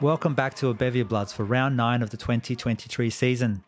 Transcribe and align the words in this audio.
Welcome 0.00 0.34
back 0.34 0.54
to 0.56 0.68
A 0.68 0.74
Bevy 0.74 1.00
of 1.00 1.08
Bloods 1.08 1.32
for 1.32 1.42
round 1.42 1.76
nine 1.76 2.02
of 2.02 2.10
the 2.10 2.16
2023 2.16 3.10
season. 3.10 3.64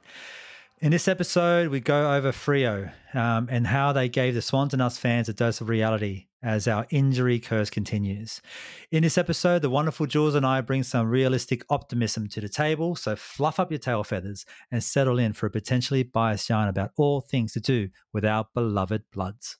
In 0.79 0.93
this 0.93 1.09
episode, 1.09 1.71
we 1.71 1.81
go 1.81 2.15
over 2.15 2.31
Freo 2.31 2.93
um, 3.15 3.49
and 3.51 3.67
how 3.67 3.93
they 3.93 4.09
gave 4.09 4.35
the 4.35 4.41
Swans 4.41 4.73
and 4.73 4.81
us 4.81 4.97
fans 4.97 5.29
a 5.29 5.33
dose 5.33 5.61
of 5.61 5.69
reality 5.69 6.27
as 6.41 6.69
our 6.69 6.87
injury 6.91 7.41
curse 7.41 7.69
continues. 7.69 8.41
In 8.93 9.03
this 9.03 9.19
episode, 9.19 9.63
the 9.63 9.71
wonderful 9.71 10.07
Jules 10.07 10.37
and 10.37 10.47
I 10.47 10.61
bring 10.61 10.85
some 10.85 11.11
realistic 11.11 11.65
optimism 11.69 12.29
to 12.29 12.41
the 12.41 12.49
table. 12.49 12.95
So 12.95 13.17
fluff 13.17 13.59
up 13.59 13.73
your 13.73 13.79
tail 13.79 14.05
feathers 14.05 14.47
and 14.71 14.85
settle 14.85 15.19
in 15.19 15.33
for 15.33 15.47
a 15.47 15.51
potentially 15.51 16.05
biased 16.05 16.49
yarn 16.49 16.69
about 16.69 16.93
all 16.97 17.23
things 17.23 17.55
to 17.55 17.61
do 17.61 17.89
with 18.13 18.25
our 18.25 18.47
beloved 18.55 19.03
Bloods. 19.11 19.57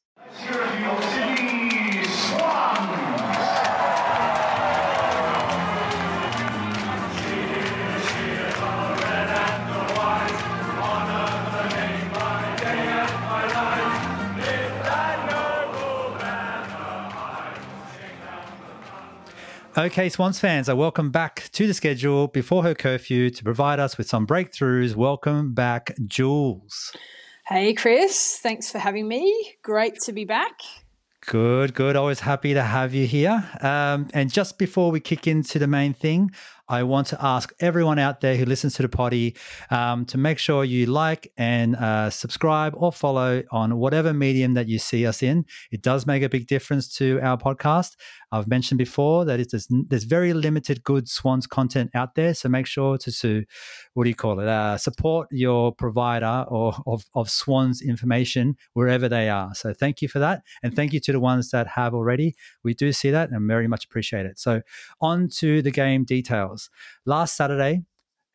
Okay, 19.81 20.11
Swans 20.11 20.39
fans, 20.39 20.69
I 20.69 20.75
welcome 20.75 21.11
back 21.11 21.49
to 21.53 21.67
the 21.67 21.73
schedule 21.73 22.29
before 22.29 22.63
her 22.65 22.75
curfew 22.75 23.31
to 23.31 23.43
provide 23.43 23.81
us 23.81 23.97
with 23.97 24.07
some 24.07 24.27
breakthroughs. 24.27 24.95
Welcome 24.95 25.55
back, 25.55 25.95
Jules. 26.07 26.95
Hey, 27.47 27.73
Chris. 27.73 28.39
Thanks 28.43 28.71
for 28.71 28.77
having 28.79 29.09
me. 29.09 29.55
Great 29.63 29.99
to 30.01 30.13
be 30.13 30.27
back. 30.27 30.61
Good, 31.25 31.73
good. 31.73 31.97
Always 31.97 32.21
happy 32.21 32.53
to 32.53 32.63
have 32.63 32.93
you 32.93 33.07
here. 33.07 33.43
Um, 33.63 34.09
and 34.13 34.31
just 34.31 34.59
before 34.59 34.91
we 34.91 35.01
kick 35.01 35.27
into 35.27 35.59
the 35.59 35.67
main 35.67 35.95
thing, 35.95 36.31
I 36.71 36.85
want 36.85 37.09
to 37.09 37.19
ask 37.21 37.53
everyone 37.59 37.99
out 37.99 38.21
there 38.21 38.37
who 38.37 38.45
listens 38.45 38.75
to 38.75 38.83
the 38.83 38.89
potty 38.89 39.37
um, 39.71 40.05
to 40.07 40.17
make 40.17 40.39
sure 40.39 40.63
you 40.65 40.87
like 40.87 41.33
and 41.37 41.75
uh, 41.75 42.11
subscribe 42.11 42.75
or 42.77 42.93
follow 42.93 43.43
on 43.51 43.77
whatever 43.77 44.15
medium 44.15 44.55
that 44.55 44.69
you 44.69 44.79
see 44.79 45.05
us 45.05 45.21
in. 45.21 45.47
It 45.73 45.83
does 45.83 46.07
make 46.07 46.23
a 46.23 46.29
big 46.29 46.47
difference 46.47 46.87
to 46.99 47.19
our 47.23 47.37
podcast. 47.37 47.97
I've 48.31 48.47
mentioned 48.47 48.79
before 48.79 49.25
that 49.25 49.51
there's, 49.51 49.67
there's 49.89 50.05
very 50.05 50.33
limited 50.33 50.85
good 50.85 51.09
Swans 51.09 51.49
content 51.49 51.91
out 51.95 52.15
there. 52.15 52.35
So 52.35 52.49
make 52.49 52.67
sure 52.67 52.97
to, 52.99 53.11
to 53.11 53.45
what 53.95 54.05
do 54.05 54.11
you 54.11 54.15
call 54.15 54.39
it, 54.39 54.47
uh, 54.47 54.79
support 54.79 55.27
your 55.33 55.75
provider 55.75 56.45
or 56.49 56.77
of, 56.87 57.05
of 57.17 57.29
Swans 57.29 57.83
information 57.83 58.57
wherever 58.75 59.09
they 59.09 59.29
are. 59.29 59.55
So 59.55 59.75
thank 59.75 60.03
you 60.03 60.07
for 60.07 60.21
that. 60.21 60.43
And 60.63 60.77
thank 60.77 60.93
you 60.93 61.01
to 61.01 61.11
the 61.11 61.19
ones 61.19 61.51
that 61.51 61.67
have 61.67 61.95
already. 61.95 62.37
We 62.63 62.75
do 62.75 62.93
see 62.93 63.11
that 63.11 63.31
and 63.31 63.49
very 63.49 63.67
much 63.67 63.85
appreciate 63.87 64.27
it. 64.27 64.39
So 64.39 64.63
on 65.01 65.29
to 65.39 65.63
the 65.63 65.73
game 65.73 66.05
details. 66.05 66.60
Last 67.07 67.37
Saturday, 67.37 67.85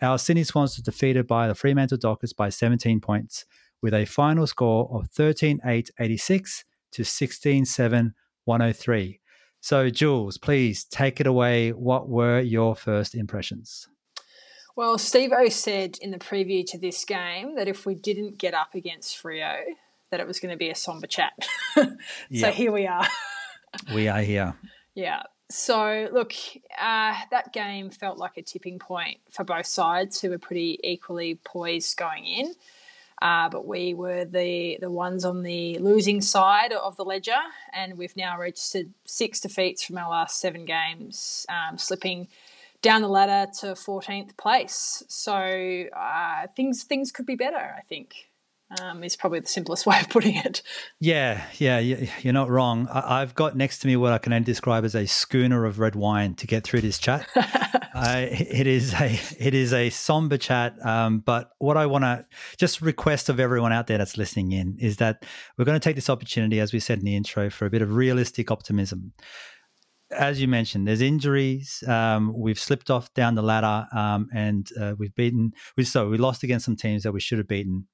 our 0.01 0.17
Sydney 0.17 0.43
Swans 0.43 0.77
were 0.77 0.83
defeated 0.83 1.27
by 1.27 1.47
the 1.47 1.55
Fremantle 1.55 1.97
Dockers 1.97 2.33
by 2.33 2.49
17 2.49 2.99
points 2.99 3.45
with 3.81 3.93
a 3.93 4.05
final 4.05 4.47
score 4.47 4.89
of 4.91 5.09
13 5.11 5.59
8 5.63 5.91
86 5.99 6.65
to 6.91 7.03
16 7.03 7.65
7 7.65 8.13
103. 8.45 9.19
So, 9.59 9.89
Jules, 9.89 10.37
please 10.37 10.83
take 10.85 11.19
it 11.19 11.27
away. 11.27 11.71
What 11.71 12.07
were 12.07 12.39
your 12.39 12.75
first 12.75 13.15
impressions? 13.15 13.87
Well, 14.75 14.97
Steve 14.97 15.31
O 15.31 15.49
said 15.49 15.97
in 16.01 16.11
the 16.11 16.19
preview 16.19 16.65
to 16.67 16.77
this 16.77 17.05
game 17.05 17.55
that 17.55 17.67
if 17.67 17.85
we 17.85 17.95
didn't 17.95 18.37
get 18.37 18.53
up 18.53 18.75
against 18.75 19.21
Freo, 19.21 19.55
that 20.11 20.19
it 20.19 20.27
was 20.27 20.39
going 20.39 20.51
to 20.51 20.57
be 20.57 20.69
a 20.69 20.75
somber 20.75 21.07
chat. 21.07 21.33
so 21.75 21.87
yep. 22.29 22.53
here 22.53 22.71
we 22.71 22.85
are. 22.85 23.07
we 23.93 24.07
are 24.07 24.21
here. 24.21 24.55
Yeah. 24.93 25.23
So, 25.49 26.09
look, 26.11 26.33
uh, 26.79 27.15
that 27.29 27.53
game 27.53 27.89
felt 27.91 28.17
like 28.17 28.37
a 28.37 28.41
tipping 28.41 28.79
point 28.79 29.19
for 29.29 29.43
both 29.43 29.67
sides 29.67 30.19
who 30.19 30.31
were 30.31 30.39
pretty 30.39 30.79
equally 30.83 31.35
poised 31.35 31.97
going 31.97 32.25
in. 32.25 32.55
Uh, 33.21 33.47
but 33.49 33.65
we 33.65 33.93
were 33.93 34.25
the, 34.25 34.77
the 34.81 34.89
ones 34.89 35.23
on 35.23 35.43
the 35.43 35.77
losing 35.79 36.19
side 36.19 36.73
of 36.73 36.97
the 36.97 37.05
ledger, 37.05 37.39
and 37.73 37.97
we've 37.97 38.17
now 38.17 38.37
registered 38.37 38.89
six 39.05 39.39
defeats 39.39 39.83
from 39.83 39.97
our 39.97 40.09
last 40.09 40.39
seven 40.39 40.65
games, 40.65 41.45
um, 41.47 41.77
slipping 41.77 42.27
down 42.81 43.01
the 43.01 43.07
ladder 43.07 43.49
to 43.59 43.67
14th 43.67 44.35
place. 44.35 45.03
So 45.07 45.33
uh, 45.33 46.47
things 46.55 46.83
things 46.83 47.11
could 47.11 47.25
be 47.25 47.35
better, 47.35 47.75
I 47.77 47.81
think 47.81 48.27
um, 48.81 49.03
is 49.03 49.15
probably 49.15 49.39
the 49.39 49.47
simplest 49.47 49.85
way 49.87 49.99
of 49.99 50.09
putting 50.09 50.35
it. 50.35 50.61
Yeah, 50.99 51.45
yeah, 51.57 51.79
you're 51.79 52.33
not 52.33 52.49
wrong. 52.49 52.87
I've 52.91 53.35
got 53.35 53.55
next 53.55 53.79
to 53.79 53.87
me 53.87 53.95
what 53.95 54.11
I 54.11 54.17
can 54.17 54.33
only 54.33 54.45
describe 54.45 54.85
as 54.85 54.95
a 54.95 55.05
schooner 55.05 55.65
of 55.65 55.79
red 55.79 55.95
wine 55.95 56.35
to 56.35 56.47
get 56.47 56.63
through 56.63 56.81
this 56.81 56.97
chat. 56.97 57.27
uh, 57.35 58.25
it 58.29 58.67
is 58.67 58.93
a 58.93 59.19
it 59.39 59.53
is 59.53 59.73
a 59.73 59.89
somber 59.89 60.37
chat, 60.37 60.75
um, 60.85 61.19
but 61.19 61.51
what 61.59 61.77
I 61.77 61.85
want 61.85 62.03
to 62.03 62.25
just 62.57 62.81
request 62.81 63.29
of 63.29 63.39
everyone 63.39 63.73
out 63.73 63.87
there 63.87 63.97
that's 63.97 64.17
listening 64.17 64.51
in 64.51 64.77
is 64.79 64.97
that 64.97 65.23
we're 65.57 65.65
going 65.65 65.79
to 65.79 65.83
take 65.83 65.95
this 65.95 66.09
opportunity, 66.09 66.59
as 66.59 66.73
we 66.73 66.79
said 66.79 66.99
in 66.99 67.05
the 67.05 67.15
intro, 67.15 67.49
for 67.49 67.65
a 67.65 67.69
bit 67.69 67.81
of 67.81 67.95
realistic 67.95 68.51
optimism 68.51 69.13
as 70.11 70.39
you 70.39 70.47
mentioned, 70.47 70.87
there's 70.87 71.01
injuries. 71.01 71.83
Um, 71.87 72.33
we've 72.35 72.59
slipped 72.59 72.89
off 72.89 73.13
down 73.13 73.35
the 73.35 73.41
ladder, 73.41 73.87
um, 73.91 74.29
and 74.33 74.69
uh, 74.79 74.93
we've 74.97 75.15
beaten. 75.15 75.51
We 75.77 75.83
so 75.83 76.09
we 76.09 76.17
lost 76.17 76.43
against 76.43 76.65
some 76.65 76.75
teams 76.75 77.03
that 77.03 77.11
we 77.11 77.19
should 77.19 77.37
have 77.37 77.47
beaten. 77.47 77.87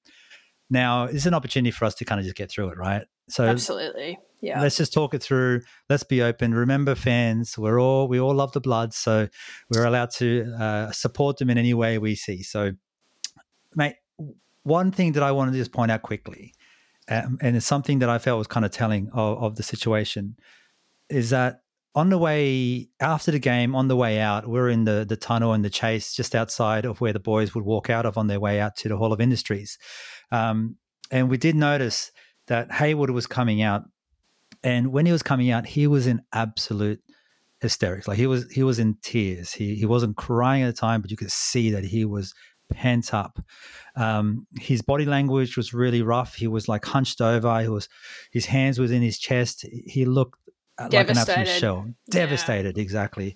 Now, 0.71 1.03
it's 1.03 1.25
an 1.25 1.33
opportunity 1.33 1.69
for 1.69 1.83
us 1.83 1.93
to 1.95 2.05
kind 2.05 2.19
of 2.19 2.23
just 2.23 2.37
get 2.37 2.49
through 2.49 2.69
it, 2.69 2.77
right? 2.77 3.03
So 3.27 3.45
absolutely, 3.45 4.17
yeah. 4.41 4.61
Let's 4.61 4.77
just 4.77 4.93
talk 4.93 5.13
it 5.13 5.21
through. 5.21 5.61
Let's 5.89 6.03
be 6.03 6.21
open. 6.21 6.53
Remember, 6.53 6.95
fans, 6.95 7.57
we're 7.57 7.79
all 7.79 8.07
we 8.07 8.19
all 8.21 8.33
love 8.33 8.53
the 8.53 8.61
blood, 8.61 8.93
so 8.93 9.27
we're 9.69 9.85
allowed 9.85 10.11
to 10.15 10.55
uh, 10.57 10.91
support 10.91 11.37
them 11.37 11.49
in 11.49 11.57
any 11.57 11.73
way 11.73 11.97
we 11.97 12.15
see. 12.15 12.41
So, 12.41 12.71
mate, 13.75 13.95
one 14.63 14.91
thing 14.91 15.11
that 15.11 15.23
I 15.23 15.33
wanted 15.33 15.51
to 15.51 15.57
just 15.57 15.73
point 15.73 15.91
out 15.91 16.03
quickly, 16.03 16.53
um, 17.09 17.37
and 17.41 17.57
it's 17.57 17.65
something 17.65 17.99
that 17.99 18.09
I 18.09 18.17
felt 18.17 18.37
was 18.37 18.47
kind 18.47 18.65
of 18.65 18.71
telling 18.71 19.09
of, 19.13 19.43
of 19.43 19.55
the 19.57 19.63
situation, 19.63 20.37
is 21.09 21.31
that 21.31 21.59
on 21.93 22.09
the 22.09 22.17
way 22.17 22.87
after 23.01 23.31
the 23.31 23.39
game, 23.39 23.75
on 23.75 23.89
the 23.89 23.97
way 23.97 24.19
out, 24.19 24.47
we 24.47 24.57
are 24.57 24.69
in 24.69 24.85
the 24.85 25.05
the 25.07 25.17
tunnel 25.17 25.51
and 25.51 25.65
the 25.65 25.69
chase 25.69 26.15
just 26.15 26.33
outside 26.33 26.85
of 26.85 27.01
where 27.01 27.11
the 27.11 27.19
boys 27.19 27.53
would 27.53 27.65
walk 27.65 27.89
out 27.89 28.05
of 28.05 28.17
on 28.17 28.27
their 28.27 28.39
way 28.39 28.61
out 28.61 28.77
to 28.77 28.89
the 28.89 28.95
Hall 28.95 29.11
of 29.11 29.19
Industries. 29.19 29.77
Um, 30.31 30.77
and 31.09 31.29
we 31.29 31.37
did 31.37 31.55
notice 31.55 32.11
that 32.47 32.71
Hayward 32.71 33.11
was 33.11 33.27
coming 33.27 33.61
out, 33.61 33.83
and 34.63 34.91
when 34.91 35.05
he 35.05 35.11
was 35.11 35.23
coming 35.23 35.51
out, 35.51 35.65
he 35.65 35.87
was 35.87 36.07
in 36.07 36.21
absolute 36.33 37.01
hysterics. 37.61 38.07
Like 38.07 38.17
he 38.17 38.27
was 38.27 38.49
he 38.51 38.63
was 38.63 38.79
in 38.79 38.97
tears. 39.01 39.53
He 39.53 39.75
he 39.75 39.85
wasn't 39.85 40.17
crying 40.17 40.63
at 40.63 40.67
the 40.67 40.79
time, 40.79 41.01
but 41.01 41.11
you 41.11 41.17
could 41.17 41.31
see 41.31 41.71
that 41.71 41.83
he 41.83 42.05
was 42.05 42.33
pent 42.71 43.13
up. 43.13 43.39
Um, 43.95 44.47
his 44.59 44.81
body 44.81 45.05
language 45.05 45.57
was 45.57 45.73
really 45.73 46.01
rough. 46.01 46.35
He 46.35 46.47
was 46.47 46.67
like 46.67 46.85
hunched 46.85 47.21
over. 47.21 47.61
He 47.61 47.67
was 47.67 47.87
his 48.31 48.45
hands 48.45 48.79
was 48.79 48.91
in 48.91 49.01
his 49.01 49.19
chest. 49.19 49.65
He 49.85 50.05
looked 50.05 50.39
like 50.79 51.09
an 51.09 51.17
absolute 51.17 51.47
shell. 51.47 51.85
Devastated, 52.09 52.77
yeah. 52.77 52.81
exactly. 52.83 53.35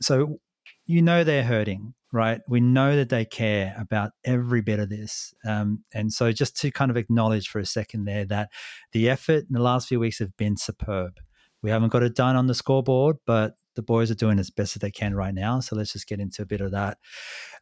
So 0.00 0.40
you 0.86 1.00
know 1.00 1.24
they're 1.24 1.44
hurting, 1.44 1.94
right? 2.12 2.40
We 2.46 2.60
know 2.60 2.94
that 2.94 3.08
they 3.08 3.24
care 3.24 3.74
about 3.78 4.12
every 4.24 4.60
bit 4.60 4.78
of 4.78 4.90
this. 4.90 5.34
Um, 5.44 5.82
and 5.94 6.12
so 6.12 6.30
just 6.30 6.56
to 6.60 6.70
kind 6.70 6.90
of 6.90 6.96
acknowledge 6.96 7.48
for 7.48 7.58
a 7.58 7.66
second 7.66 8.04
there 8.04 8.26
that 8.26 8.50
the 8.92 9.08
effort 9.08 9.44
in 9.48 9.52
the 9.52 9.62
last 9.62 9.88
few 9.88 9.98
weeks 9.98 10.18
have 10.18 10.36
been 10.36 10.56
superb. 10.56 11.18
We 11.62 11.70
haven't 11.70 11.90
got 11.90 12.02
it 12.02 12.14
done 12.14 12.36
on 12.36 12.46
the 12.46 12.54
scoreboard, 12.54 13.16
but 13.24 13.54
the 13.74 13.82
boys 13.82 14.10
are 14.10 14.16
doing 14.16 14.38
as 14.38 14.50
best 14.50 14.76
as 14.76 14.80
they 14.80 14.90
can 14.90 15.14
right 15.14 15.34
now. 15.34 15.60
So 15.60 15.74
let's 15.74 15.92
just 15.92 16.06
get 16.06 16.20
into 16.20 16.42
a 16.42 16.46
bit 16.46 16.60
of 16.60 16.72
that. 16.72 16.98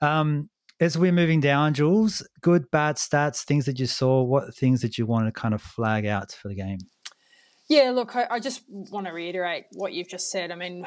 Um, 0.01 0.51
as 0.81 0.97
we're 0.97 1.13
moving 1.13 1.41
down, 1.41 1.75
Jules, 1.75 2.27
good, 2.41 2.71
bad 2.71 2.97
stats, 2.97 3.45
things 3.45 3.67
that 3.67 3.79
you 3.79 3.87
saw, 3.87 4.23
what 4.23 4.55
things 4.55 4.81
that 4.81 4.97
you 4.97 5.07
want 5.07 5.27
to 5.27 5.33
kind 5.33 5.55
of 5.55 5.61
flag 5.61 6.07
out 6.07 6.33
for 6.33 6.49
the 6.49 6.55
game? 6.55 6.79
Yeah, 7.69 7.91
look, 7.91 8.17
I, 8.17 8.27
I, 8.31 8.41
just 8.41 8.63
want 8.69 9.07
to 9.07 9.13
reiterate 9.13 9.67
what 9.73 9.93
you've 9.93 10.09
just 10.09 10.31
said. 10.31 10.51
I 10.51 10.57
mean, 10.57 10.87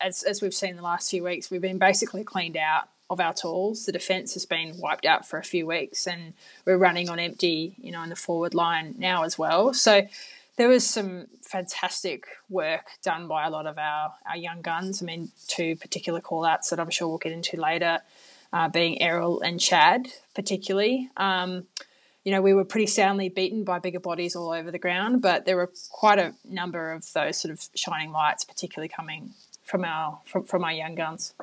as, 0.00 0.22
as 0.22 0.40
we've 0.40 0.54
seen 0.54 0.76
the 0.76 0.82
last 0.82 1.10
few 1.10 1.24
weeks, 1.24 1.50
we've 1.50 1.60
been 1.60 1.78
basically 1.78 2.24
cleaned 2.24 2.56
out 2.56 2.84
of 3.10 3.20
our 3.20 3.34
tools. 3.34 3.86
The 3.86 3.92
defence 3.92 4.34
has 4.34 4.46
been 4.46 4.78
wiped 4.78 5.04
out 5.04 5.26
for 5.26 5.38
a 5.38 5.44
few 5.44 5.66
weeks, 5.66 6.06
and 6.06 6.34
we're 6.64 6.78
running 6.78 7.08
on 7.08 7.18
empty, 7.18 7.74
you 7.78 7.92
know, 7.92 8.02
in 8.02 8.10
the 8.10 8.16
forward 8.16 8.54
line 8.54 8.94
now 8.98 9.24
as 9.24 9.38
well. 9.38 9.74
So 9.74 10.06
there 10.56 10.68
was 10.68 10.88
some 10.88 11.26
fantastic 11.42 12.26
work 12.48 12.86
done 13.02 13.26
by 13.26 13.44
a 13.44 13.50
lot 13.50 13.66
of 13.66 13.76
our, 13.78 14.14
our 14.28 14.36
young 14.36 14.62
guns. 14.62 15.02
I 15.02 15.06
mean, 15.06 15.30
two 15.48 15.76
particular 15.76 16.20
call 16.20 16.44
outs 16.44 16.70
that 16.70 16.80
I'm 16.80 16.90
sure 16.90 17.08
we'll 17.08 17.18
get 17.18 17.32
into 17.32 17.60
later, 17.60 18.00
uh, 18.52 18.68
being 18.68 19.02
Errol 19.02 19.40
and 19.40 19.60
Chad, 19.60 20.08
particularly. 20.34 21.10
Um, 21.16 21.66
you 22.24 22.32
know, 22.32 22.40
we 22.40 22.54
were 22.54 22.64
pretty 22.64 22.86
soundly 22.86 23.28
beaten 23.28 23.64
by 23.64 23.78
bigger 23.80 24.00
bodies 24.00 24.34
all 24.34 24.50
over 24.50 24.70
the 24.70 24.78
ground, 24.78 25.20
but 25.20 25.44
there 25.44 25.56
were 25.56 25.70
quite 25.90 26.18
a 26.18 26.34
number 26.48 26.92
of 26.92 27.12
those 27.12 27.36
sort 27.36 27.52
of 27.52 27.68
shining 27.74 28.12
lights, 28.12 28.44
particularly 28.44 28.88
coming 28.88 29.34
from 29.62 29.84
our 29.84 30.20
from, 30.24 30.44
from 30.44 30.64
our 30.64 30.72
young 30.72 30.94
guns. 30.94 31.34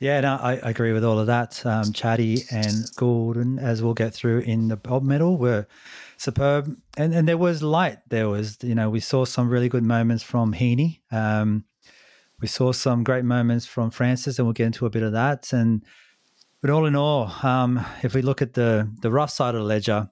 Yeah, 0.00 0.20
no, 0.20 0.36
I, 0.36 0.52
agree 0.54 0.92
with 0.92 1.04
all 1.04 1.18
of 1.18 1.26
that. 1.26 1.64
Um, 1.66 1.92
Chatty 1.92 2.44
and 2.52 2.84
Gulden, 2.96 3.60
as 3.60 3.82
we'll 3.82 3.94
get 3.94 4.14
through 4.14 4.40
in 4.40 4.68
the 4.68 4.76
bob 4.76 5.02
medal, 5.02 5.36
were 5.36 5.66
superb, 6.16 6.76
and 6.96 7.12
and 7.12 7.26
there 7.26 7.36
was 7.36 7.64
light. 7.64 7.98
There 8.08 8.28
was, 8.28 8.58
you 8.62 8.76
know, 8.76 8.90
we 8.90 9.00
saw 9.00 9.24
some 9.24 9.48
really 9.48 9.68
good 9.68 9.82
moments 9.82 10.22
from 10.22 10.52
Heeney. 10.52 11.02
Um, 11.10 11.64
we 12.40 12.46
saw 12.46 12.70
some 12.70 13.02
great 13.02 13.24
moments 13.24 13.66
from 13.66 13.90
Francis, 13.90 14.38
and 14.38 14.46
we'll 14.46 14.52
get 14.52 14.66
into 14.66 14.86
a 14.86 14.90
bit 14.90 15.02
of 15.02 15.12
that. 15.12 15.52
And 15.52 15.82
but 16.62 16.70
all 16.70 16.86
in 16.86 16.94
all, 16.94 17.32
um, 17.42 17.84
if 18.04 18.14
we 18.14 18.22
look 18.22 18.40
at 18.40 18.54
the 18.54 18.88
the 19.02 19.10
rough 19.10 19.30
side 19.30 19.56
of 19.56 19.62
the 19.62 19.66
ledger, 19.66 20.10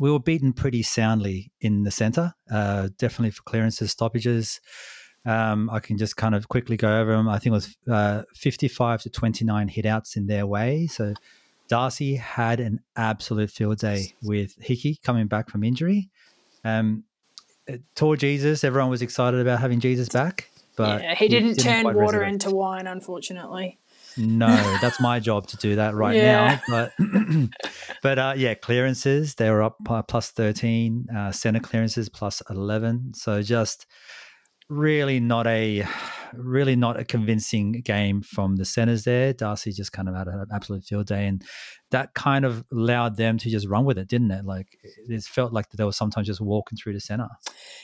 we 0.00 0.10
were 0.10 0.20
beaten 0.20 0.52
pretty 0.52 0.82
soundly 0.82 1.50
in 1.62 1.84
the 1.84 1.90
centre, 1.90 2.34
uh, 2.50 2.90
definitely 2.98 3.30
for 3.30 3.42
clearances, 3.44 3.92
stoppages. 3.92 4.60
Um, 5.26 5.70
I 5.70 5.80
can 5.80 5.96
just 5.96 6.16
kind 6.16 6.34
of 6.34 6.48
quickly 6.48 6.76
go 6.76 7.00
over 7.00 7.12
them. 7.12 7.28
I 7.28 7.38
think 7.38 7.52
it 7.52 7.56
was 7.56 7.76
uh, 7.90 8.22
55 8.34 9.02
to 9.02 9.10
29 9.10 9.70
hitouts 9.70 10.16
in 10.16 10.26
their 10.26 10.46
way. 10.46 10.86
So 10.86 11.14
Darcy 11.68 12.16
had 12.16 12.60
an 12.60 12.80
absolute 12.96 13.50
field 13.50 13.78
day 13.78 14.14
with 14.22 14.54
Hickey 14.60 15.00
coming 15.02 15.26
back 15.26 15.48
from 15.48 15.64
injury. 15.64 16.10
Um, 16.64 17.04
Tour 17.94 18.16
Jesus, 18.16 18.64
everyone 18.64 18.90
was 18.90 19.02
excited 19.02 19.40
about 19.40 19.60
having 19.60 19.80
Jesus 19.80 20.08
back, 20.08 20.50
but 20.76 21.02
yeah, 21.02 21.14
he 21.14 21.28
didn't, 21.28 21.56
didn't 21.56 21.84
turn 21.84 21.94
water 21.94 22.22
into 22.22 22.50
wine, 22.50 22.86
unfortunately. 22.86 23.78
No, 24.16 24.48
that's 24.80 25.00
my 25.00 25.18
job 25.18 25.46
to 25.48 25.56
do 25.56 25.76
that 25.76 25.94
right 25.94 26.16
yeah. 26.16 26.60
now. 26.68 26.92
But 26.92 26.92
but 28.02 28.18
uh, 28.18 28.34
yeah, 28.36 28.54
clearances 28.54 29.34
they 29.34 29.50
were 29.50 29.62
up 29.62 29.78
plus 30.06 30.30
thirteen, 30.30 31.08
uh, 31.14 31.32
center 31.32 31.60
clearances 31.60 32.08
plus 32.08 32.42
eleven. 32.48 33.12
So 33.14 33.42
just 33.42 33.86
really 34.68 35.20
not 35.20 35.46
a 35.46 35.86
really 36.36 36.76
not 36.76 36.98
a 36.98 37.04
convincing 37.04 37.72
game 37.84 38.22
from 38.22 38.56
the 38.56 38.64
centers 38.64 39.04
there. 39.04 39.32
Darcy 39.32 39.72
just 39.72 39.92
kind 39.92 40.08
of 40.08 40.14
had 40.14 40.26
an 40.26 40.46
absolute 40.52 40.84
field 40.84 41.06
day, 41.06 41.26
and 41.26 41.42
that 41.90 42.14
kind 42.14 42.44
of 42.44 42.64
allowed 42.72 43.16
them 43.16 43.38
to 43.38 43.50
just 43.50 43.68
run 43.68 43.84
with 43.84 43.98
it, 43.98 44.08
didn't 44.08 44.30
it? 44.30 44.44
Like 44.44 44.66
it 44.82 45.22
felt 45.24 45.52
like 45.52 45.70
they 45.70 45.84
were 45.84 45.92
sometimes 45.92 46.26
just 46.26 46.40
walking 46.40 46.76
through 46.76 46.94
the 46.94 47.00
center. 47.00 47.28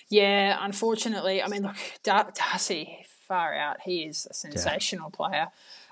Yeah, 0.09 0.59
unfortunately, 0.61 1.43
I 1.43 1.49
mean, 1.49 1.62
look, 1.62 1.77
Dar- 2.03 2.32
Darcy 2.35 3.05
far 3.31 3.55
out. 3.55 3.77
He 3.85 4.00
is 4.03 4.27
a 4.29 4.35
sensational 4.35 5.11
yeah. 5.12 5.17
player. 5.17 5.47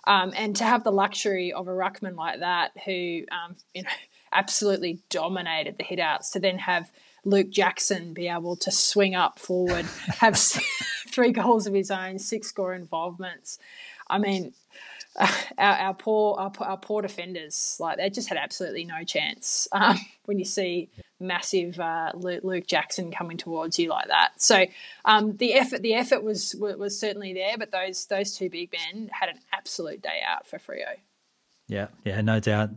Um, 0.07 0.33
and 0.35 0.57
to 0.57 0.65
have 0.65 0.85
the 0.85 0.91
luxury 0.91 1.53
of 1.53 1.69
a 1.69 1.71
ruckman 1.71 2.17
like 2.17 2.41
that, 2.41 2.73
who 2.85 3.23
um, 3.31 3.57
you 3.75 3.83
know 3.83 3.91
absolutely 4.33 5.01
dominated 5.11 5.77
the 5.79 5.85
hitouts, 5.85 6.33
to 6.33 6.41
then 6.41 6.59
have 6.59 6.91
Luke 7.25 7.51
Jackson 7.51 8.15
be 8.15 8.29
able 8.29 8.57
to 8.57 8.71
swing 8.71 9.15
up 9.15 9.39
forward, 9.39 9.87
have 10.21 10.39
three 11.09 11.33
goals 11.33 11.67
of 11.67 11.75
his 11.75 11.91
own, 11.91 12.19
six 12.19 12.49
score 12.49 12.75
involvements. 12.75 13.59
I 14.09 14.19
mean, 14.19 14.53
uh, 15.17 15.33
our, 15.59 15.75
our, 15.75 15.95
poor 15.95 16.39
our, 16.39 16.53
our, 16.61 16.77
poor 16.77 17.03
defenders, 17.03 17.77
like 17.81 17.99
they 17.99 18.09
just 18.09 18.29
had 18.29 18.39
absolutely 18.39 18.85
no 18.85 19.05
chance 19.05 19.69
um, 19.73 19.99
when 20.25 20.39
you 20.39 20.45
see 20.45 20.89
massive 21.21 21.81
uh, 21.81 22.13
Luke, 22.15 22.45
Luke, 22.45 22.67
Jackson 22.67 23.11
coming 23.11 23.37
towards 23.37 23.79
you 23.79 23.89
like 23.89 24.09
that. 24.09 24.41
So 24.41 24.67
um, 25.05 25.37
the 25.37 25.55
effort 25.55 25.83
the 25.83 25.95
effort 25.95 26.23
was 26.23 26.55
was 26.59 26.99
certainly 26.99 27.35
there, 27.35 27.59
but 27.59 27.71
those 27.71 28.07
those 28.07 28.37
two 28.37 28.49
big 28.49 28.73
men 28.73 29.11
had 29.13 29.29
an 29.29 29.41
absolute 29.53 30.01
day 30.01 30.21
out 30.27 30.47
for 30.47 30.59
Freo. 30.59 30.97
Yeah, 31.69 31.89
yeah, 32.05 32.23
no 32.23 32.41
doubt. 32.41 32.71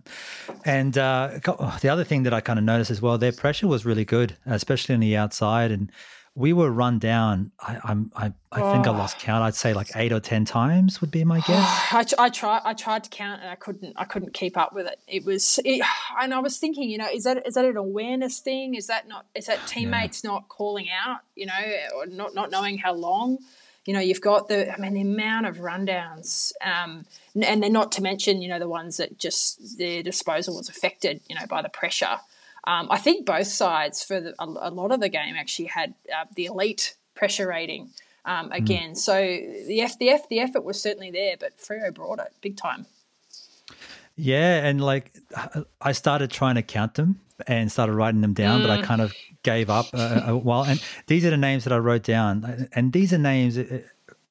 And 0.66 0.98
uh, 0.98 1.40
the 1.82 1.90
other 1.90 2.04
thing 2.04 2.24
that 2.24 2.34
I 2.34 2.42
kind 2.42 2.60
of 2.60 2.66
noticed 2.66 2.92
as 2.92 3.02
well, 3.02 3.18
their 3.18 3.32
pressure 3.32 3.68
was 3.68 3.86
really 3.86 4.04
good, 4.04 4.38
especially 4.46 4.94
on 4.94 5.00
the 5.00 5.16
outside. 5.16 5.72
And 5.72 5.90
we 6.36 6.52
were 6.52 6.70
run 6.70 7.00
down. 7.00 7.52
I, 7.60 7.78
I'm, 7.86 8.12
I, 8.16 8.34
I 8.52 8.62
oh. 8.62 8.74
think 8.74 8.88
I 8.88 8.92
lost 8.92 9.18
count. 9.20 9.44
I'd 9.44 9.56
say 9.56 9.74
like 9.74 9.92
eight 9.96 10.12
or 10.12 10.20
ten 10.20 10.44
times 10.44 11.00
would 11.00 11.10
be 11.10 11.24
my 11.24 11.40
guess. 11.48 12.18
I, 12.20 12.26
I 12.26 12.30
tried, 12.30 12.62
I 12.66 12.74
tried 12.74 13.06
to 13.06 13.10
count, 13.10 13.42
and 13.42 13.50
I 13.50 13.56
couldn't, 13.56 13.94
I 13.96 14.04
couldn't 14.04 14.34
keep 14.34 14.58
up 14.58 14.74
with 14.74 14.88
it. 14.88 15.00
It 15.08 15.24
was, 15.24 15.58
it, 15.64 15.82
and 16.22 16.34
I 16.34 16.40
was 16.40 16.58
thinking, 16.58 16.90
you 16.90 16.98
know, 16.98 17.08
is 17.12 17.24
that 17.24 17.46
is 17.48 17.54
that 17.54 17.64
an 17.64 17.78
awareness 17.78 18.40
thing? 18.40 18.76
Is 18.76 18.88
that 18.88 19.08
not? 19.08 19.26
Is 19.36 19.46
that 19.46 19.60
teammates 19.68 20.22
yeah. 20.24 20.32
not 20.32 20.50
calling 20.50 20.88
out? 20.90 21.20
You 21.36 21.46
know, 21.46 21.62
or 21.96 22.08
not 22.08 22.36
not 22.36 22.52
knowing 22.52 22.78
how 22.78 22.94
long? 22.94 23.38
You 23.86 23.94
know, 23.94 24.00
you've 24.00 24.22
got 24.22 24.48
the, 24.48 24.72
I 24.72 24.78
mean, 24.78 24.94
the 24.94 25.02
amount 25.02 25.48
of 25.48 25.58
rundowns, 25.58 26.54
um, 26.64 27.06
and 27.36 27.64
then 27.64 27.74
not 27.74 27.92
to 27.94 28.04
mention, 28.04 28.42
you 28.42 28.50
know, 28.50 28.60
the 28.60 28.70
ones 28.70 28.98
that 28.98 29.18
just 29.18 29.78
their 29.78 30.04
disposal 30.04 30.58
was 30.58 30.70
affected, 30.70 31.22
you 31.28 31.36
know, 31.36 31.48
by 31.48 31.62
the 31.62 31.70
pressure. 31.70 32.20
Um, 32.66 32.88
I 32.92 33.00
think 33.00 33.26
both 33.26 33.48
sides 33.48 34.04
for 34.04 34.22
the, 34.22 34.36
a, 34.40 34.46
a, 34.46 34.70
lot 34.70 34.92
of 34.92 35.00
the 35.00 35.10
game 35.10 35.36
actually 35.36 35.66
had 35.66 35.96
uh, 36.16 36.26
the 36.36 36.46
elite 36.46 36.96
pressure 37.16 37.48
rating 37.48 37.90
um, 38.24 38.48
hmm. 38.48 38.52
again. 38.54 38.92
Mm. 38.92 38.98
So 38.98 39.16
the 39.16 39.82
F, 39.82 39.98
the 39.98 40.10
F, 40.10 40.30
the 40.30 40.40
effort 40.40 40.64
was 40.64 40.80
certainly 40.80 41.10
there, 41.10 41.36
but 41.40 41.58
Freo 41.58 41.94
brought 41.94 42.20
it 42.20 42.32
big 42.42 42.58
time. 42.58 42.86
Yeah, 44.16 44.64
and 44.66 44.80
like 44.82 45.12
I 45.82 45.94
started 45.94 46.30
trying 46.30 46.56
to 46.56 46.62
count 46.62 46.96
them 46.96 47.22
and 47.48 47.72
started 47.72 47.94
writing 47.94 48.22
them 48.22 48.34
down, 48.34 48.60
mm. 48.60 48.64
but 48.64 48.72
I 48.72 48.82
mm. 48.82 48.84
kind 48.84 49.02
of 49.02 49.14
gave 49.44 49.70
up 49.70 49.94
a, 49.94 50.24
a, 50.28 50.38
while. 50.38 50.64
And 50.64 50.82
these 51.08 51.26
are 51.26 51.30
the 51.30 51.38
names 51.38 51.64
that 51.64 51.74
I 51.74 51.78
wrote 51.78 52.04
down, 52.04 52.68
and 52.74 52.94
these 52.94 53.14
are 53.14 53.18
names 53.18 53.58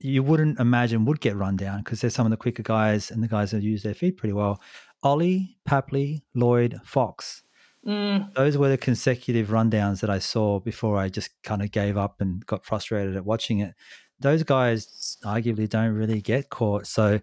you 0.00 0.22
wouldn't 0.22 0.58
imagine 0.58 1.04
would 1.04 1.20
get 1.20 1.36
run 1.36 1.56
down 1.56 1.82
because 1.82 2.00
they're 2.00 2.10
some 2.10 2.26
of 2.26 2.30
the 2.30 2.36
quicker 2.36 2.62
guys 2.62 3.10
and 3.10 3.22
the 3.22 3.28
guys 3.28 3.50
that 3.50 3.62
use 3.62 3.82
their 3.82 3.94
feet 3.94 4.16
pretty 4.16 4.32
well. 4.32 4.60
Ollie, 5.02 5.56
Papley, 5.68 6.22
Lloyd, 6.34 6.80
Fox. 6.84 7.42
Mm. 7.86 8.32
Those 8.34 8.58
were 8.58 8.68
the 8.68 8.78
consecutive 8.78 9.48
rundowns 9.48 10.00
that 10.00 10.10
I 10.10 10.18
saw 10.18 10.60
before 10.60 10.98
I 10.98 11.08
just 11.08 11.30
kind 11.42 11.62
of 11.62 11.70
gave 11.70 11.96
up 11.96 12.20
and 12.20 12.44
got 12.46 12.64
frustrated 12.64 13.16
at 13.16 13.24
watching 13.24 13.60
it. 13.60 13.74
Those 14.18 14.42
guys 14.42 15.16
arguably 15.24 15.68
don't 15.68 15.94
really 15.94 16.20
get 16.20 16.50
caught. 16.50 16.86
So 16.86 17.20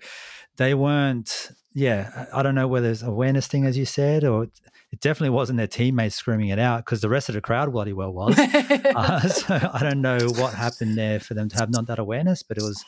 they 0.57 0.73
weren't, 0.73 1.51
yeah, 1.73 2.25
I 2.33 2.41
don't 2.41 2.55
know 2.55 2.67
whether 2.67 2.89
it's 2.89 3.03
awareness 3.03 3.47
thing, 3.47 3.65
as 3.65 3.77
you 3.77 3.85
said, 3.85 4.23
or 4.23 4.47
it 4.97 5.01
definitely 5.01 5.29
wasn't 5.29 5.57
their 5.57 5.67
teammates 5.67 6.15
screaming 6.15 6.49
it 6.49 6.57
out 6.57 6.83
because 6.83 7.01
the 7.01 7.09
rest 7.09 7.29
of 7.29 7.35
the 7.35 7.41
crowd 7.41 7.71
bloody 7.71 7.93
well 7.93 8.11
was. 8.11 8.35
uh, 8.39 9.19
so 9.27 9.69
I 9.71 9.79
don't 9.83 10.01
know 10.01 10.17
what 10.37 10.55
happened 10.55 10.97
there 10.97 11.19
for 11.19 11.35
them 11.35 11.49
to 11.49 11.57
have 11.57 11.69
not 11.69 11.85
that 11.85 11.99
awareness, 11.99 12.41
but 12.41 12.57
it 12.57 12.63
was 12.63 12.83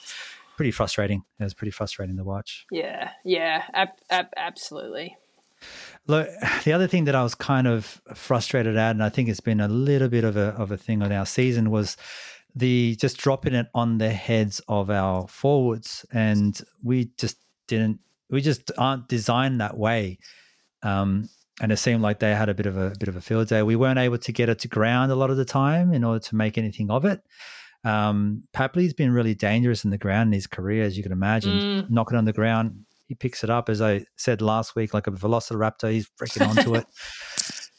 pretty 0.58 0.72
frustrating. 0.72 1.24
It 1.40 1.44
was 1.44 1.54
pretty 1.54 1.70
frustrating 1.70 2.18
to 2.18 2.24
watch. 2.24 2.66
Yeah, 2.72 3.12
yeah, 3.24 3.64
ab- 3.74 4.00
ab- 4.10 4.34
absolutely. 4.36 5.18
Look, 6.08 6.28
the 6.64 6.74
other 6.74 6.88
thing 6.88 7.04
that 7.06 7.14
I 7.14 7.22
was 7.22 7.36
kind 7.36 7.68
of 7.68 8.02
frustrated 8.16 8.76
at, 8.76 8.92
and 8.92 9.04
I 9.04 9.10
think 9.10 9.30
it's 9.30 9.40
been 9.40 9.60
a 9.60 9.68
little 9.68 10.10
bit 10.10 10.24
of 10.24 10.36
a 10.36 10.56
of 10.58 10.72
a 10.72 10.78
thing 10.78 11.04
on 11.04 11.12
our 11.12 11.28
season, 11.28 11.70
was 11.70 11.96
the 12.56 12.96
just 12.96 13.18
dropping 13.18 13.54
it 13.54 13.68
on 13.76 14.00
the 14.00 14.10
heads 14.10 14.62
of 14.68 14.90
our 14.90 15.28
forwards, 15.28 16.08
and 16.12 16.60
we 16.82 17.12
just 17.18 17.38
didn't, 17.68 18.00
we 18.32 18.42
just 18.42 18.72
aren't 18.80 19.08
designed 19.08 19.62
that 19.62 19.78
way. 19.78 20.18
Um, 20.82 21.30
and 21.60 21.72
it 21.72 21.78
seemed 21.78 22.02
like 22.02 22.20
they 22.20 22.34
had 22.34 22.50
a 22.50 22.54
bit 22.54 22.66
of 22.66 22.78
a, 22.78 22.94
bit 23.00 23.10
of 23.10 23.16
a 23.16 23.22
field 23.22 23.48
day. 23.48 23.64
We 23.64 23.76
weren't 23.76 24.00
able 24.00 24.18
to 24.18 24.32
get 24.32 24.50
it 24.50 24.60
to 24.60 24.68
ground 24.68 25.12
a 25.12 25.16
lot 25.16 25.30
of 25.30 25.38
the 25.38 25.46
time 25.46 25.94
in 25.94 26.04
order 26.04 26.20
to 26.20 26.36
make 26.36 26.58
anything 26.58 26.90
of 26.90 27.06
it. 27.06 27.22
Um, 27.84 28.44
Papley's 28.54 28.94
been 28.94 29.12
really 29.12 29.36
dangerous 29.36 29.86
in 29.86 29.92
the 29.92 29.98
ground 29.98 30.28
in 30.28 30.34
his 30.34 30.48
career, 30.48 30.84
as 30.84 30.98
you 30.98 31.04
can 31.04 31.12
imagine. 31.12 31.60
Mm. 31.60 31.90
Knocking 31.90 32.18
on 32.18 32.26
the 32.26 32.34
ground, 32.34 32.86
he 33.08 33.16
picks 33.16 33.44
it 33.44 33.50
up, 33.50 33.70
as 33.70 33.82
I 33.82 34.06
said 34.18 34.42
last 34.42 34.76
week, 34.76 34.94
like 34.94 35.08
a 35.08 35.12
velociraptor. 35.12 35.92
He's 35.92 36.10
freaking 36.20 36.48
onto 36.48 36.76
it. 36.76 36.86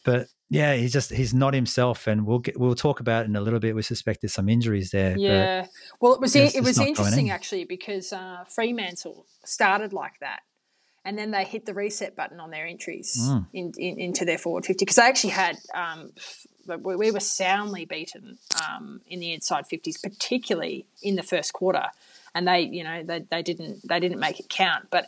But 0.02 0.28
yeah, 0.48 0.76
he's 0.76 0.94
just 0.94 1.10
he's 1.12 1.34
not 1.34 1.52
himself, 1.52 2.06
and 2.06 2.26
we'll 2.26 2.38
get, 2.38 2.58
we'll 2.58 2.74
talk 2.74 3.00
about 3.00 3.24
it 3.24 3.28
in 3.28 3.36
a 3.36 3.40
little 3.42 3.60
bit. 3.60 3.76
We 3.76 3.82
suspect 3.82 4.22
there's 4.22 4.32
some 4.32 4.48
injuries 4.48 4.92
there. 4.92 5.14
Yeah, 5.16 5.66
well, 6.00 6.14
it 6.14 6.20
was 6.20 6.34
it 6.34 6.64
was 6.64 6.80
interesting 6.80 7.28
actually 7.28 7.66
because 7.66 8.10
uh, 8.10 8.44
Fremantle 8.48 9.26
started 9.44 9.92
like 9.92 10.14
that 10.20 10.40
and 11.04 11.18
then 11.18 11.30
they 11.30 11.44
hit 11.44 11.66
the 11.66 11.74
reset 11.74 12.14
button 12.14 12.40
on 12.40 12.50
their 12.50 12.66
entries 12.66 13.16
mm. 13.18 13.46
in, 13.52 13.72
in, 13.78 13.98
into 13.98 14.24
their 14.24 14.38
forward 14.38 14.66
50 14.66 14.84
because 14.84 14.96
they 14.96 15.02
actually 15.02 15.30
had 15.30 15.56
um, 15.74 16.12
we 16.66 17.10
were 17.10 17.20
soundly 17.20 17.84
beaten 17.84 18.38
um, 18.68 19.00
in 19.06 19.20
the 19.20 19.32
inside 19.32 19.64
50s 19.70 20.02
particularly 20.02 20.86
in 21.02 21.16
the 21.16 21.22
first 21.22 21.52
quarter 21.52 21.86
and 22.34 22.46
they 22.46 22.60
you 22.60 22.84
know 22.84 23.02
they, 23.02 23.20
they 23.30 23.42
didn't 23.42 23.86
they 23.88 24.00
didn't 24.00 24.20
make 24.20 24.40
it 24.40 24.48
count 24.48 24.88
but 24.90 25.06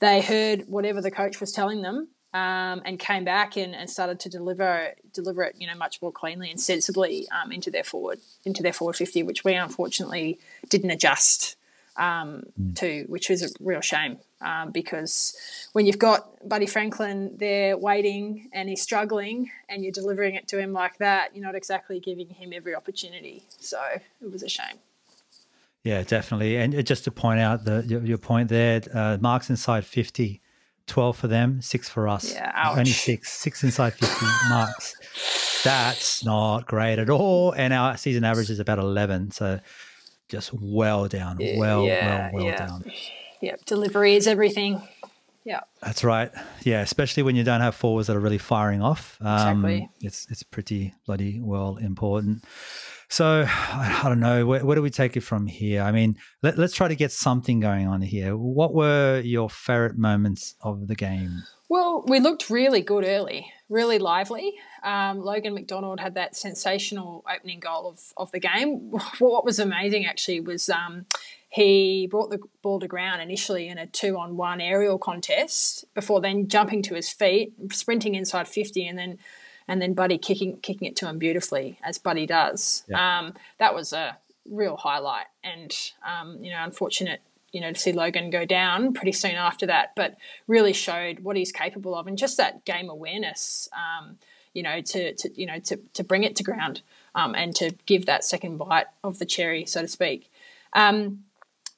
they 0.00 0.20
heard 0.20 0.64
whatever 0.68 1.00
the 1.00 1.10
coach 1.10 1.40
was 1.40 1.52
telling 1.52 1.82
them 1.82 2.08
um, 2.34 2.80
and 2.86 2.98
came 2.98 3.24
back 3.24 3.58
and, 3.58 3.74
and, 3.74 3.90
started 3.90 4.18
to 4.20 4.30
deliver 4.30 4.94
deliver 5.12 5.42
it 5.42 5.54
you 5.58 5.66
know 5.66 5.76
much 5.76 6.00
more 6.00 6.12
cleanly 6.12 6.50
and 6.50 6.60
sensibly 6.60 7.26
um, 7.30 7.52
into 7.52 7.70
their 7.70 7.84
forward 7.84 8.20
into 8.44 8.62
their 8.62 8.72
forward 8.72 8.96
50 8.96 9.22
which 9.22 9.44
we 9.44 9.54
unfortunately 9.54 10.38
didn't 10.68 10.90
adjust 10.90 11.56
um, 11.96 12.44
mm. 12.60 12.74
to 12.76 13.04
which 13.08 13.28
was 13.28 13.42
a 13.42 13.48
real 13.60 13.80
shame 13.80 14.18
um, 14.42 14.70
because 14.70 15.34
when 15.72 15.86
you've 15.86 15.98
got 15.98 16.46
Buddy 16.48 16.66
Franklin 16.66 17.36
there 17.36 17.76
waiting 17.76 18.48
and 18.52 18.68
he's 18.68 18.82
struggling 18.82 19.50
and 19.68 19.82
you're 19.82 19.92
delivering 19.92 20.34
it 20.34 20.48
to 20.48 20.58
him 20.58 20.72
like 20.72 20.98
that, 20.98 21.34
you're 21.34 21.44
not 21.44 21.54
exactly 21.54 22.00
giving 22.00 22.28
him 22.28 22.52
every 22.52 22.74
opportunity. 22.74 23.42
So 23.58 23.80
it 24.20 24.32
was 24.32 24.42
a 24.42 24.48
shame. 24.48 24.78
Yeah, 25.84 26.02
definitely. 26.02 26.56
And 26.56 26.84
just 26.86 27.04
to 27.04 27.10
point 27.10 27.40
out 27.40 27.64
the 27.64 27.84
your, 27.86 28.04
your 28.04 28.18
point 28.18 28.48
there, 28.48 28.82
uh, 28.94 29.18
marks 29.20 29.50
inside 29.50 29.84
50, 29.84 30.40
12 30.86 31.16
for 31.16 31.26
them, 31.28 31.60
six 31.60 31.88
for 31.88 32.08
us. 32.08 32.32
Yeah, 32.32 32.52
ouch. 32.54 32.78
Only 32.78 32.90
six, 32.90 33.32
six 33.32 33.64
inside 33.64 33.94
50 33.94 34.26
marks. 34.48 35.62
That's 35.64 36.24
not 36.24 36.66
great 36.66 36.98
at 36.98 37.10
all. 37.10 37.52
And 37.52 37.72
our 37.72 37.96
season 37.96 38.24
average 38.24 38.50
is 38.50 38.60
about 38.60 38.78
11. 38.78 39.32
So 39.32 39.60
just 40.28 40.52
well 40.52 41.08
down, 41.08 41.38
well, 41.56 41.84
yeah, 41.84 42.30
well, 42.32 42.44
well 42.44 42.44
yeah. 42.44 42.56
down. 42.56 42.84
Yep, 43.42 43.64
delivery 43.66 44.14
is 44.14 44.26
everything. 44.26 44.80
Yeah, 45.44 45.60
that's 45.82 46.04
right. 46.04 46.30
Yeah, 46.62 46.80
especially 46.82 47.24
when 47.24 47.34
you 47.34 47.42
don't 47.42 47.60
have 47.60 47.74
forwards 47.74 48.06
that 48.06 48.16
are 48.16 48.20
really 48.20 48.38
firing 48.38 48.80
off. 48.80 49.18
Um, 49.20 49.34
exactly. 49.34 49.90
It's 50.00 50.26
it's 50.30 50.44
pretty 50.44 50.94
bloody 51.04 51.40
well 51.40 51.76
important. 51.76 52.44
So 53.08 53.44
I 53.48 54.00
don't 54.04 54.20
know. 54.20 54.46
Where, 54.46 54.64
where, 54.64 54.76
do 54.76 54.80
we 54.80 54.90
take 54.90 55.16
it 55.16 55.22
from 55.22 55.46
here? 55.46 55.82
I 55.82 55.90
mean, 55.90 56.16
let, 56.42 56.58
us 56.58 56.72
try 56.72 56.88
to 56.88 56.94
get 56.94 57.10
something 57.12 57.60
going 57.60 57.86
on 57.86 58.00
here. 58.00 58.36
What 58.36 58.72
were 58.72 59.20
your 59.22 59.50
favorite 59.50 59.98
moments 59.98 60.54
of 60.62 60.86
the 60.86 60.94
game? 60.94 61.42
Well, 61.68 62.04
we 62.06 62.20
looked 62.20 62.48
really 62.48 62.80
good 62.80 63.04
early, 63.04 63.52
really 63.68 63.98
lively. 63.98 64.54
Um, 64.82 65.20
Logan 65.20 65.54
McDonald 65.54 66.00
had 66.00 66.14
that 66.14 66.36
sensational 66.36 67.24
opening 67.30 67.60
goal 67.60 67.88
of, 67.88 68.00
of 68.16 68.30
the 68.30 68.40
game. 68.40 68.92
What 69.18 69.44
was 69.44 69.58
amazing 69.58 70.06
actually 70.06 70.40
was 70.40 70.70
um, 70.70 71.06
he 71.52 72.06
brought 72.10 72.30
the 72.30 72.38
ball 72.62 72.80
to 72.80 72.88
ground 72.88 73.20
initially 73.20 73.68
in 73.68 73.76
a 73.76 73.86
two 73.86 74.16
on 74.16 74.38
one 74.38 74.58
aerial 74.58 74.96
contest 74.96 75.84
before 75.92 76.18
then 76.18 76.48
jumping 76.48 76.80
to 76.80 76.94
his 76.94 77.10
feet, 77.10 77.52
sprinting 77.70 78.14
inside 78.14 78.48
50, 78.48 78.86
and 78.86 78.98
then 78.98 79.18
and 79.68 79.82
then 79.82 79.92
Buddy 79.92 80.16
kicking 80.16 80.56
kicking 80.60 80.88
it 80.88 80.96
to 80.96 81.08
him 81.08 81.18
beautifully 81.18 81.78
as 81.84 81.98
Buddy 81.98 82.24
does. 82.24 82.84
Yeah. 82.88 83.18
Um, 83.18 83.34
that 83.58 83.74
was 83.74 83.92
a 83.92 84.16
real 84.48 84.78
highlight, 84.78 85.26
and 85.44 85.70
um, 86.06 86.42
you 86.42 86.50
know, 86.52 86.64
unfortunate 86.64 87.20
you 87.52 87.60
know 87.60 87.70
to 87.70 87.78
see 87.78 87.92
Logan 87.92 88.30
go 88.30 88.46
down 88.46 88.94
pretty 88.94 89.12
soon 89.12 89.34
after 89.34 89.66
that, 89.66 89.92
but 89.94 90.16
really 90.48 90.72
showed 90.72 91.20
what 91.20 91.36
he's 91.36 91.52
capable 91.52 91.94
of, 91.94 92.06
and 92.06 92.16
just 92.16 92.38
that 92.38 92.64
game 92.64 92.88
awareness. 92.88 93.68
Um, 93.74 94.16
you 94.54 94.62
know, 94.62 94.80
to, 94.80 95.14
to 95.14 95.30
you 95.38 95.44
know 95.44 95.58
to 95.58 95.76
to 95.92 96.02
bring 96.02 96.24
it 96.24 96.34
to 96.36 96.42
ground 96.42 96.80
um, 97.14 97.34
and 97.34 97.54
to 97.56 97.72
give 97.84 98.06
that 98.06 98.24
second 98.24 98.56
bite 98.56 98.86
of 99.04 99.18
the 99.18 99.26
cherry, 99.26 99.66
so 99.66 99.82
to 99.82 99.88
speak. 99.88 100.30
Um, 100.72 101.24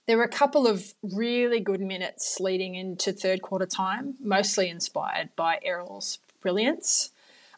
there 0.06 0.16
were 0.16 0.24
a 0.24 0.28
couple 0.28 0.66
of 0.66 0.92
really 1.02 1.60
good 1.60 1.80
minutes 1.80 2.38
leading 2.40 2.74
into 2.74 3.12
third 3.12 3.42
quarter 3.42 3.66
time, 3.66 4.14
mostly 4.20 4.68
inspired 4.68 5.30
by 5.36 5.58
Errol's 5.62 6.18
brilliance. 6.40 7.10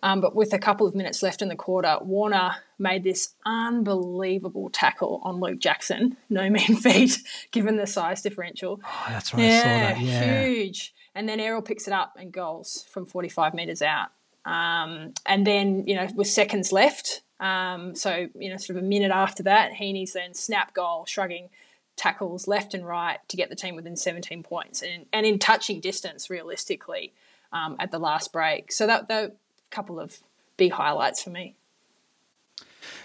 Um, 0.03 0.21
but 0.21 0.37
with 0.37 0.53
a 0.53 0.59
couple 0.59 0.87
of 0.87 0.95
minutes 0.95 1.23
left 1.23 1.43
in 1.43 1.49
the 1.49 1.57
quarter, 1.57 1.99
Warner 2.01 2.57
made 2.79 3.03
this 3.03 3.35
unbelievable 3.45 4.71
tackle 4.71 5.21
on 5.25 5.41
Luke 5.41 5.59
Jackson. 5.59 6.17
No 6.29 6.49
mean 6.51 6.77
feat, 6.77 7.19
given 7.51 7.77
the 7.77 7.87
size 7.87 8.23
differential. 8.23 8.81
Oh, 8.85 9.07
that's 9.09 9.35
right. 9.35 9.43
Yeah, 9.43 9.99
yeah, 9.99 10.45
huge. 10.45 10.95
And 11.15 11.29
then 11.29 11.41
Errol 11.41 11.63
picks 11.63 11.89
it 11.89 11.93
up 11.93 12.17
and 12.19 12.31
goals 12.31 12.85
from 12.91 13.07
45 13.07 13.55
metres 13.55 13.83
out. 13.83 14.09
Um, 14.45 15.15
and 15.25 15.47
then, 15.47 15.87
you 15.89 15.97
know, 15.97 16.07
with 16.15 16.29
seconds 16.29 16.71
left, 16.73 17.23
um, 17.41 17.95
so, 17.95 18.29
you 18.39 18.51
know, 18.51 18.59
sort 18.59 18.79
of 18.79 18.85
a 18.85 18.87
minute 18.87 19.11
after 19.11 19.43
that, 19.43 19.73
Heeney's 19.73 20.13
then 20.13 20.35
snap 20.35 20.73
goal, 20.73 21.05
shrugging 21.07 21.49
tackles 21.97 22.47
left 22.47 22.75
and 22.75 22.87
right 22.87 23.19
to 23.29 23.37
get 23.37 23.49
the 23.49 23.57
team 23.57 23.75
within 23.75 23.97
17 23.97 24.43
points 24.43 24.83
and, 24.83 25.07
and 25.13 25.27
in 25.27 25.39
touching 25.39 25.81
distance, 25.81 26.31
realistically, 26.31 27.13
um, 27.53 27.77
at 27.79 27.91
the 27.91 27.99
last 27.99 28.33
break. 28.33 28.71
So 28.71 28.87
that, 28.87 29.09
that 29.09 29.37
couple 29.71 29.99
of 29.99 30.19
big 30.57 30.73
highlights 30.73 31.23
for 31.23 31.31
me. 31.31 31.55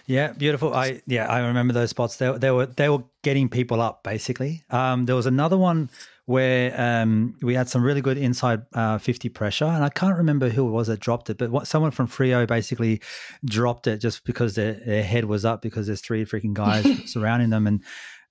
Yeah, 0.06 0.34
beautiful. 0.34 0.74
I 0.74 1.02
yeah, 1.08 1.28
I 1.28 1.40
remember 1.40 1.74
those 1.74 1.90
spots. 1.90 2.18
They, 2.18 2.32
they 2.38 2.52
were 2.52 2.66
they 2.66 2.90
were 2.90 3.04
getting 3.24 3.50
people 3.50 3.82
up 3.82 4.04
basically. 4.04 4.64
Um, 4.70 5.06
there 5.06 5.16
was 5.16 5.26
another 5.26 5.58
one 5.58 5.90
where 6.26 6.80
um, 6.80 7.36
we 7.42 7.56
had 7.56 7.68
some 7.68 7.84
really 7.84 8.02
good 8.02 8.18
inside 8.18 8.62
uh, 8.74 8.98
50 8.98 9.30
pressure, 9.30 9.66
and 9.66 9.84
I 9.84 9.90
can't 9.90 10.18
remember 10.18 10.50
who 10.50 10.68
it 10.68 10.72
was 10.72 10.88
that 10.88 11.00
dropped 11.00 11.30
it, 11.30 11.38
but 11.38 11.50
what, 11.52 11.68
someone 11.68 11.92
from 11.92 12.08
Freo 12.08 12.48
basically 12.48 13.02
dropped 13.44 13.88
it 13.88 13.98
just 13.98 14.24
because 14.24 14.56
their, 14.56 14.74
their 14.74 15.04
head 15.04 15.26
was 15.26 15.44
up 15.46 15.62
because 15.62 15.88
there's 15.88 16.00
three 16.00 16.24
freaking 16.24 16.54
guys 16.54 16.86
surrounding 17.12 17.50
them 17.50 17.68
and 17.68 17.84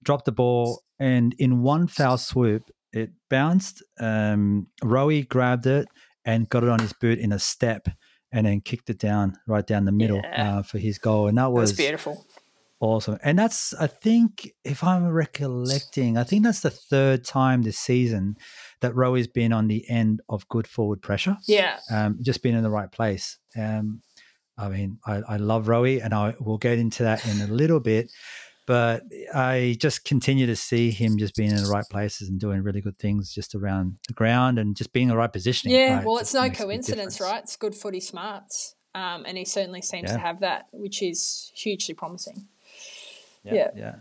dropped 0.02 0.24
the 0.24 0.32
ball, 0.32 0.82
and 0.98 1.34
in 1.38 1.62
one 1.62 1.86
foul 1.86 2.18
swoop, 2.18 2.70
it 2.92 3.10
bounced. 3.28 3.82
Um, 3.98 4.66
Rowie 4.82 5.28
grabbed 5.28 5.66
it 5.66 5.86
and 6.24 6.48
got 6.48 6.62
it 6.62 6.68
on 6.68 6.80
his 6.80 6.92
boot 6.92 7.18
in 7.18 7.32
a 7.32 7.38
step 7.38 7.88
and 8.32 8.46
then 8.46 8.60
kicked 8.60 8.90
it 8.90 8.98
down 8.98 9.36
right 9.46 9.66
down 9.66 9.84
the 9.84 9.92
middle 9.92 10.20
yeah. 10.22 10.58
uh, 10.58 10.62
for 10.62 10.78
his 10.78 10.98
goal, 10.98 11.26
and 11.26 11.38
that 11.38 11.50
was, 11.50 11.70
that 11.70 11.72
was 11.72 11.86
beautiful. 11.86 12.26
Awesome, 12.80 13.18
and 13.22 13.38
that's 13.38 13.74
I 13.74 13.88
think 13.88 14.52
if 14.64 14.82
I'm 14.82 15.06
recollecting, 15.08 16.16
I 16.16 16.24
think 16.24 16.44
that's 16.44 16.60
the 16.60 16.70
third 16.70 17.24
time 17.24 17.62
this 17.62 17.78
season 17.78 18.36
that 18.80 18.94
Rowie's 18.94 19.26
been 19.26 19.52
on 19.52 19.68
the 19.68 19.88
end 19.90 20.22
of 20.30 20.48
good 20.48 20.66
forward 20.66 21.02
pressure. 21.02 21.36
Yeah, 21.46 21.78
um, 21.90 22.18
just 22.22 22.42
been 22.42 22.54
in 22.54 22.62
the 22.62 22.70
right 22.70 22.90
place. 22.90 23.38
Um, 23.54 24.00
I 24.56 24.68
mean, 24.68 24.98
I, 25.06 25.22
I 25.28 25.36
love 25.36 25.66
Rowie, 25.66 26.02
and 26.02 26.14
I 26.14 26.34
will 26.40 26.58
get 26.58 26.78
into 26.78 27.02
that 27.02 27.26
in 27.26 27.40
a 27.42 27.52
little 27.52 27.80
bit 27.80 28.12
but 28.66 29.02
I 29.34 29.76
just 29.80 30.04
continue 30.04 30.46
to 30.46 30.56
see 30.56 30.90
him 30.90 31.18
just 31.18 31.34
being 31.34 31.50
in 31.50 31.56
the 31.56 31.68
right 31.68 31.84
places 31.90 32.28
and 32.28 32.38
doing 32.38 32.62
really 32.62 32.80
good 32.80 32.98
things 32.98 33.34
just 33.34 33.54
around 33.54 33.98
the 34.06 34.14
ground 34.14 34.58
and 34.58 34.76
just 34.76 34.92
being 34.92 35.04
in 35.04 35.08
the 35.10 35.16
right 35.16 35.32
positioning. 35.32 35.76
Yeah, 35.76 35.96
right? 35.96 36.06
well, 36.06 36.18
it's 36.18 36.34
no 36.34 36.48
coincidence, 36.50 37.20
right? 37.20 37.42
It's 37.42 37.56
good 37.56 37.74
footy 37.74 38.00
smarts. 38.00 38.74
Um, 38.94 39.24
and 39.26 39.38
he 39.38 39.44
certainly 39.44 39.82
seems 39.82 40.10
yeah. 40.10 40.14
to 40.14 40.18
have 40.18 40.40
that, 40.40 40.66
which 40.72 41.02
is 41.02 41.52
hugely 41.54 41.94
promising. 41.94 42.48
Yeah. 43.44 43.54
Yeah. 43.54 43.70
yeah. 43.76 43.94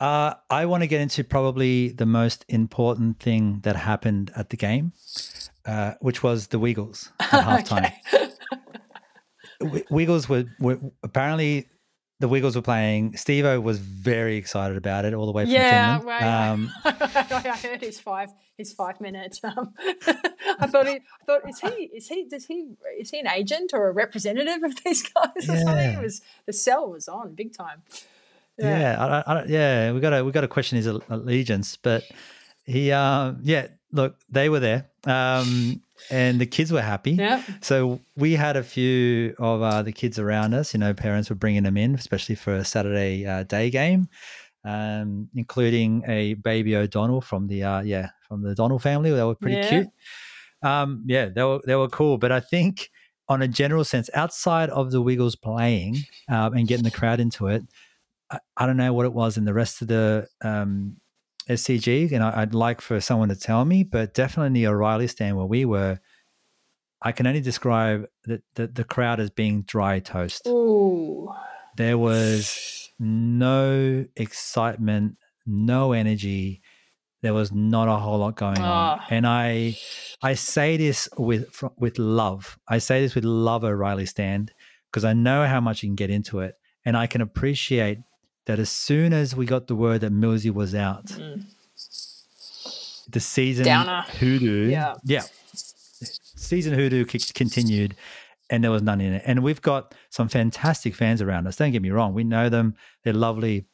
Uh, 0.00 0.34
I 0.50 0.66
want 0.66 0.82
to 0.82 0.86
get 0.86 1.00
into 1.00 1.22
probably 1.24 1.88
the 1.88 2.06
most 2.06 2.44
important 2.48 3.20
thing 3.20 3.60
that 3.62 3.76
happened 3.76 4.32
at 4.36 4.50
the 4.50 4.56
game, 4.56 4.92
uh, 5.64 5.94
which 6.00 6.22
was 6.22 6.48
the 6.48 6.58
Wiggles 6.58 7.10
at 7.20 7.64
halftime. 7.66 7.92
Wiggles 9.90 10.28
were, 10.28 10.44
were 10.58 10.78
apparently 11.02 11.68
the 12.24 12.28
Wiggles 12.28 12.56
were 12.56 12.62
playing. 12.62 13.12
Stevo 13.12 13.62
was 13.62 13.78
very 13.78 14.38
excited 14.38 14.78
about 14.78 15.04
it 15.04 15.12
all 15.12 15.26
the 15.26 15.32
way 15.32 15.44
from 15.44 15.52
yeah, 15.52 15.98
Finland. 15.98 16.22
Right. 16.22 16.48
Um, 16.48 16.72
I 16.86 17.58
heard 17.62 17.82
his 17.82 18.00
five 18.00 18.32
his 18.56 18.72
five 18.72 18.98
minutes. 18.98 19.44
Um, 19.44 19.74
I 20.58 20.66
thought 20.66 20.86
he 20.88 20.94
I 20.94 21.24
thought 21.26 21.46
is 21.46 21.60
he 21.60 21.90
is 21.94 22.08
he 22.08 22.24
does 22.24 22.46
he 22.46 22.76
is 22.98 23.10
he 23.10 23.18
an 23.18 23.28
agent 23.28 23.72
or 23.74 23.90
a 23.90 23.92
representative 23.92 24.62
of 24.62 24.82
these 24.82 25.02
guys 25.02 25.26
or 25.50 25.52
yeah. 25.52 25.64
something? 25.64 25.90
It 25.90 26.02
was 26.02 26.22
the 26.46 26.54
cell 26.54 26.90
was 26.90 27.08
on 27.08 27.34
big 27.34 27.54
time. 27.54 27.82
Yeah, 28.56 28.78
yeah, 28.78 29.22
I, 29.26 29.34
I, 29.34 29.44
yeah. 29.44 29.92
We 29.92 30.00
got 30.00 30.10
to 30.10 30.24
we 30.24 30.32
got 30.32 30.40
to 30.40 30.48
question 30.48 30.76
his 30.76 30.86
allegiance, 30.86 31.76
but 31.76 32.04
he, 32.64 32.90
uh, 32.90 33.34
yeah. 33.42 33.66
Look, 33.92 34.16
they 34.30 34.48
were 34.48 34.60
there. 34.60 34.86
Um, 35.04 35.82
and 36.10 36.40
the 36.40 36.46
kids 36.46 36.72
were 36.72 36.82
happy. 36.82 37.12
Yeah. 37.12 37.42
So 37.60 38.00
we 38.16 38.34
had 38.34 38.56
a 38.56 38.62
few 38.62 39.34
of 39.38 39.62
uh, 39.62 39.82
the 39.82 39.92
kids 39.92 40.18
around 40.18 40.54
us. 40.54 40.74
You 40.74 40.80
know, 40.80 40.94
parents 40.94 41.30
were 41.30 41.36
bringing 41.36 41.62
them 41.62 41.76
in, 41.76 41.94
especially 41.94 42.34
for 42.34 42.54
a 42.54 42.64
Saturday 42.64 43.26
uh, 43.26 43.44
day 43.44 43.70
game, 43.70 44.08
um, 44.64 45.28
including 45.34 46.02
a 46.06 46.34
baby 46.34 46.76
O'Donnell 46.76 47.20
from 47.20 47.46
the 47.46 47.62
uh, 47.62 47.82
yeah 47.82 48.10
from 48.28 48.42
the 48.42 48.54
Donnell 48.54 48.78
family. 48.78 49.10
They 49.10 49.22
were 49.22 49.34
pretty 49.34 49.56
yeah. 49.56 49.68
cute. 49.68 49.88
Um, 50.62 51.04
yeah, 51.06 51.28
they 51.28 51.42
were 51.42 51.60
they 51.64 51.76
were 51.76 51.88
cool. 51.88 52.18
But 52.18 52.32
I 52.32 52.40
think 52.40 52.90
on 53.28 53.42
a 53.42 53.48
general 53.48 53.84
sense, 53.84 54.10
outside 54.14 54.70
of 54.70 54.90
the 54.90 55.00
Wiggles 55.00 55.36
playing 55.36 55.96
um, 56.28 56.54
and 56.54 56.68
getting 56.68 56.84
the 56.84 56.90
crowd 56.90 57.20
into 57.20 57.46
it, 57.46 57.62
I, 58.30 58.38
I, 58.56 58.66
don't 58.66 58.76
know 58.76 58.92
what 58.92 59.06
it 59.06 59.14
was 59.14 59.38
in 59.38 59.44
the 59.44 59.54
rest 59.54 59.80
of 59.80 59.88
the 59.88 60.26
um, 60.42 60.96
SCG, 61.48 62.12
and 62.12 62.22
I, 62.22 62.40
would 62.40 62.54
like 62.54 62.80
for 62.80 63.00
someone 63.00 63.28
to 63.28 63.36
tell 63.36 63.64
me, 63.64 63.82
but 63.84 64.14
definitely 64.14 64.46
in 64.46 64.52
the 64.54 64.66
O'Reilly 64.66 65.06
stand 65.06 65.36
where 65.36 65.46
we 65.46 65.64
were, 65.64 66.00
I 67.02 67.12
can 67.12 67.26
only 67.26 67.42
describe 67.42 68.06
the, 68.24 68.42
the, 68.54 68.66
the 68.66 68.84
crowd 68.84 69.20
as 69.20 69.30
being 69.30 69.62
dry 69.62 70.00
toast. 70.00 70.46
Ooh. 70.46 71.30
There 71.76 71.98
was 71.98 72.90
no 72.98 74.06
excitement, 74.16 75.16
no 75.44 75.92
energy. 75.92 76.62
There 77.20 77.34
was 77.34 77.52
not 77.52 77.88
a 77.88 77.96
whole 77.96 78.18
lot 78.18 78.36
going 78.36 78.58
oh. 78.58 78.62
on, 78.62 78.98
ah. 79.00 79.06
and 79.10 79.26
I, 79.26 79.78
I 80.22 80.34
say 80.34 80.76
this 80.76 81.08
with 81.16 81.62
with 81.78 81.98
love. 81.98 82.58
I 82.68 82.78
say 82.78 83.00
this 83.00 83.14
with 83.14 83.24
love, 83.24 83.64
O'Reilly 83.64 84.06
stand, 84.06 84.52
because 84.90 85.04
I 85.04 85.14
know 85.14 85.46
how 85.46 85.60
much 85.60 85.82
you 85.82 85.88
can 85.88 85.96
get 85.96 86.10
into 86.10 86.40
it, 86.40 86.54
and 86.84 86.96
I 86.96 87.06
can 87.06 87.22
appreciate 87.22 87.98
that 88.46 88.58
as 88.58 88.70
soon 88.70 89.12
as 89.12 89.34
we 89.34 89.46
got 89.46 89.66
the 89.66 89.74
word 89.74 90.00
that 90.02 90.12
Millsy 90.12 90.52
was 90.52 90.74
out, 90.74 91.06
mm. 91.06 91.44
the 93.08 93.20
season 93.20 93.64
Downer. 93.64 94.02
hoodoo, 94.18 94.68
yeah, 94.68 94.94
yeah, 95.04 95.22
season 96.36 96.74
hoodoo 96.74 97.04
continued, 97.04 97.94
and 98.50 98.62
there 98.62 98.70
was 98.70 98.82
none 98.82 99.00
in 99.00 99.14
it. 99.14 99.22
And 99.26 99.42
we've 99.42 99.62
got 99.62 99.94
some 100.10 100.28
fantastic 100.28 100.94
fans 100.94 101.22
around 101.22 101.46
us. 101.46 101.56
Don't 101.56 101.72
get 101.72 101.82
me 101.82 101.90
wrong, 101.90 102.14
we 102.14 102.24
know 102.24 102.48
them; 102.48 102.74
they're 103.02 103.12
lovely. 103.12 103.66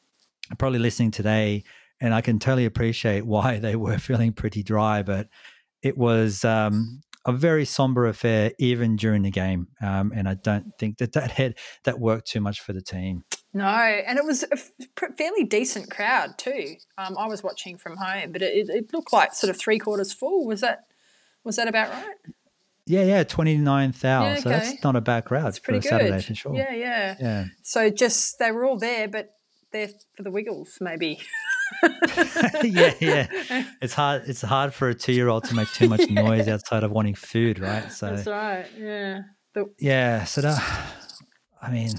Probably 0.57 0.79
listening 0.79 1.11
today, 1.11 1.63
and 2.01 2.13
I 2.13 2.21
can 2.21 2.39
totally 2.39 2.65
appreciate 2.65 3.25
why 3.25 3.59
they 3.59 3.75
were 3.75 3.97
feeling 3.97 4.33
pretty 4.33 4.63
dry, 4.63 5.03
but 5.03 5.27
it 5.81 5.97
was 5.97 6.43
um, 6.43 7.01
a 7.25 7.31
very 7.31 7.65
somber 7.65 8.07
affair 8.07 8.51
even 8.57 8.95
during 8.95 9.21
the 9.21 9.31
game, 9.31 9.67
um, 9.81 10.11
and 10.15 10.27
I 10.27 10.35
don't 10.35 10.71
think 10.79 10.97
that 10.97 11.13
that 11.13 11.31
had 11.31 11.55
that 11.83 11.99
worked 11.99 12.27
too 12.27 12.41
much 12.41 12.61
for 12.61 12.73
the 12.73 12.81
team. 12.81 13.23
No, 13.53 13.65
and 13.65 14.17
it 14.17 14.23
was 14.23 14.43
a 14.43 14.57
fairly 15.17 15.43
decent 15.43 15.91
crowd 15.91 16.37
too. 16.37 16.75
Um, 16.97 17.17
I 17.17 17.27
was 17.27 17.43
watching 17.43 17.77
from 17.77 17.97
home, 17.97 18.31
but 18.31 18.41
it, 18.41 18.69
it, 18.69 18.93
looked 18.93 19.11
like 19.11 19.33
sort 19.33 19.49
of 19.49 19.59
three 19.59 19.77
quarters 19.77 20.13
full. 20.13 20.45
Was 20.45 20.61
that 20.61 20.85
was 21.43 21.57
that 21.57 21.67
about 21.67 21.91
right? 21.91 22.15
Yeah, 22.85 23.03
yeah, 23.03 23.23
twenty 23.23 23.57
nine 23.57 23.91
thousand. 23.91 24.27
Yeah, 24.27 24.33
okay. 24.33 24.41
So 24.41 24.49
that's 24.49 24.83
not 24.83 24.95
a 24.95 25.01
bad 25.01 25.25
crowd 25.25 25.49
it's 25.49 25.59
pretty 25.59 25.81
for 25.81 25.89
good. 25.89 26.01
Saturday 26.01 26.21
for 26.21 26.35
sure. 26.35 26.55
Yeah, 26.55 26.73
yeah, 26.73 27.15
yeah. 27.19 27.45
So 27.61 27.89
just 27.89 28.39
they 28.39 28.51
were 28.51 28.63
all 28.63 28.77
there, 28.77 29.09
but 29.09 29.33
they're 29.71 29.89
for 30.15 30.23
the 30.23 30.31
Wiggles, 30.31 30.77
maybe. 30.79 31.19
yeah, 32.63 32.93
yeah. 32.99 33.27
It's 33.81 33.93
hard. 33.93 34.23
It's 34.27 34.41
hard 34.41 34.73
for 34.73 34.89
a 34.89 34.93
two 34.93 35.13
year 35.13 35.29
old 35.29 35.45
to 35.45 35.55
make 35.55 35.71
too 35.71 35.89
much 35.89 36.01
yeah. 36.09 36.21
noise 36.21 36.47
outside 36.47 36.83
of 36.83 36.91
wanting 36.91 37.15
food, 37.15 37.59
right? 37.59 37.91
So 37.91 38.15
that's 38.15 38.27
right. 38.27 38.65
Yeah. 38.77 39.21
The- 39.53 39.73
yeah. 39.79 40.25
So 40.25 40.41
that, 40.41 40.61
I 41.61 41.71
mean, 41.71 41.93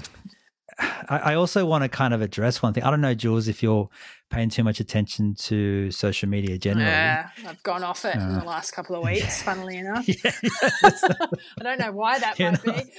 I, 0.79 1.35
also 1.35 1.65
want 1.65 1.83
to 1.83 1.89
kind 1.89 2.13
of 2.13 2.21
address 2.21 2.61
one 2.61 2.73
thing. 2.73 2.83
I 2.83 2.89
don't 2.89 3.01
know, 3.01 3.13
Jules, 3.13 3.47
if 3.47 3.61
you're 3.61 3.89
paying 4.29 4.49
too 4.49 4.63
much 4.63 4.79
attention 4.79 5.35
to 5.35 5.91
social 5.91 6.27
media 6.27 6.57
generally. 6.57 6.89
Yeah, 6.89 7.29
I've 7.47 7.61
gone 7.63 7.83
off 7.83 8.05
it 8.05 8.15
uh, 8.15 8.19
in 8.19 8.39
the 8.39 8.43
last 8.43 8.71
couple 8.71 8.95
of 8.95 9.03
weeks, 9.03 9.21
yeah. 9.21 9.29
funnily 9.29 9.77
enough. 9.77 10.07
Yeah, 10.23 10.31
yeah, 10.41 10.49
I 11.59 11.63
don't 11.63 11.79
know 11.79 11.91
why 11.91 12.19
that 12.19 12.39
might 12.39 12.65
not, 12.65 12.75
be. 12.85 12.91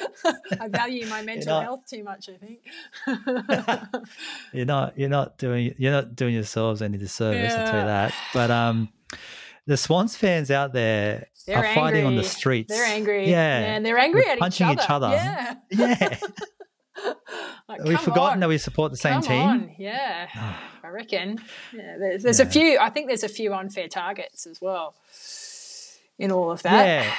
I 0.61 0.69
value 0.69 1.07
my 1.07 1.23
mental 1.23 1.55
not, 1.55 1.63
health 1.63 1.81
too 1.89 2.05
much, 2.05 2.29
I 2.29 2.37
think. 2.37 2.61
you're 4.53 4.67
not 4.67 4.99
you're 4.99 5.09
not 5.09 5.39
doing 5.39 5.75
you're 5.79 5.93
not 5.93 6.15
doing 6.15 6.35
yourselves 6.35 6.83
any 6.83 6.99
disservice, 6.99 7.53
I'll 7.53 7.67
tell 7.67 7.81
you 7.81 7.87
that. 7.87 8.15
But 8.33 8.51
um 8.51 8.89
the 9.67 9.77
Swans 9.77 10.17
fans 10.17 10.51
out 10.51 10.73
there 10.73 11.29
they're 11.47 11.59
are 11.59 11.65
angry. 11.65 11.83
fighting 11.83 12.07
on 12.07 12.17
the 12.17 12.25
streets. 12.25 12.73
They're 12.73 12.85
angry. 12.85 13.31
Yeah. 13.31 13.59
And 13.59 13.85
they're 13.85 13.99
angry 13.99 14.27
at 14.27 14.39
punching 14.39 14.69
each 14.71 14.79
other. 14.89 15.09
Each 15.09 15.15
other. 15.15 15.15
Yeah. 15.15 15.55
Yeah. 15.71 16.19
like, 17.69 17.79
Have 17.81 17.89
we 17.89 17.97
forgotten 17.97 18.35
on. 18.35 18.41
that 18.41 18.49
we 18.49 18.59
support 18.59 18.91
the 18.91 18.97
same 18.97 19.15
come 19.15 19.23
team? 19.23 19.49
On. 19.49 19.71
Yeah, 19.79 20.29
I 20.83 20.89
reckon. 20.89 21.39
Yeah, 21.73 21.97
there's, 21.99 22.23
there's 22.23 22.39
yeah. 22.39 22.47
a 22.47 22.49
few. 22.49 22.79
I 22.79 22.91
think 22.91 23.09
there's 23.09 23.25
a 23.25 23.29
few 23.29 23.55
unfair 23.55 23.89
targets 23.89 24.47
as 24.47 24.61
well 24.61 24.95
in 26.19 26.31
all 26.31 26.51
of 26.51 26.63
that. 26.63 26.87
Yeah. 26.87 27.15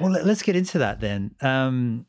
Well, 0.00 0.10
let's 0.10 0.42
get 0.42 0.56
into 0.56 0.78
that 0.78 1.00
then. 1.00 1.34
Um, 1.40 2.06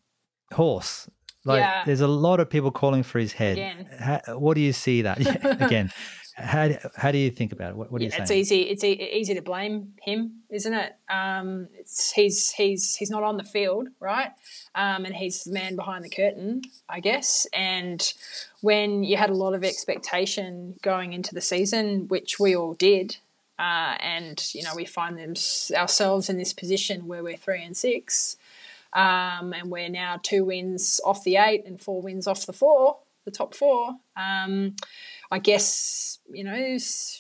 horse. 0.54 1.10
Like, 1.46 1.62
yeah. 1.62 1.84
there's 1.86 2.02
a 2.02 2.08
lot 2.08 2.40
of 2.40 2.50
people 2.50 2.72
calling 2.72 3.04
for 3.04 3.20
his 3.20 3.32
head. 3.32 3.54
Again. 3.54 3.88
How, 4.00 4.38
what 4.38 4.56
do 4.56 4.62
you 4.62 4.74
see 4.74 5.04
that 5.04 5.20
yeah, 5.22 5.66
again? 5.66 5.92
How, 6.40 6.70
how 6.96 7.12
do 7.12 7.18
you 7.18 7.32
think 7.32 7.52
about 7.52 7.72
it? 7.72 7.76
What, 7.76 7.92
what 7.92 7.98
do 7.98 8.06
you 8.06 8.12
yeah, 8.14 8.22
It's 8.22 8.30
easy. 8.30 8.62
It's 8.62 8.84
e- 8.84 9.10
easy 9.12 9.34
to 9.34 9.42
blame 9.42 9.94
him, 10.04 10.44
isn't 10.52 10.74
it? 10.74 10.96
Um, 11.10 11.68
it's, 11.74 12.12
he's 12.12 12.52
he's 12.52 12.96
he's 12.96 13.10
not 13.10 13.24
on 13.24 13.38
the 13.38 13.44
field, 13.44 13.88
right? 14.00 14.32
Um, 14.76 15.06
and 15.06 15.16
he's 15.16 15.46
the 15.46 15.52
man 15.52 15.76
behind 15.76 16.06
the 16.06 16.10
curtain, 16.10 16.62
I 16.88 17.00
guess. 17.00 17.48
And 17.54 18.14
when 18.62 19.04
you 19.04 19.18
had 19.18 19.32
a 19.32 19.34
lot 19.34 19.56
of 19.56 19.64
expectation 19.64 20.76
going 20.84 21.14
into 21.14 21.34
the 21.34 21.42
season, 21.42 22.08
which 22.08 22.40
we 22.40 22.56
all 22.56 22.76
did, 22.76 23.18
uh, 23.58 23.98
and 24.00 24.44
you 24.54 24.62
know 24.62 24.76
we 24.76 24.86
find 24.86 25.18
them, 25.18 25.34
ourselves 25.76 26.30
in 26.30 26.38
this 26.38 26.54
position 26.54 27.08
where 27.08 27.24
we're 27.24 27.38
three 27.38 27.64
and 27.64 27.76
six, 27.76 28.38
um, 28.94 29.54
and 29.54 29.72
we're 29.72 29.90
now 29.90 30.20
two 30.22 30.46
wins 30.46 31.02
off 31.04 31.24
the 31.24 31.38
eight 31.38 31.66
and 31.66 31.82
four 31.82 32.00
wins 32.00 32.28
off 32.28 32.46
the 32.46 32.54
four, 32.54 32.98
the 33.26 33.32
top 33.32 33.56
four. 33.56 33.96
Um, 34.16 34.76
I 35.32 35.40
guess 35.40 36.20
you 36.32 36.44
know 36.44 36.78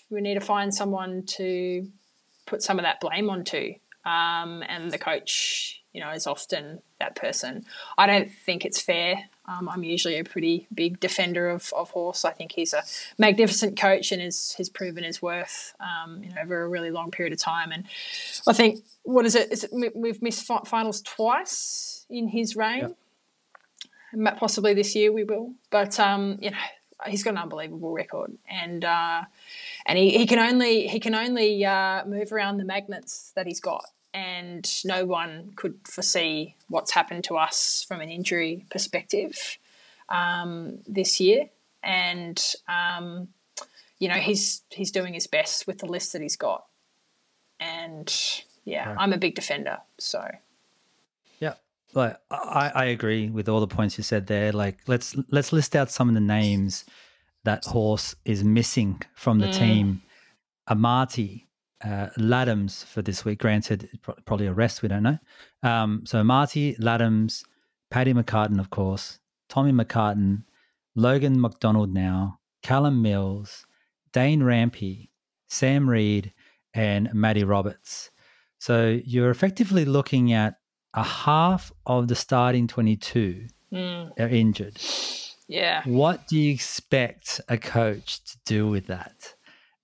we 0.09 0.21
need 0.21 0.35
to 0.35 0.41
find 0.41 0.73
someone 0.73 1.23
to 1.23 1.87
put 2.45 2.63
some 2.63 2.79
of 2.79 2.83
that 2.83 2.99
blame 2.99 3.29
onto, 3.29 3.73
um, 4.05 4.63
and 4.67 4.89
the 4.91 4.97
coach, 4.97 5.83
you 5.93 6.01
know, 6.01 6.11
is 6.11 6.25
often 6.25 6.81
that 6.99 7.15
person. 7.15 7.65
I 7.97 8.07
don't 8.07 8.31
think 8.31 8.65
it's 8.65 8.81
fair. 8.81 9.29
Um, 9.45 9.69
I'm 9.69 9.83
usually 9.83 10.17
a 10.17 10.23
pretty 10.23 10.67
big 10.73 10.99
defender 10.99 11.49
of, 11.49 11.71
of 11.75 11.91
Horse. 11.91 12.25
I 12.25 12.31
think 12.31 12.53
he's 12.53 12.73
a 12.73 12.83
magnificent 13.17 13.77
coach 13.77 14.11
and 14.11 14.21
has 14.21 14.53
has 14.57 14.69
proven 14.69 15.03
his 15.03 15.21
worth, 15.21 15.73
um, 15.79 16.23
you 16.23 16.29
know, 16.29 16.41
over 16.41 16.63
a 16.63 16.69
really 16.69 16.91
long 16.91 17.11
period 17.11 17.33
of 17.33 17.39
time. 17.39 17.71
And 17.71 17.85
I 18.47 18.53
think 18.53 18.79
what 19.03 19.25
is 19.25 19.35
it? 19.35 19.51
Is 19.51 19.65
it 19.65 19.71
we've 19.95 20.21
missed 20.21 20.49
finals 20.65 21.01
twice 21.01 22.05
in 22.09 22.29
his 22.29 22.55
reign. 22.55 22.95
Yep. 24.15 24.37
Possibly 24.37 24.73
this 24.73 24.95
year 24.95 25.11
we 25.11 25.25
will, 25.25 25.53
but 25.69 25.99
um, 25.99 26.39
you 26.41 26.49
know 26.49 26.57
he's 27.06 27.24
got 27.24 27.32
an 27.32 27.38
unbelievable 27.38 27.92
record, 27.92 28.32
and 28.50 28.84
uh, 28.84 29.24
and 29.86 29.98
he, 29.98 30.18
he 30.18 30.25
can 30.25 30.39
only 30.39 30.88
he 30.88 31.00
can 31.00 31.16
only 31.16 31.63
uh, 31.66 32.06
move 32.06 32.32
around 32.32 32.58
the 32.58 32.66
magnets 32.66 33.32
that 33.36 33.46
he's 33.46 33.60
got, 33.60 33.86
and 34.13 34.70
no 34.86 35.06
one 35.06 35.51
could 35.56 35.80
foresee 35.86 36.56
what's 36.70 36.92
happened 36.92 37.24
to 37.25 37.38
us 37.38 37.86
from 37.88 38.01
an 38.01 38.10
injury 38.10 38.66
perspective 38.70 39.58
um, 40.10 40.80
this 40.88 41.20
year, 41.20 41.50
and 41.84 42.56
um, 42.68 43.27
you 44.00 44.08
know 44.08 44.16
he's 44.16 44.63
he's 44.70 44.92
doing 44.92 45.13
his 45.13 45.27
best 45.27 45.68
with 45.68 45.80
the 45.80 45.86
list 45.86 46.13
that 46.13 46.22
he's 46.22 46.38
got, 46.38 46.66
and 47.60 48.44
yeah, 48.66 48.89
right. 48.89 48.98
I'm 49.00 49.13
a 49.13 49.18
big 49.18 49.36
defender, 49.36 49.80
so 49.98 50.27
like 51.98 52.18
I, 52.31 52.72
I 52.74 52.86
agree 52.86 53.29
with 53.29 53.50
all 53.50 53.60
the 53.60 53.68
points 53.68 53.98
you 53.98 54.03
said 54.03 54.27
there. 54.27 54.51
Like 54.51 54.79
let's 54.88 55.16
let's 55.29 55.51
list 55.51 55.75
out 55.75 55.92
some 55.92 56.07
of 56.07 56.16
the 56.16 56.22
names 56.22 56.86
that 57.44 57.66
horse 57.66 58.16
is 58.25 58.44
missing 58.44 59.01
from 59.16 59.40
the 59.40 59.48
mm. 59.48 59.53
team. 59.53 60.01
Amartey, 60.70 61.46
uh, 61.83 62.07
Ladhams 62.18 62.86
for 62.86 63.01
this 63.01 63.24
week. 63.24 63.40
Granted, 63.40 63.90
probably 64.25 64.48
a 64.48 64.53
rest. 64.53 64.81
We 64.81 64.90
don't 64.90 65.03
know. 65.03 65.18
Um, 65.64 66.03
so 66.05 66.22
Amartey, 66.22 66.77
Ladhams, 66.79 67.44
Paddy 67.90 68.14
McCartin, 68.14 68.60
of 68.60 68.70
course, 68.70 69.20
Tommy 69.50 69.72
McCartin, 69.72 70.44
Logan 70.96 71.40
McDonald 71.40 71.94
now, 71.94 72.40
Callum 72.64 73.01
Mills, 73.01 73.66
Dane 74.12 74.42
Rampe, 74.42 75.10
Sam 75.48 75.90
Reid, 75.90 76.33
and 76.74 77.10
Matty 77.14 77.44
Roberts. 77.44 78.12
So 78.60 79.00
you're 79.05 79.29
effectively 79.29 79.86
looking 79.86 80.33
at 80.33 80.55
a 80.98 81.03
half 81.03 81.72
of 81.86 82.07
the 82.07 82.16
starting 82.16 82.68
22 82.68 83.46
mm. 83.72 84.20
are 84.20 84.27
injured. 84.27 84.77
Yeah. 85.48 85.83
What 85.86 86.27
do 86.27 86.38
you 86.38 86.51
expect 86.51 87.40
a 87.48 87.57
coach 87.57 88.24
to 88.24 88.38
do 88.46 88.68
with 88.68 88.88
that? 88.88 89.36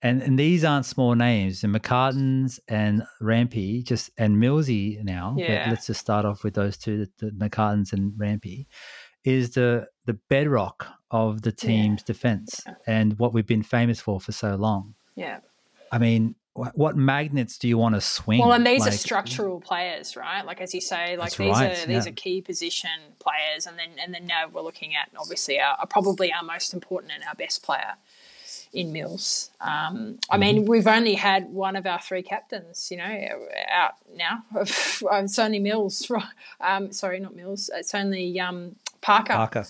And, 0.01 0.21
and 0.23 0.37
these 0.37 0.65
aren't 0.65 0.87
small 0.87 1.13
names. 1.13 1.63
And 1.63 1.73
McCartins 1.73 2.59
and 2.67 3.03
Rampe 3.21 3.83
just 3.85 4.09
and 4.17 4.37
Millsy 4.37 5.01
now. 5.03 5.35
Yeah. 5.37 5.67
let's 5.69 5.85
just 5.85 6.01
start 6.01 6.25
off 6.25 6.43
with 6.43 6.55
those 6.55 6.77
two, 6.77 7.05
the, 7.05 7.27
the 7.27 7.31
McCartins 7.31 7.93
and 7.93 8.11
Rampe, 8.13 8.65
is 9.23 9.51
the 9.51 9.87
the 10.05 10.15
bedrock 10.29 10.87
of 11.11 11.43
the 11.43 11.51
team's 11.51 12.01
yeah. 12.01 12.07
defense 12.07 12.61
yeah. 12.65 12.73
and 12.87 13.17
what 13.19 13.33
we've 13.33 13.47
been 13.47 13.63
famous 13.63 14.01
for 14.01 14.19
for 14.19 14.33
so 14.33 14.55
long. 14.55 14.95
Yeah. 15.15 15.39
I 15.91 15.99
mean, 15.99 16.35
what 16.55 16.95
magnets 16.95 17.57
do 17.57 17.67
you 17.67 17.79
want 17.79 17.95
to 17.95 18.01
swing? 18.01 18.39
Well, 18.39 18.53
and 18.53 18.65
these 18.65 18.81
like, 18.81 18.93
are 18.93 18.97
structural 18.97 19.59
players, 19.59 20.15
right? 20.15 20.45
Like 20.45 20.61
as 20.61 20.73
you 20.73 20.81
say, 20.81 21.17
like 21.17 21.35
these 21.35 21.49
right, 21.49 21.71
are 21.71 21.87
these 21.87 22.05
yeah. 22.05 22.11
are 22.11 22.15
key 22.15 22.41
position 22.41 22.91
players, 23.19 23.65
and 23.65 23.77
then 23.77 23.89
and 24.01 24.13
then 24.13 24.27
now 24.27 24.47
we're 24.51 24.61
looking 24.61 24.95
at 24.95 25.09
obviously 25.17 25.59
our, 25.59 25.75
probably 25.87 26.31
our 26.31 26.43
most 26.43 26.73
important 26.73 27.11
and 27.11 27.23
our 27.23 27.33
best 27.33 27.63
player 27.63 27.95
in 28.71 28.91
Mills. 28.91 29.49
Um, 29.61 30.19
I 30.29 30.37
mean, 30.37 30.57
mm-hmm. 30.57 30.69
we've 30.69 30.87
only 30.87 31.15
had 31.15 31.49
one 31.49 31.75
of 31.75 31.87
our 31.87 31.99
three 31.99 32.23
captains, 32.23 32.89
you 32.91 32.97
know, 32.97 33.47
out 33.71 33.93
now. 34.15 34.43
it's 34.55 35.39
only 35.39 35.59
Mills. 35.59 36.09
Um, 36.61 36.93
sorry, 36.93 37.19
not 37.19 37.35
Mills. 37.35 37.69
It's 37.73 37.93
only 37.93 38.39
um, 38.39 38.77
Parker. 39.01 39.33
Parker. 39.33 39.65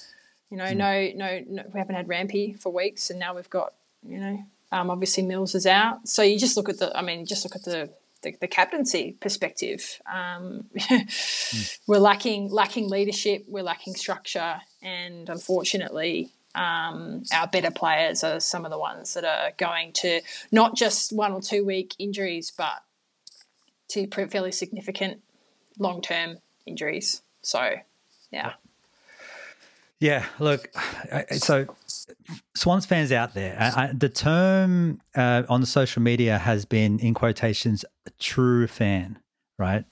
You 0.52 0.58
know, 0.58 0.66
mm. 0.66 0.78
no, 0.78 1.12
no, 1.16 1.44
no, 1.50 1.64
we 1.74 1.80
haven't 1.80 1.96
had 1.96 2.08
Rampe 2.08 2.60
for 2.62 2.72
weeks, 2.72 3.10
and 3.10 3.20
now 3.20 3.36
we've 3.36 3.50
got 3.50 3.74
you 4.08 4.20
know 4.20 4.46
um, 4.74 4.90
obviously, 4.90 5.22
Mills 5.24 5.54
is 5.54 5.68
out, 5.68 6.08
so 6.08 6.24
you 6.24 6.40
just 6.40 6.58
look 6.58 6.68
at 6.68 6.80
the. 6.80 6.98
I 6.98 7.04
mean, 7.04 7.28
just 7.28 7.46
look 7.46 7.56
at 7.56 7.64
the 7.64 7.92
the, 8.24 8.36
the 8.42 8.48
captaincy 8.48 9.16
perspective. 9.22 10.02
Um, 10.12 10.66
mm. 10.76 11.80
We're 11.88 12.00
lacking 12.00 12.50
lacking 12.50 12.90
leadership. 12.90 13.46
We're 13.48 13.64
lacking 13.64 13.94
structure, 13.94 14.62
and 14.82 15.30
unfortunately, 15.30 16.32
um, 16.56 17.22
our 17.32 17.46
better 17.46 17.70
players 17.70 18.24
are 18.24 18.40
some 18.40 18.66
of 18.66 18.72
the 18.72 18.80
ones 18.80 19.14
that 19.14 19.24
are 19.24 19.52
going 19.58 19.94
to 19.94 20.22
not 20.52 20.76
just 20.76 21.14
one 21.14 21.34
or 21.34 21.42
two 21.42 21.64
week 21.64 21.94
injuries, 22.00 22.52
but 22.58 22.82
to 23.90 24.08
fairly 24.08 24.52
significant 24.52 25.22
long 25.78 26.02
term 26.02 26.38
injuries. 26.66 27.22
So, 27.44 27.76
yeah. 28.32 28.54
Yeah, 30.00 30.26
look, 30.40 30.70
so 31.32 31.68
Swans 32.56 32.86
fans 32.86 33.12
out 33.12 33.34
there, 33.34 33.58
I, 33.60 33.92
the 33.94 34.10
term 34.10 35.00
uh, 35.16 35.44
on 35.50 35.62
the 35.62 35.68
social 35.68 36.02
media 36.02 36.38
has 36.38 36.66
been, 36.66 37.00
in 37.00 37.14
quotations, 37.14 37.86
true 38.20 38.68
fan, 38.68 39.20
right? 39.58 39.86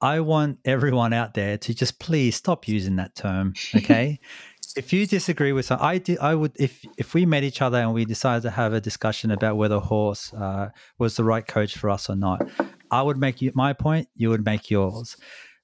I 0.00 0.20
want 0.20 0.58
everyone 0.64 1.12
out 1.12 1.34
there 1.34 1.58
to 1.58 1.74
just 1.74 1.98
please 1.98 2.36
stop 2.36 2.68
using 2.68 2.96
that 2.96 3.14
term, 3.14 3.54
okay? 3.74 4.20
if 4.76 4.92
you 4.92 5.06
disagree 5.06 5.52
with 5.52 5.66
some, 5.66 5.78
I 5.80 5.98
did, 5.98 6.18
I 6.18 6.34
would 6.34 6.52
if 6.56 6.84
if 6.96 7.14
we 7.14 7.26
met 7.26 7.42
each 7.42 7.60
other 7.60 7.78
and 7.78 7.92
we 7.92 8.04
decided 8.04 8.42
to 8.42 8.50
have 8.50 8.72
a 8.72 8.80
discussion 8.80 9.30
about 9.30 9.56
whether 9.56 9.78
Horse 9.78 10.32
uh, 10.34 10.70
was 10.98 11.16
the 11.16 11.24
right 11.24 11.46
coach 11.46 11.76
for 11.76 11.90
us 11.90 12.08
or 12.08 12.14
not, 12.14 12.48
I 12.90 13.02
would 13.02 13.18
make 13.18 13.42
you, 13.42 13.50
my 13.54 13.72
point, 13.72 14.08
you 14.14 14.30
would 14.30 14.44
make 14.44 14.70
yours 14.70 15.16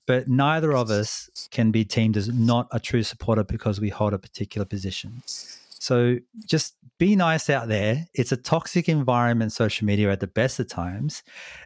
but 0.07 0.29
neither 0.29 0.75
of 0.75 0.91
us 0.91 1.31
can 1.51 1.71
be 1.71 1.85
deemed 1.85 2.17
as 2.17 2.29
not 2.29 2.69
a 2.71 2.81
true 2.81 3.03
supporter 3.03 3.45
because 3.45 3.81
we 3.81 3.89
hold 3.89 4.13
a 4.13 4.19
particular 4.19 4.65
position. 4.65 5.23
So 5.85 6.17
just 6.47 6.77
be 6.99 7.15
nice 7.15 7.51
out 7.51 7.69
there. 7.69 8.07
It's 8.15 8.33
a 8.33 8.39
toxic 8.39 8.89
environment, 8.89 9.53
social 9.53 9.87
media 9.87 10.11
at 10.11 10.21
the 10.21 10.27
best 10.27 10.59
of 10.59 10.67
times. 10.67 11.23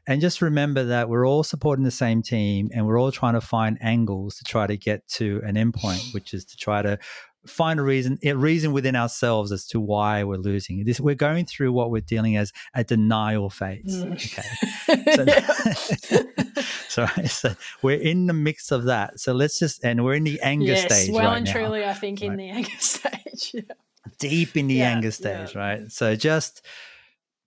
And 0.08 0.20
just 0.20 0.42
remember 0.42 0.82
that 0.84 1.08
we're 1.08 1.26
all 1.26 1.44
supporting 1.44 1.84
the 1.84 1.92
same 1.92 2.22
team 2.22 2.68
and 2.74 2.84
we're 2.84 2.98
all 2.98 3.12
trying 3.12 3.34
to 3.34 3.40
find 3.40 3.78
angles 3.80 4.36
to 4.38 4.44
try 4.44 4.66
to 4.66 4.76
get 4.76 5.06
to 5.10 5.40
an 5.44 5.54
endpoint, 5.54 6.12
which 6.14 6.34
is 6.34 6.44
to 6.46 6.56
try 6.56 6.82
to 6.82 6.98
find 7.46 7.78
a 7.78 7.82
reason, 7.84 8.18
a 8.24 8.32
reason 8.32 8.72
within 8.72 8.96
ourselves 8.96 9.52
as 9.52 9.68
to 9.68 9.78
why 9.78 10.24
we're 10.24 10.36
losing. 10.36 10.84
This 10.84 10.98
we're 10.98 11.14
going 11.14 11.46
through 11.46 11.72
what 11.72 11.92
we're 11.92 12.00
dealing 12.00 12.36
as 12.36 12.52
a 12.74 12.82
denial 12.82 13.50
phase. 13.50 14.02
Mm. 14.04 14.14
Okay, 14.14 14.42
so, 16.88 17.06
so, 17.26 17.54
we're 17.82 18.00
in 18.00 18.26
the 18.26 18.32
mix 18.32 18.72
of 18.72 18.84
that. 18.84 19.20
So 19.20 19.32
let's 19.32 19.60
just, 19.60 19.84
and 19.84 20.04
we're 20.04 20.14
in 20.14 20.24
the 20.24 20.40
anger 20.42 20.72
yes, 20.72 20.92
stage 20.92 21.14
well 21.14 21.26
right 21.26 21.36
and 21.36 21.46
now. 21.46 21.52
truly, 21.52 21.84
I 21.84 21.94
think 21.94 22.20
in 22.20 22.36
the 22.36 22.48
anger 22.48 22.70
stage. 22.78 23.52
Yeah. 23.54 23.74
Deep 24.18 24.56
in 24.56 24.68
the 24.68 24.76
Yeah, 24.76 24.90
anger 24.92 25.08
yeah. 25.08 25.12
stage, 25.12 25.54
right? 25.54 25.90
So 25.90 26.16
just 26.16 26.64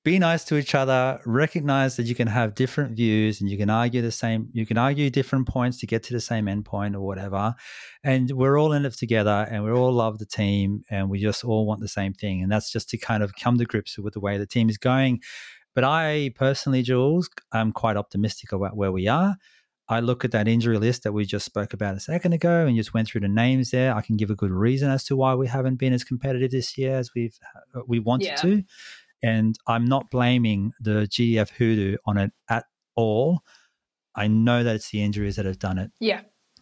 be 0.04 0.18
nice 0.18 0.44
to 0.46 0.58
each 0.58 0.74
other, 0.74 1.22
recognize 1.26 1.96
that 1.98 2.08
you 2.08 2.16
can 2.16 2.28
have 2.28 2.56
different 2.56 2.96
views 2.96 3.40
and 3.40 3.48
you 3.50 3.58
can 3.58 3.70
argue 3.70 4.02
the 4.02 4.12
same, 4.12 4.50
you 4.52 4.66
can 4.66 4.78
argue 4.78 5.12
different 5.12 5.48
points 5.48 5.78
to 5.80 5.86
get 5.86 6.02
to 6.04 6.14
the 6.14 6.20
same 6.20 6.46
endpoint 6.46 6.96
or 6.96 7.02
whatever. 7.02 7.54
And 8.04 8.32
we're 8.32 8.60
all 8.60 8.74
in 8.74 8.84
it 8.86 8.94
together 8.94 9.48
and 9.52 9.64
we 9.64 9.72
all 9.72 9.94
love 9.94 10.18
the 10.18 10.26
team 10.26 10.84
and 10.90 11.10
we 11.10 11.20
just 11.20 11.44
all 11.44 11.68
want 11.68 11.82
the 11.82 11.88
same 11.88 12.14
thing. 12.14 12.42
And 12.42 12.52
that's 12.52 12.72
just 12.72 12.90
to 12.90 12.98
kind 12.98 13.22
of 13.22 13.36
come 13.36 13.60
to 13.60 13.66
grips 13.66 13.98
with 14.00 14.14
the 14.14 14.20
way 14.20 14.40
the 14.40 14.48
team 14.48 14.70
is 14.70 14.80
going. 14.80 15.22
But 15.76 15.84
I 15.84 16.32
personally, 16.36 16.82
Jules, 16.82 17.30
I'm 17.52 17.72
quite 17.72 17.96
optimistic 17.96 18.52
about 18.52 18.76
where 18.76 18.92
we 18.92 19.08
are. 19.08 19.36
I 19.92 20.00
look 20.00 20.24
at 20.26 20.32
that 20.32 20.48
injury 20.48 20.78
list 20.80 21.04
that 21.04 21.12
we 21.12 21.26
just 21.26 21.46
spoke 21.46 21.74
about 21.74 21.96
a 21.96 22.00
second 22.00 22.34
ago 22.34 22.66
and 22.66 22.76
just 22.78 22.94
went 22.94 23.08
through 23.10 23.22
the 23.22 23.28
names 23.28 23.72
there. 23.72 23.94
I 23.94 24.02
can 24.02 24.16
give 24.18 24.30
a 24.32 24.36
good 24.36 24.52
reason 24.52 24.90
as 24.90 25.04
to 25.06 25.16
why 25.16 25.36
we 25.36 25.48
haven't 25.48 25.76
been 25.76 25.92
as 25.94 26.04
competitive 26.04 26.50
this 26.52 26.78
year 26.78 26.96
as 26.98 27.12
we've 27.14 27.38
uh, 27.76 27.82
we 27.88 28.00
wanted 28.00 28.28
Yeah. 28.28 28.36
to. 28.38 28.64
And 29.22 29.56
I'm 29.68 29.86
not 29.86 30.10
blaming 30.10 30.72
the 30.80 31.08
GF 31.08 31.50
hoodoo 31.52 31.98
on 32.06 32.18
it 32.18 32.32
at 32.50 32.66
all. 32.96 33.42
I 34.16 34.28
know 34.28 34.64
that 34.64 34.76
it's 34.76 34.90
the 34.90 35.04
injuries 35.04 35.36
that 35.36 35.46
have 35.46 35.60
done 35.60 35.78
it. 35.78 35.92
Yeah. 36.00 36.22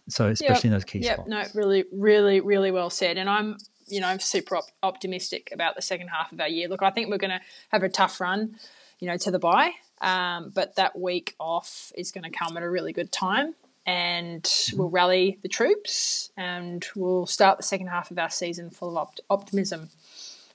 So 0.10 0.28
especially 0.28 0.70
in 0.70 0.74
those 0.74 0.84
key 0.86 1.00
Yep. 1.00 1.14
spots. 1.16 1.30
No, 1.30 1.44
really, 1.54 1.86
really, 1.94 2.42
really 2.42 2.72
well 2.72 2.90
said. 2.90 3.18
And 3.18 3.30
I'm, 3.30 3.58
you 3.88 4.02
know, 4.02 4.08
I'm 4.08 4.20
super 4.20 4.58
op- 4.58 4.72
optimistic 4.84 5.50
about 5.54 5.76
the 5.76 5.82
second 5.84 6.08
half 6.10 6.32
of 6.32 6.40
our 6.40 6.48
year. 6.48 6.68
Look, 6.68 6.82
I 6.82 6.90
think 6.90 7.10
we're 7.10 7.18
going 7.18 7.30
to 7.40 7.42
have 7.70 7.84
a 7.84 7.90
tough 7.90 8.20
run, 8.20 8.56
you 9.00 9.08
know, 9.08 9.18
to 9.18 9.32
the 9.32 9.40
bye. 9.40 9.72
Um, 10.02 10.52
but 10.54 10.76
that 10.76 10.98
week 10.98 11.36
off 11.40 11.92
is 11.96 12.12
going 12.12 12.24
to 12.24 12.30
come 12.30 12.58
at 12.58 12.64
a 12.64 12.70
really 12.70 12.94
good 12.94 13.12
time. 13.12 13.56
And 13.86 14.48
we'll 14.74 14.90
rally 14.90 15.40
the 15.42 15.50
troops 15.50 16.32
and 16.38 16.86
we'll 16.96 17.26
start 17.26 17.58
the 17.58 17.64
second 17.64 17.88
half 17.88 18.12
of 18.12 18.20
our 18.20 18.30
season 18.30 18.70
full 18.70 18.90
of 18.90 18.98
opt- 18.98 19.22
optimism 19.30 19.90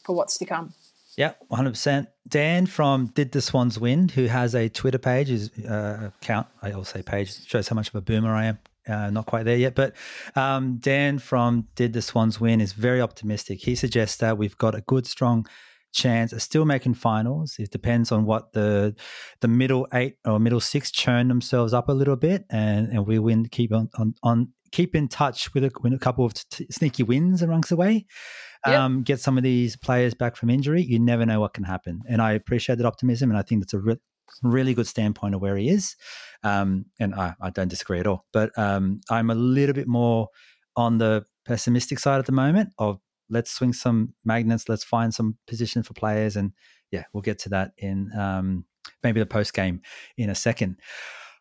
for 0.04 0.14
what's 0.14 0.38
to 0.38 0.44
come. 0.44 0.74
Yeah, 1.16 1.33
100%. 1.50 2.07
Dan 2.26 2.66
from 2.66 3.07
Did 3.07 3.33
the 3.33 3.40
Swans 3.40 3.78
Win, 3.78 4.09
who 4.09 4.26
has 4.26 4.54
a 4.54 4.68
Twitter 4.68 4.98
page, 4.98 5.28
his 5.28 5.50
uh, 5.64 6.11
account, 6.20 6.48
I 6.62 6.74
will 6.74 6.85
say 6.85 7.02
page, 7.02 7.46
shows 7.46 7.68
how 7.68 7.74
much 7.74 7.88
of 7.88 7.94
a 7.94 8.00
boomer 8.00 8.35
I 8.35 8.46
am. 8.46 8.59
Uh, 8.87 9.09
not 9.09 9.24
quite 9.24 9.44
there 9.44 9.57
yet, 9.57 9.74
but 9.74 9.94
um, 10.37 10.76
Dan 10.76 11.18
from 11.18 11.68
Did 11.74 11.94
the 11.94 12.02
Swans 12.02 12.38
Win 12.38 12.61
is 12.61 12.74
very 12.74 13.00
optimistic. 13.00 13.61
He 13.61 13.74
suggests 13.74 14.18
that 14.18 14.37
we've 14.37 14.59
got 14.59 14.74
a 14.74 14.83
good, 14.83 15.07
strong 15.07 15.46
chance 15.94 16.33
of 16.33 16.42
still 16.42 16.64
making 16.64 16.94
finals. 16.94 17.57
It 17.59 17.70
depends 17.70 18.12
on 18.12 18.24
what 18.26 18.52
the 18.52 18.94
the 19.40 19.48
middle 19.48 19.87
eight 19.94 20.16
or 20.24 20.38
middle 20.38 20.61
six 20.61 20.90
churn 20.90 21.28
themselves 21.28 21.72
up 21.72 21.88
a 21.88 21.92
little 21.92 22.16
bit, 22.16 22.44
and, 22.50 22.88
and 22.88 23.07
we 23.07 23.18
win. 23.18 23.46
Keep 23.48 23.72
on, 23.72 23.88
on 23.96 24.14
on 24.22 24.48
keep 24.72 24.94
in 24.94 25.07
touch 25.09 25.54
with 25.54 25.64
a, 25.64 25.70
with 25.83 25.92
a 25.92 25.98
couple 25.98 26.24
of 26.24 26.35
t- 26.35 26.66
sneaky 26.68 27.04
wins 27.04 27.42
amongst 27.42 27.70
the 27.70 27.76
way 27.76 28.04
Yep. 28.66 28.80
um, 28.80 29.02
get 29.02 29.20
some 29.20 29.37
of 29.37 29.44
these 29.44 29.76
players 29.76 30.14
back 30.14 30.37
from 30.37 30.48
injury, 30.48 30.83
you 30.83 30.98
never 30.98 31.26
know 31.26 31.38
what 31.40 31.52
can 31.52 31.64
happen. 31.64 32.00
And 32.09 32.22
I 32.22 32.33
appreciate 32.33 32.78
that 32.78 32.87
optimism, 32.87 33.30
and 33.30 33.38
I 33.38 33.42
think 33.42 33.61
that's 33.61 33.74
a 33.74 33.78
re- 33.78 34.00
really 34.42 34.72
good 34.72 34.87
standpoint 34.87 35.35
of 35.35 35.42
where 35.42 35.57
he 35.57 35.68
is. 35.68 35.96
Um, 36.42 36.87
and 36.98 37.14
I, 37.14 37.35
I 37.40 37.50
don't 37.50 37.68
disagree 37.68 38.00
at 38.00 38.07
all. 38.07 38.24
But 38.33 38.59
um, 38.59 39.00
I'm 39.11 39.28
a 39.30 39.35
little 39.35 39.74
bit 39.74 39.87
more 39.87 40.28
on 40.76 40.96
the 40.98 41.24
pessimistic 41.44 41.98
side 41.98 42.18
at 42.18 42.26
the 42.26 42.33
moment. 42.33 42.70
Of 42.78 43.00
let's 43.30 43.50
swing 43.50 43.72
some 43.72 44.14
magnets, 44.24 44.68
let's 44.68 44.84
find 44.84 45.12
some 45.14 45.37
position 45.46 45.82
for 45.82 45.94
players, 45.94 46.37
and 46.37 46.52
yeah, 46.90 47.04
we'll 47.12 47.22
get 47.22 47.38
to 47.40 47.48
that 47.50 47.72
in 47.78 48.10
um, 48.18 48.64
maybe 49.02 49.20
the 49.20 49.26
post 49.26 49.54
game 49.54 49.80
in 50.16 50.30
a 50.30 50.34
second. 50.34 50.76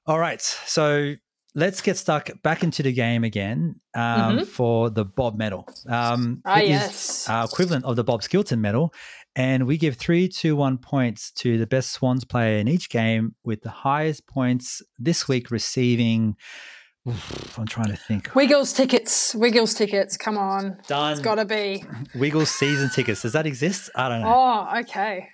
All 0.06 0.20
right, 0.20 0.42
so 0.42 1.16
let's 1.56 1.82
get 1.82 1.98
stuck 1.98 2.30
back 2.42 2.64
into 2.64 2.82
the 2.84 2.92
game 2.92 3.24
again 3.24 3.80
um, 3.94 4.40
Mhm. 4.40 4.48
for 4.48 4.90
the 4.90 5.06
Bob 5.06 5.38
medal. 5.38 5.68
Um, 5.88 6.42
Ah, 6.46 6.58
it 6.58 6.64
is 6.64 6.70
yes. 6.70 7.30
our 7.30 7.46
equivalent 7.46 7.86
of 7.86 7.96
the 7.96 8.04
Bob 8.04 8.22
Skilton 8.24 8.60
medal. 8.60 8.94
And 9.36 9.66
we 9.66 9.78
give 9.78 9.96
three, 9.96 10.28
two, 10.28 10.56
one 10.56 10.78
points 10.78 11.32
to 11.34 11.58
the 11.58 11.66
best 11.68 11.92
Swans 11.92 12.24
player 12.26 12.58
in 12.58 12.68
each 12.68 12.90
game, 12.90 13.36
with 13.44 13.62
the 13.62 13.70
highest 13.70 14.28
points 14.28 14.82
this 15.00 15.28
week 15.28 15.50
receiving. 15.52 16.36
Oof, 17.08 17.60
I'm 17.60 17.66
trying 17.66 17.90
to 17.90 17.98
think. 17.98 18.34
Wiggles 18.34 18.72
tickets. 18.72 19.36
Wiggles 19.36 19.74
tickets. 19.74 20.16
Come 20.16 20.38
on. 20.38 20.78
Done. 20.88 21.12
It's 21.12 21.22
got 21.22 21.36
to 21.36 21.46
be. 21.46 21.84
Wiggles 22.16 22.50
season 22.50 22.90
tickets. 22.90 23.24
Does 23.24 23.34
that 23.34 23.46
exist? 23.46 23.90
I 23.96 24.08
don't 24.10 24.22
know. 24.22 24.34
Oh, 24.34 24.80
okay. 24.80 25.28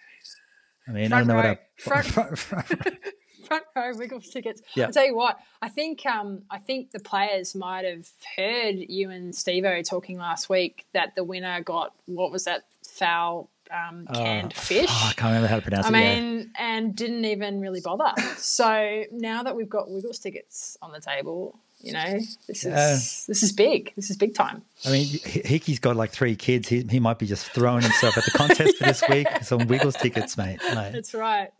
I 0.87 0.91
mean, 0.91 1.13
I 1.13 1.19
don't 1.19 1.27
know 1.27 1.55
front 1.77 2.15
what 2.17 2.25
row. 2.25 2.31
a 2.31 2.35
Front- 2.35 2.69
front 3.47 3.63
row 3.75 3.95
Wiggles 3.95 4.29
tickets. 4.29 4.61
Yeah. 4.75 4.87
I'll 4.87 4.91
tell 4.91 5.05
you 5.05 5.15
what, 5.15 5.37
I 5.61 5.69
think 5.69 6.03
um, 6.07 6.41
I 6.49 6.57
think 6.57 6.89
the 6.89 6.99
players 6.99 7.53
might 7.53 7.85
have 7.85 8.07
heard 8.35 8.77
you 8.89 9.11
and 9.11 9.31
Stevo 9.33 9.87
talking 9.87 10.17
last 10.17 10.49
week 10.49 10.85
that 10.93 11.13
the 11.15 11.23
winner 11.23 11.61
got 11.61 11.93
what 12.07 12.31
was 12.31 12.45
that 12.45 12.63
foul 12.83 13.49
um, 13.71 14.07
canned 14.13 14.53
Oh, 14.55 14.59
fish. 14.59 14.89
oh, 14.89 15.05
I 15.09 15.13
can't 15.13 15.29
remember 15.29 15.47
how 15.47 15.57
to 15.57 15.61
pronounce 15.61 15.85
I 15.85 15.89
it. 15.89 15.91
I 15.91 16.19
mean, 16.19 16.51
and 16.57 16.95
didn't 16.95 17.25
even 17.25 17.59
really 17.61 17.81
bother. 17.81 18.11
so 18.37 19.03
now 19.11 19.43
that 19.43 19.55
we've 19.55 19.69
got 19.69 19.89
Wiggles 19.89 20.19
tickets 20.19 20.77
on 20.81 20.91
the 20.91 20.99
table, 20.99 21.59
you 21.81 21.93
know, 21.93 22.19
this 22.47 22.65
Yeah. 22.65 22.93
is 22.95 23.25
this 23.27 23.41
is 23.41 23.53
big. 23.53 23.93
This 23.95 24.09
is 24.09 24.17
big 24.17 24.35
time. 24.35 24.63
I 24.85 24.91
mean, 24.91 25.05
Hickey's 25.23 25.79
got 25.79 25.95
like 25.95 26.11
three 26.11 26.35
kids. 26.35 26.67
He, 26.67 26.81
he 26.89 26.99
might 26.99 27.19
be 27.19 27.25
just 27.25 27.51
throwing 27.53 27.83
himself 27.83 28.17
at 28.17 28.25
the 28.25 28.31
contest 28.31 28.77
for 28.77 28.83
this 28.83 29.01
week. 29.09 29.27
Some 29.43 29.65
Wiggles 29.67 29.95
tickets, 29.95 30.37
mate. 30.37 30.59
Like, 30.73 30.91
That's 30.91 31.13
right. 31.13 31.51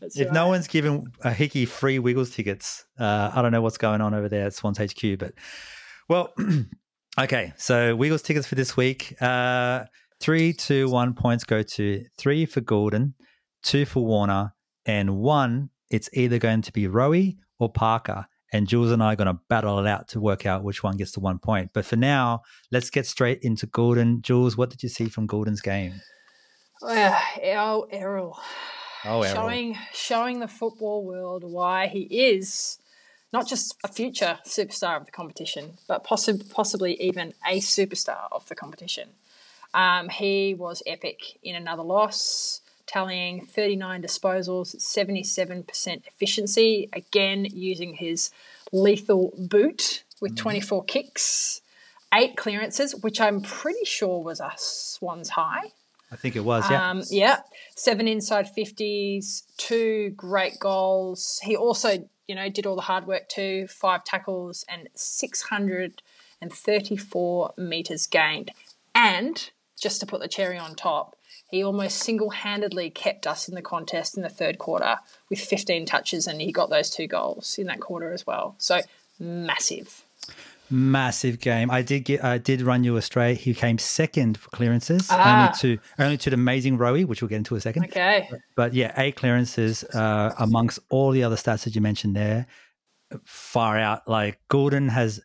That's 0.00 0.16
if 0.18 0.26
right. 0.26 0.34
no 0.34 0.48
one's 0.48 0.66
given 0.66 1.12
a 1.22 1.32
Hickey 1.32 1.66
free 1.66 2.00
Wiggles 2.00 2.30
tickets, 2.30 2.84
uh, 2.98 3.30
I 3.32 3.42
don't 3.42 3.52
know 3.52 3.62
what's 3.62 3.78
going 3.78 4.00
on 4.00 4.12
over 4.12 4.28
there 4.28 4.46
at 4.46 4.54
Swans 4.54 4.78
HQ. 4.78 5.18
But 5.20 5.34
well, 6.08 6.32
okay. 7.20 7.52
So 7.56 7.94
Wiggles 7.94 8.22
tickets 8.22 8.48
for 8.48 8.56
this 8.56 8.76
week. 8.76 9.14
Uh, 9.22 9.84
three, 10.20 10.52
two, 10.52 10.88
one 10.88 11.14
points 11.14 11.44
go 11.44 11.62
to 11.62 12.04
three 12.18 12.46
for 12.46 12.60
Gulden, 12.60 13.14
two 13.62 13.84
for 13.84 14.04
Warner, 14.04 14.54
and 14.86 15.16
one. 15.18 15.70
It's 15.90 16.08
either 16.12 16.38
going 16.38 16.62
to 16.62 16.72
be 16.72 16.86
Rowie 16.86 17.36
or 17.58 17.72
Parker. 17.72 18.26
And 18.52 18.66
Jules 18.66 18.90
and 18.90 19.02
I 19.02 19.12
are 19.12 19.16
going 19.16 19.32
to 19.32 19.40
battle 19.48 19.78
it 19.78 19.86
out 19.86 20.08
to 20.08 20.20
work 20.20 20.44
out 20.44 20.64
which 20.64 20.82
one 20.82 20.96
gets 20.96 21.12
the 21.12 21.20
one 21.20 21.38
point. 21.38 21.70
But 21.72 21.84
for 21.84 21.96
now, 21.96 22.42
let's 22.72 22.90
get 22.90 23.06
straight 23.06 23.38
into 23.42 23.66
Gulden. 23.66 24.22
Jules, 24.22 24.56
what 24.56 24.70
did 24.70 24.82
you 24.82 24.88
see 24.88 25.08
from 25.08 25.28
Gulden's 25.28 25.60
game? 25.60 26.00
Oh, 26.82 27.18
oh, 27.44 27.86
Errol. 27.90 28.38
Oh, 29.04 29.22
Errol. 29.22 29.34
showing 29.34 29.78
showing 29.92 30.40
the 30.40 30.48
football 30.48 31.04
world 31.04 31.44
why 31.44 31.86
he 31.86 32.00
is 32.02 32.78
not 33.32 33.46
just 33.46 33.76
a 33.84 33.88
future 33.88 34.38
superstar 34.44 34.96
of 34.96 35.06
the 35.06 35.12
competition, 35.12 35.78
but 35.86 36.04
possi- 36.04 36.50
possibly 36.52 37.00
even 37.00 37.34
a 37.46 37.60
superstar 37.60 38.28
of 38.32 38.48
the 38.48 38.54
competition. 38.54 39.10
Um, 39.74 40.08
he 40.08 40.54
was 40.54 40.82
epic 40.86 41.38
in 41.42 41.54
another 41.54 41.82
loss, 41.82 42.60
tallying 42.86 43.44
39 43.44 44.02
disposals, 44.02 44.76
77% 44.76 46.06
efficiency, 46.06 46.88
again 46.92 47.44
using 47.44 47.94
his 47.94 48.30
lethal 48.72 49.32
boot 49.38 50.04
with 50.20 50.36
24 50.36 50.84
kicks, 50.84 51.62
eight 52.12 52.36
clearances, 52.36 52.94
which 52.96 53.20
I'm 53.20 53.40
pretty 53.40 53.84
sure 53.84 54.22
was 54.22 54.40
a 54.40 54.52
Swans 54.56 55.30
high. 55.30 55.72
I 56.12 56.16
think 56.16 56.34
it 56.34 56.44
was, 56.44 56.68
yeah. 56.68 56.90
Um, 56.90 57.02
yeah, 57.08 57.40
seven 57.76 58.08
inside 58.08 58.48
fifties, 58.48 59.44
two 59.56 60.10
great 60.16 60.58
goals. 60.58 61.38
He 61.44 61.54
also, 61.56 62.08
you 62.26 62.34
know, 62.34 62.48
did 62.48 62.66
all 62.66 62.74
the 62.74 62.82
hard 62.82 63.06
work 63.06 63.28
too. 63.28 63.68
Five 63.68 64.02
tackles 64.02 64.64
and 64.68 64.88
six 64.96 65.42
hundred 65.42 66.02
and 66.40 66.52
thirty-four 66.52 67.54
meters 67.56 68.08
gained. 68.08 68.50
And 68.92 69.50
just 69.80 70.00
to 70.00 70.06
put 70.06 70.20
the 70.20 70.28
cherry 70.28 70.58
on 70.58 70.74
top, 70.74 71.16
he 71.50 71.62
almost 71.64 71.98
single-handedly 71.98 72.90
kept 72.90 73.26
us 73.26 73.48
in 73.48 73.54
the 73.54 73.62
contest 73.62 74.16
in 74.16 74.22
the 74.22 74.28
third 74.28 74.58
quarter 74.58 74.98
with 75.28 75.40
fifteen 75.40 75.84
touches, 75.86 76.26
and 76.26 76.40
he 76.40 76.52
got 76.52 76.70
those 76.70 76.90
two 76.90 77.06
goals 77.06 77.58
in 77.58 77.66
that 77.66 77.80
quarter 77.80 78.12
as 78.12 78.26
well. 78.26 78.54
So 78.58 78.80
massive. 79.18 80.04
Massive 80.72 81.40
game. 81.40 81.68
I 81.68 81.82
did 81.82 82.04
get. 82.04 82.22
I 82.22 82.38
did 82.38 82.62
run 82.62 82.84
you 82.84 82.96
astray. 82.96 83.34
He 83.34 83.54
came 83.54 83.76
second 83.78 84.38
for 84.38 84.48
clearances, 84.50 85.08
Ah. 85.10 85.48
only 85.62 85.78
to 85.78 85.82
only 85.98 86.16
to 86.18 86.30
the 86.30 86.34
amazing 86.34 86.78
Rowie, 86.78 87.04
which 87.04 87.20
we'll 87.20 87.28
get 87.28 87.38
into 87.38 87.54
in 87.54 87.58
a 87.58 87.60
second. 87.60 87.86
Okay. 87.86 88.30
But 88.54 88.72
yeah, 88.72 88.92
eight 88.96 89.16
clearances 89.16 89.82
uh, 89.82 90.32
amongst 90.38 90.78
all 90.88 91.10
the 91.10 91.24
other 91.24 91.34
stats 91.34 91.64
that 91.64 91.74
you 91.74 91.80
mentioned 91.80 92.14
there. 92.14 92.46
Far 93.24 93.76
out. 93.78 94.06
Like 94.06 94.38
Gulden 94.48 94.90
has 94.90 95.20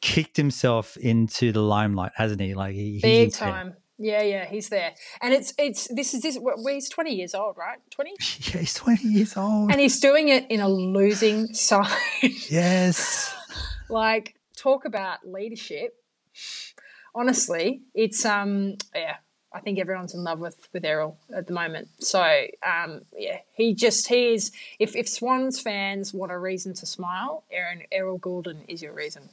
kicked 0.00 0.36
himself 0.36 0.96
into 0.96 1.52
the 1.52 1.62
limelight, 1.62 2.10
hasn't 2.16 2.40
he? 2.40 2.54
Like 2.54 2.74
he, 2.74 2.94
he's 2.94 3.02
Big 3.02 3.32
time. 3.32 3.74
Yeah, 4.00 4.22
yeah, 4.22 4.44
he's 4.46 4.68
there, 4.68 4.94
and 5.20 5.34
it's 5.34 5.52
it's 5.58 5.88
this 5.88 6.14
is 6.14 6.22
this. 6.22 6.38
well, 6.40 6.56
He's 6.68 6.88
twenty 6.88 7.14
years 7.16 7.34
old, 7.34 7.56
right? 7.56 7.78
Twenty. 7.90 8.12
Yeah, 8.52 8.60
he's 8.60 8.74
twenty 8.74 9.08
years 9.08 9.36
old. 9.36 9.72
and 9.72 9.80
he's 9.80 9.98
doing 9.98 10.28
it 10.28 10.46
in 10.50 10.60
a 10.60 10.68
losing 10.68 11.46
side. 11.54 11.90
yes. 12.48 13.34
like, 13.88 14.36
talk 14.56 14.84
about 14.84 15.26
leadership. 15.26 15.94
honestly, 17.14 17.82
it's 17.94 18.24
um 18.24 18.76
yeah. 18.94 19.16
I 19.50 19.60
think 19.60 19.78
everyone's 19.78 20.12
in 20.14 20.22
love 20.22 20.40
with 20.40 20.68
with 20.74 20.84
Errol 20.84 21.18
at 21.34 21.46
the 21.46 21.54
moment. 21.54 21.88
So 22.00 22.20
um, 22.64 23.00
yeah, 23.16 23.38
he 23.54 23.74
just 23.74 24.06
he 24.06 24.34
is. 24.34 24.52
If 24.78 24.94
if 24.94 25.08
Swans 25.08 25.58
fans 25.58 26.12
want 26.12 26.30
a 26.32 26.38
reason 26.38 26.74
to 26.74 26.86
smile, 26.86 27.44
Aaron 27.50 27.82
Errol 27.90 28.18
Gulden 28.18 28.58
is 28.68 28.82
your 28.82 28.92
reason. 28.92 29.30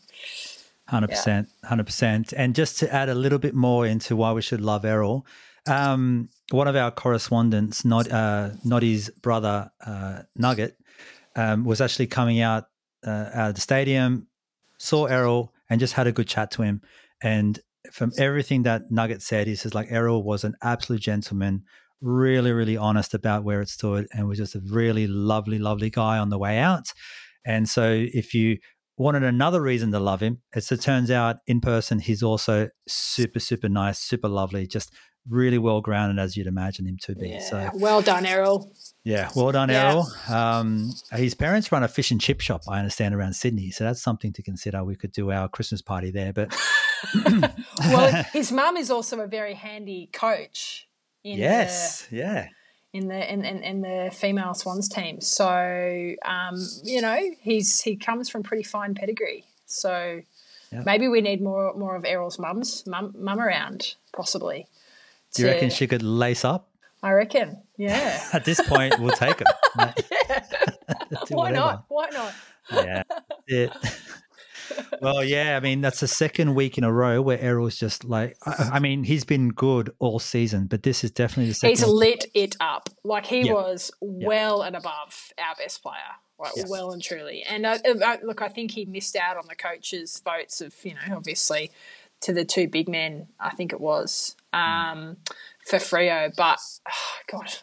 Hundred 0.87 1.09
percent, 1.09 1.49
hundred 1.63 1.85
percent. 1.85 2.31
And 2.33 2.53
just 2.53 2.77
to 2.79 2.93
add 2.93 3.09
a 3.09 3.15
little 3.15 3.39
bit 3.39 3.55
more 3.55 3.87
into 3.87 4.15
why 4.15 4.31
we 4.33 4.41
should 4.43 4.61
love 4.61 4.85
Errol, 4.85 5.25
um, 5.67 6.29
one 6.51 6.67
of 6.67 6.75
our 6.75 6.91
correspondents, 6.91 7.83
not 7.83 8.11
uh, 8.11 8.51
Noddy's 8.63 9.09
brother 9.09 9.71
uh, 9.85 10.21
Nugget, 10.35 10.77
um, 11.35 11.65
was 11.65 11.81
actually 11.81 12.07
coming 12.07 12.39
out 12.39 12.65
uh, 13.05 13.29
out 13.33 13.49
of 13.49 13.55
the 13.55 13.61
stadium, 13.61 14.27
saw 14.77 15.05
Errol, 15.05 15.53
and 15.69 15.79
just 15.79 15.93
had 15.93 16.07
a 16.07 16.11
good 16.11 16.27
chat 16.27 16.51
to 16.51 16.61
him. 16.61 16.81
And 17.21 17.59
from 17.91 18.11
everything 18.17 18.63
that 18.63 18.91
Nugget 18.91 19.21
said, 19.21 19.47
he 19.47 19.55
says 19.55 19.73
like 19.73 19.91
Errol 19.91 20.23
was 20.23 20.43
an 20.43 20.55
absolute 20.61 21.01
gentleman, 21.01 21.63
really, 22.01 22.51
really 22.51 22.77
honest 22.77 23.13
about 23.13 23.43
where 23.43 23.61
it 23.61 23.69
stood, 23.69 24.07
and 24.13 24.27
was 24.27 24.37
just 24.37 24.55
a 24.55 24.61
really 24.69 25.07
lovely, 25.07 25.57
lovely 25.57 25.89
guy 25.89 26.17
on 26.19 26.29
the 26.29 26.37
way 26.37 26.59
out. 26.59 26.93
And 27.43 27.69
so, 27.69 27.91
if 27.91 28.33
you 28.33 28.57
wanted 28.97 29.23
another 29.23 29.61
reason 29.61 29.91
to 29.91 29.99
love 29.99 30.21
him, 30.21 30.41
as 30.53 30.71
it 30.71 30.81
turns 30.81 31.11
out 31.11 31.37
in 31.47 31.61
person, 31.61 31.99
he's 31.99 32.23
also 32.23 32.69
super, 32.87 33.39
super 33.39 33.69
nice, 33.69 33.99
super 33.99 34.27
lovely, 34.27 34.67
just 34.67 34.93
really 35.27 35.57
well 35.57 35.81
grounded 35.81 36.19
as 36.23 36.37
you'd 36.37 36.47
imagine 36.47 36.85
him 36.85 36.97
to 37.01 37.15
be. 37.15 37.29
Yeah. 37.29 37.39
So 37.39 37.69
well 37.73 38.01
done, 38.01 38.25
Errol. 38.25 38.71
yeah, 39.03 39.29
well 39.35 39.51
done, 39.51 39.69
Yeah. 39.69 39.89
Errol. 39.91 40.07
Um, 40.29 40.91
his 41.13 41.33
parents 41.33 41.71
run 41.71 41.83
a 41.83 41.87
fish 41.87 42.11
and 42.11 42.21
chip 42.21 42.41
shop, 42.41 42.61
I 42.69 42.77
understand, 42.79 43.15
around 43.15 43.33
Sydney. 43.33 43.71
So 43.71 43.83
that's 43.83 44.01
something 44.01 44.31
to 44.33 44.43
consider. 44.43 44.83
We 44.83 44.95
could 44.95 45.11
do 45.11 45.31
our 45.31 45.49
Christmas 45.49 45.81
party 45.81 46.11
there. 46.11 46.31
But 46.31 46.55
well, 47.79 48.23
his 48.33 48.51
mum 48.51 48.77
is 48.77 48.91
also 48.91 49.19
a 49.21 49.27
very 49.27 49.55
handy 49.55 50.09
coach. 50.13 50.87
In 51.23 51.39
yes, 51.39 52.07
yeah. 52.11 52.49
In 52.95 53.09
the 53.09 53.33
in, 53.33 53.43
in, 53.43 53.61
in 53.61 53.81
the 53.81 54.09
female 54.13 54.53
Swans 54.53 54.87
team, 54.87 55.19
so 55.19 56.15
um, 56.23 56.55
you 56.83 57.01
know 57.01 57.19
he's 57.41 57.81
he 57.81 57.97
comes 57.97 58.29
from 58.29 58.41
pretty 58.43 58.63
fine 58.63 58.95
pedigree. 58.95 59.43
So 59.65 60.21
Yeah. 60.71 60.83
maybe 60.85 61.09
we 61.09 61.19
need 61.19 61.41
more 61.41 61.73
more 61.73 61.95
of 61.97 62.05
Errol's 62.05 62.39
mums 62.39 62.85
mum, 62.87 63.13
mum 63.17 63.39
around, 63.39 63.95
possibly. 64.13 64.67
Do 65.33 65.41
you 65.43 65.49
reckon 65.49 65.69
she 65.71 65.87
could 65.87 66.03
lace 66.03 66.45
up? 66.45 66.69
I 67.03 67.11
reckon. 67.11 67.57
Yeah. 67.77 68.23
At 68.33 68.45
this 68.45 68.61
point, 68.61 68.97
we'll 68.99 69.11
take 69.25 69.39
him. 69.39 69.47
Do 71.27 71.35
Why 71.35 71.51
whatever. 71.51 71.53
not? 71.53 71.85
Why 71.89 72.09
not? 72.11 72.33
Yeah. 72.71 73.03
It. 73.47 73.71
Well, 75.01 75.23
yeah. 75.23 75.57
I 75.57 75.59
mean, 75.59 75.81
that's 75.81 75.99
the 75.99 76.07
second 76.07 76.55
week 76.55 76.77
in 76.77 76.83
a 76.83 76.91
row 76.91 77.21
where 77.21 77.39
Errol's 77.39 77.77
just 77.77 78.03
like. 78.03 78.37
I, 78.45 78.71
I 78.73 78.79
mean, 78.79 79.03
he's 79.03 79.23
been 79.23 79.49
good 79.49 79.91
all 79.99 80.19
season, 80.19 80.67
but 80.67 80.83
this 80.83 81.03
is 81.03 81.11
definitely 81.11 81.49
the 81.49 81.53
second. 81.55 81.77
He's 81.77 81.85
lit 81.85 82.25
it 82.33 82.55
up. 82.59 82.89
Like 83.03 83.25
he 83.25 83.51
was 83.51 83.91
well 83.99 84.61
and 84.61 84.75
above 84.75 85.33
our 85.37 85.55
best 85.55 85.81
player. 85.83 85.95
Like 86.39 86.53
Yeah. 86.55 86.65
well 86.67 86.91
and 86.91 87.01
truly. 87.01 87.43
And 87.43 87.65
uh, 87.65 87.77
uh, 87.85 88.17
look, 88.23 88.41
I 88.41 88.47
think 88.49 88.71
he 88.71 88.85
missed 88.85 89.15
out 89.15 89.37
on 89.37 89.43
the 89.47 89.55
coaches' 89.55 90.21
votes 90.23 90.61
of 90.61 90.73
you 90.83 90.93
know 90.93 91.15
obviously 91.15 91.71
to 92.21 92.33
the 92.33 92.43
two 92.45 92.67
big 92.67 92.89
men. 92.89 93.27
I 93.39 93.51
think 93.51 93.71
it 93.71 93.79
was 93.79 94.35
um, 94.51 95.17
for 95.65 95.77
Freo, 95.77 96.35
but 96.35 96.59
oh, 96.89 97.17
God. 97.31 97.53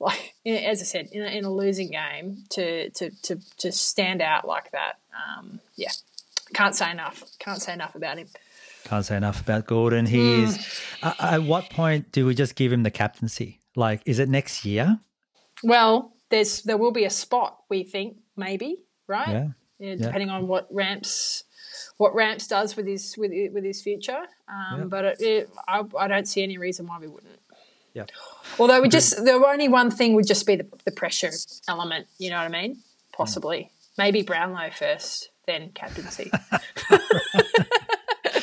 Like 0.00 0.34
as 0.44 0.80
I 0.80 0.84
said, 0.84 1.08
in 1.12 1.22
a, 1.22 1.26
in 1.26 1.44
a 1.44 1.50
losing 1.50 1.90
game, 1.92 2.44
to, 2.50 2.90
to 2.90 3.10
to 3.22 3.38
to 3.58 3.70
stand 3.70 4.20
out 4.20 4.46
like 4.46 4.72
that, 4.72 4.98
um, 5.14 5.60
yeah, 5.76 5.92
can't 6.54 6.74
say 6.74 6.90
enough. 6.90 7.22
Can't 7.38 7.60
say 7.60 7.72
enough 7.74 7.94
about 7.94 8.18
him. 8.18 8.28
Can't 8.84 9.04
say 9.04 9.16
enough 9.16 9.40
about 9.40 9.66
Gulden. 9.66 10.06
He 10.08 10.18
Mm. 10.18 10.42
is. 10.44 10.80
At, 11.02 11.16
at 11.20 11.42
what 11.42 11.70
point 11.70 12.12
do 12.12 12.26
we 12.26 12.34
just 12.34 12.54
give 12.54 12.72
him 12.72 12.82
the 12.82 12.90
captaincy? 12.90 13.60
Like, 13.76 14.02
is 14.06 14.18
it 14.18 14.28
next 14.28 14.64
year? 14.64 15.00
Well, 15.62 16.12
there's 16.30 16.62
there 16.62 16.76
will 16.76 16.92
be 16.92 17.04
a 17.04 17.10
spot 17.10 17.62
we 17.68 17.82
think 17.84 18.16
maybe 18.36 18.84
right, 19.06 19.28
Yeah. 19.28 19.46
Yeah, 19.78 19.94
depending 19.96 20.30
on 20.30 20.46
what 20.46 20.68
ramps 20.70 21.44
what 21.96 22.14
ramps 22.14 22.46
does 22.46 22.76
with 22.76 22.86
his 22.86 23.14
with 23.18 23.32
with 23.52 23.64
his 23.64 23.82
future. 23.82 24.22
Um, 24.48 24.78
Yeah. 24.80 24.84
But 24.84 25.04
it, 25.04 25.20
it, 25.20 25.50
I, 25.66 25.82
I 25.98 26.08
don't 26.08 26.26
see 26.28 26.42
any 26.42 26.58
reason 26.58 26.86
why 26.86 26.98
we 26.98 27.06
wouldn't. 27.08 27.40
Yeah. 27.94 28.04
Although 28.58 28.82
we 28.82 28.88
just 28.88 29.24
the 29.24 29.32
only 29.32 29.68
one 29.68 29.90
thing 29.90 30.14
would 30.14 30.26
just 30.26 30.46
be 30.46 30.56
the, 30.56 30.66
the 30.84 30.90
pressure 30.92 31.30
element. 31.68 32.06
You 32.18 32.30
know 32.30 32.36
what 32.36 32.46
I 32.54 32.62
mean? 32.62 32.78
Possibly 33.12 33.70
maybe 33.98 34.22
Brownlow 34.22 34.70
first, 34.70 35.30
then 35.46 35.70
captaincy. 35.74 36.30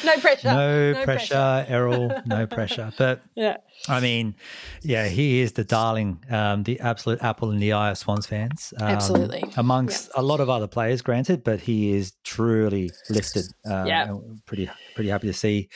no 0.03 0.17
pressure. 0.19 0.47
No, 0.47 1.01
pressure, 1.03 1.65
Errol. 1.67 2.11
No 2.25 2.47
pressure. 2.47 2.91
But 2.97 3.21
Yeah. 3.35 3.57
I 3.87 3.99
mean, 3.99 4.35
yeah, 4.81 5.07
he 5.07 5.41
is 5.41 5.53
the 5.53 5.63
darling, 5.63 6.23
um, 6.29 6.63
the 6.63 6.79
absolute 6.79 7.21
apple 7.23 7.51
in 7.51 7.59
the 7.59 7.73
eye 7.73 7.91
of 7.91 7.97
Swans 7.97 8.25
fans. 8.25 8.73
Um, 8.79 8.87
Absolutely. 8.87 9.43
Amongst 9.57 10.09
a 10.15 10.21
lot 10.21 10.39
of 10.39 10.49
other 10.49 10.67
players, 10.67 11.01
granted, 11.01 11.43
but 11.43 11.61
he 11.61 11.91
is 11.93 12.13
truly 12.23 12.91
lifted. 13.09 13.45
Uh, 13.69 13.85
Yeah. 13.87 14.15
Pretty, 14.45 14.69
pretty 14.95 15.09
happy 15.09 15.27
to 15.27 15.33
see. 15.33 15.69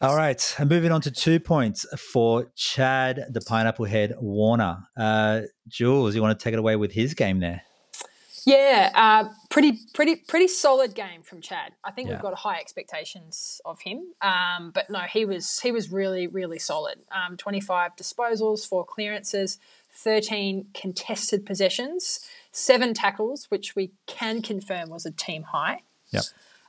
All 0.00 0.16
right, 0.16 0.54
and 0.58 0.68
moving 0.68 0.90
on 0.90 1.00
to 1.02 1.12
two 1.12 1.38
points 1.38 1.86
for 2.10 2.50
Chad, 2.56 3.24
the 3.30 3.40
Pineapple 3.40 3.84
Head 3.84 4.14
Warner. 4.18 4.78
Uh, 4.96 5.42
Jules, 5.68 6.16
you 6.16 6.22
want 6.22 6.36
to 6.36 6.42
take 6.42 6.52
it 6.54 6.58
away 6.58 6.74
with 6.74 6.90
his 6.90 7.14
game 7.14 7.38
there? 7.38 7.62
Yeah, 8.44 8.90
uh, 8.94 9.28
pretty, 9.50 9.78
pretty, 9.94 10.16
pretty 10.16 10.48
solid 10.48 10.94
game 10.94 11.22
from 11.22 11.40
Chad. 11.40 11.72
I 11.84 11.92
think 11.92 12.08
Yeah. 12.08 12.14
we've 12.16 12.22
got 12.22 12.34
high 12.34 12.58
expectations 12.58 13.60
of 13.64 13.80
him. 13.82 14.14
Um, 14.20 14.72
but 14.72 14.90
no, 14.90 15.00
he 15.00 15.24
was 15.24 15.60
he 15.60 15.70
was 15.70 15.92
really, 15.92 16.26
really 16.26 16.58
solid. 16.58 17.00
Um, 17.12 17.36
Twenty 17.36 17.60
five 17.60 17.94
disposals, 17.96 18.66
four 18.66 18.84
clearances, 18.84 19.58
thirteen 19.92 20.66
contested 20.74 21.46
possessions, 21.46 22.20
seven 22.50 22.94
tackles, 22.94 23.46
which 23.50 23.76
we 23.76 23.92
can 24.06 24.42
confirm 24.42 24.90
was 24.90 25.06
a 25.06 25.12
team 25.12 25.44
high, 25.44 25.82
Yep. 26.10 26.24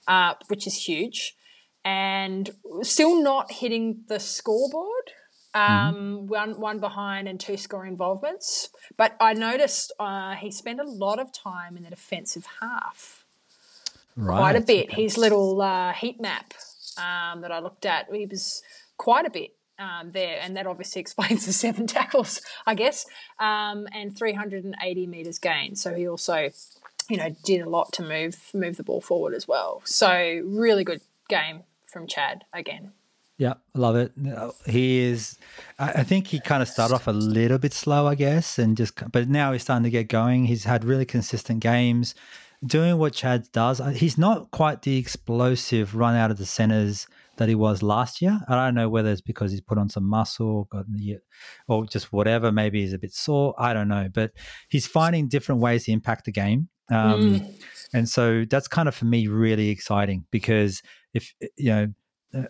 uh, 0.07 0.33
which 0.47 0.67
is 0.67 0.87
huge, 0.87 1.35
and 1.83 2.51
still 2.83 3.21
not 3.21 3.51
hitting 3.51 4.03
the 4.07 4.19
scoreboard. 4.19 5.11
Um, 5.55 6.27
one 6.27 6.59
one 6.59 6.79
behind 6.79 7.27
and 7.27 7.39
two 7.39 7.57
score 7.57 7.85
involvements. 7.85 8.69
But 8.97 9.15
I 9.19 9.33
noticed 9.33 9.91
uh, 9.99 10.33
he 10.35 10.49
spent 10.51 10.79
a 10.79 10.83
lot 10.83 11.19
of 11.19 11.31
time 11.31 11.77
in 11.77 11.83
the 11.83 11.89
defensive 11.89 12.45
half, 12.59 13.23
Right. 14.15 14.37
quite 14.37 14.55
a 14.55 14.61
bit. 14.61 14.89
okay. 14.91 15.01
His 15.03 15.17
little 15.17 15.61
uh, 15.61 15.93
heat 15.93 16.19
map 16.21 16.53
um, 16.97 17.41
that 17.41 17.51
I 17.51 17.59
looked 17.59 17.85
at, 17.85 18.07
he 18.13 18.25
was 18.25 18.61
quite 18.97 19.25
a 19.25 19.29
bit 19.29 19.55
um, 19.79 20.11
there, 20.11 20.39
and 20.41 20.55
that 20.57 20.65
obviously 20.67 20.99
explains 21.05 21.45
the 21.45 21.53
seven 21.53 21.87
tackles, 21.87 22.41
I 22.65 22.75
guess, 22.75 23.05
um, 23.39 23.87
and 23.93 24.15
380 24.17 25.07
meters 25.07 25.39
gained. 25.39 25.77
So 25.79 25.93
he 25.95 26.07
also, 26.07 26.49
you 27.09 27.17
know, 27.17 27.35
did 27.43 27.61
a 27.61 27.69
lot 27.69 27.91
to 27.93 28.03
move 28.03 28.49
move 28.53 28.77
the 28.77 28.83
ball 28.83 29.01
forward 29.01 29.33
as 29.33 29.47
well. 29.47 29.81
So 29.85 30.41
really 30.45 30.83
good 30.83 31.01
game 31.29 31.63
from 31.87 32.07
Chad 32.07 32.43
again. 32.53 32.91
Yeah, 33.37 33.53
I 33.75 33.79
love 33.79 33.95
it. 33.95 34.11
He 34.67 34.99
is. 34.99 35.37
I 35.79 36.03
think 36.03 36.27
he 36.27 36.39
kind 36.39 36.61
of 36.61 36.69
started 36.69 36.93
off 36.93 37.07
a 37.07 37.11
little 37.11 37.57
bit 37.57 37.73
slow, 37.73 38.07
I 38.07 38.15
guess, 38.15 38.59
and 38.59 38.77
just. 38.77 38.93
But 39.11 39.27
now 39.27 39.51
he's 39.53 39.63
starting 39.63 39.83
to 39.83 39.89
get 39.89 40.07
going. 40.07 40.45
He's 40.45 40.65
had 40.65 40.83
really 40.85 41.05
consistent 41.05 41.59
games, 41.59 42.13
doing 42.65 42.97
what 42.99 43.13
Chad 43.13 43.51
does. 43.51 43.81
Uh, 43.81 43.89
He's 43.89 44.17
not 44.17 44.51
quite 44.51 44.83
the 44.83 44.97
explosive 44.97 45.95
run 45.95 46.15
out 46.15 46.29
of 46.29 46.37
the 46.37 46.45
centers 46.45 47.07
that 47.37 47.49
he 47.49 47.55
was 47.55 47.81
last 47.81 48.21
year. 48.21 48.39
I 48.47 48.53
don't 48.53 48.75
know 48.75 48.87
whether 48.89 49.09
it's 49.11 49.21
because 49.21 49.51
he's 49.51 49.61
put 49.61 49.79
on 49.79 49.89
some 49.89 50.07
muscle, 50.07 50.65
got 50.65 50.85
the, 50.91 51.17
or 51.67 51.87
just 51.87 52.13
whatever. 52.13 52.51
Maybe 52.51 52.81
he's 52.81 52.93
a 52.93 52.99
bit 52.99 53.13
sore. 53.13 53.55
I 53.57 53.73
don't 53.73 53.87
know, 53.87 54.09
but 54.13 54.31
he's 54.69 54.85
finding 54.85 55.27
different 55.27 55.59
ways 55.59 55.85
to 55.85 55.91
impact 55.91 56.25
the 56.25 56.31
game. 56.31 56.69
Um, 56.91 57.41
And 57.93 58.09
so 58.09 58.45
that's 58.49 58.67
kind 58.67 58.87
of 58.87 58.95
for 58.95 59.05
me 59.05 59.27
really 59.27 59.69
exciting 59.69 60.25
because 60.31 60.81
if 61.13 61.33
you 61.57 61.69
know 61.69 61.83
uh, 61.83 61.87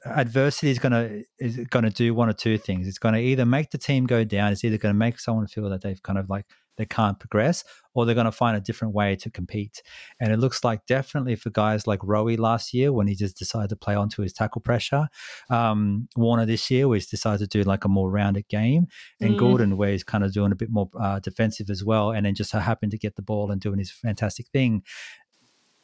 adversity 0.06 0.72
is 0.72 0.80
going 0.80 0.92
to 0.92 1.24
is 1.40 1.58
going 1.70 1.84
to 1.84 1.92
do 1.92 2.14
one 2.14 2.30
or 2.30 2.34
two 2.34 2.58
things. 2.58 2.88
It's 2.88 3.00
going 3.00 3.16
to 3.16 3.22
either 3.22 3.46
make 3.46 3.72
the 3.72 3.78
team 3.78 4.06
go 4.06 4.24
down. 4.24 4.52
It's 4.52 4.64
either 4.64 4.78
going 4.78 4.94
to 4.94 4.98
make 4.98 5.20
someone 5.20 5.48
feel 5.48 5.70
that 5.70 5.82
they've 5.82 6.02
kind 6.02 6.18
of 6.18 6.30
like 6.30 6.46
they 6.76 6.86
can't 6.88 7.20
progress, 7.20 7.64
or 7.94 8.04
they're 8.04 8.16
going 8.16 8.26
to 8.26 8.32
find 8.32 8.58
a 8.58 8.62
different 8.62 8.96
way 8.96 9.16
to 9.18 9.30
compete. 9.30 9.84
And 10.20 10.34
it 10.34 10.38
looks 10.38 10.64
like 10.64 10.88
definitely 10.88 11.36
for 11.36 11.52
guys 11.52 11.86
like 11.86 12.00
Rowie 12.00 12.40
last 12.40 12.74
year 12.74 12.92
when 12.92 13.06
he 13.06 13.14
just 13.14 13.38
decided 13.38 13.70
to 13.70 13.76
play 13.76 13.94
onto 13.94 14.24
his 14.24 14.34
tackle 14.34 14.60
pressure, 14.62 15.08
um, 15.52 16.08
Warner 16.16 16.48
this 16.48 16.72
year 16.72 16.88
where 16.88 16.96
he's 16.96 17.06
decided 17.06 17.40
to 17.52 17.58
do 17.58 17.64
like 17.64 17.86
a 17.86 17.90
more 17.90 18.10
rounded 18.10 18.48
game, 18.48 18.88
and 19.22 19.36
Mm. 19.36 19.40
Gulden 19.40 19.78
where 19.78 19.92
he's 19.92 20.04
kind 20.04 20.24
of 20.24 20.34
doing 20.34 20.52
a 20.52 20.56
bit 20.56 20.72
more 20.72 20.90
uh, 21.00 21.20
defensive 21.20 21.70
as 21.70 21.84
well, 21.84 22.12
and 22.12 22.26
then 22.26 22.34
just 22.34 22.50
so 22.50 22.60
happened 22.60 22.92
to 22.92 22.98
get 22.98 23.16
the 23.18 23.22
ball 23.22 23.52
and 23.52 23.62
doing 23.62 23.78
his 23.78 23.92
fantastic 23.92 24.48
thing. 24.48 24.82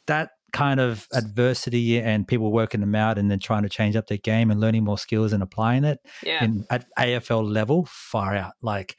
That 0.06 0.30
kind 0.52 0.80
of 0.80 1.06
adversity 1.12 2.00
and 2.00 2.26
people 2.26 2.50
working 2.52 2.80
them 2.80 2.94
out 2.94 3.18
and 3.18 3.30
then 3.30 3.38
trying 3.38 3.62
to 3.62 3.68
change 3.68 3.96
up 3.96 4.06
their 4.06 4.18
game 4.18 4.50
and 4.50 4.60
learning 4.60 4.84
more 4.84 4.98
skills 4.98 5.32
and 5.32 5.42
applying 5.42 5.84
it 5.84 5.98
Yeah. 6.22 6.44
in, 6.44 6.64
at 6.70 6.86
AFL 6.98 7.50
level, 7.50 7.86
far 7.90 8.34
out. 8.36 8.52
Like, 8.62 8.96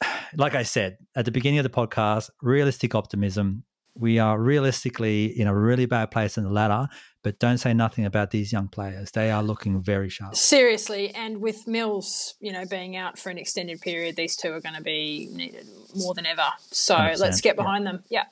like 0.36 0.54
I 0.54 0.62
said 0.62 0.98
at 1.14 1.24
the 1.24 1.30
beginning 1.30 1.58
of 1.58 1.64
the 1.64 1.70
podcast, 1.70 2.30
realistic 2.42 2.94
optimism. 2.94 3.64
We 3.98 4.18
are 4.18 4.38
realistically 4.38 5.24
in 5.40 5.46
a 5.46 5.54
really 5.56 5.86
bad 5.86 6.10
place 6.10 6.36
in 6.36 6.44
the 6.44 6.50
ladder, 6.50 6.86
but 7.22 7.38
don't 7.38 7.56
say 7.56 7.72
nothing 7.72 8.04
about 8.04 8.30
these 8.30 8.52
young 8.52 8.68
players. 8.68 9.10
They 9.12 9.30
are 9.30 9.42
looking 9.42 9.82
very 9.82 10.10
sharp. 10.10 10.36
Seriously, 10.36 11.14
and 11.14 11.40
with 11.40 11.66
Mills, 11.66 12.34
you 12.38 12.52
know, 12.52 12.66
being 12.66 12.94
out 12.94 13.18
for 13.18 13.30
an 13.30 13.38
extended 13.38 13.80
period, 13.80 14.16
these 14.16 14.36
two 14.36 14.52
are 14.52 14.60
going 14.60 14.74
to 14.74 14.82
be 14.82 15.30
needed 15.32 15.66
more 15.94 16.12
than 16.12 16.26
ever. 16.26 16.44
So 16.70 16.94
let 16.94 17.22
us 17.22 17.40
get 17.40 17.56
behind 17.56 17.84
yeah. 17.86 17.90
them. 17.90 18.04
Yeah. 18.10 18.24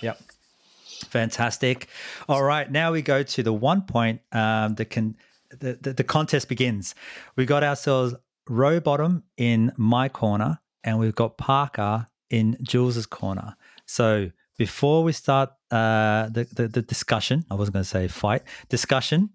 Yep. 0.00 0.20
Fantastic. 1.04 1.88
All 2.28 2.42
right, 2.42 2.70
now 2.70 2.92
we 2.92 3.02
go 3.02 3.22
to 3.22 3.42
the 3.42 3.52
one 3.52 3.82
point 3.82 4.20
um, 4.32 4.74
that 4.76 4.86
can 4.90 5.16
the, 5.50 5.78
the, 5.80 5.92
the 5.92 6.04
contest 6.04 6.48
begins. 6.48 6.94
We 7.36 7.46
got 7.46 7.62
ourselves 7.62 8.14
Rowbottom 8.48 9.22
in 9.36 9.72
my 9.76 10.08
corner, 10.08 10.60
and 10.82 10.98
we've 10.98 11.14
got 11.14 11.38
Parker 11.38 12.06
in 12.30 12.56
Jules's 12.62 13.06
corner. 13.06 13.56
So 13.86 14.30
before 14.56 15.02
we 15.02 15.12
start 15.12 15.50
uh, 15.70 16.28
the, 16.28 16.46
the, 16.52 16.68
the 16.68 16.82
discussion, 16.82 17.44
I 17.50 17.54
wasn't 17.54 17.74
going 17.74 17.84
to 17.84 17.88
say 17.88 18.08
fight 18.08 18.42
discussion. 18.68 19.30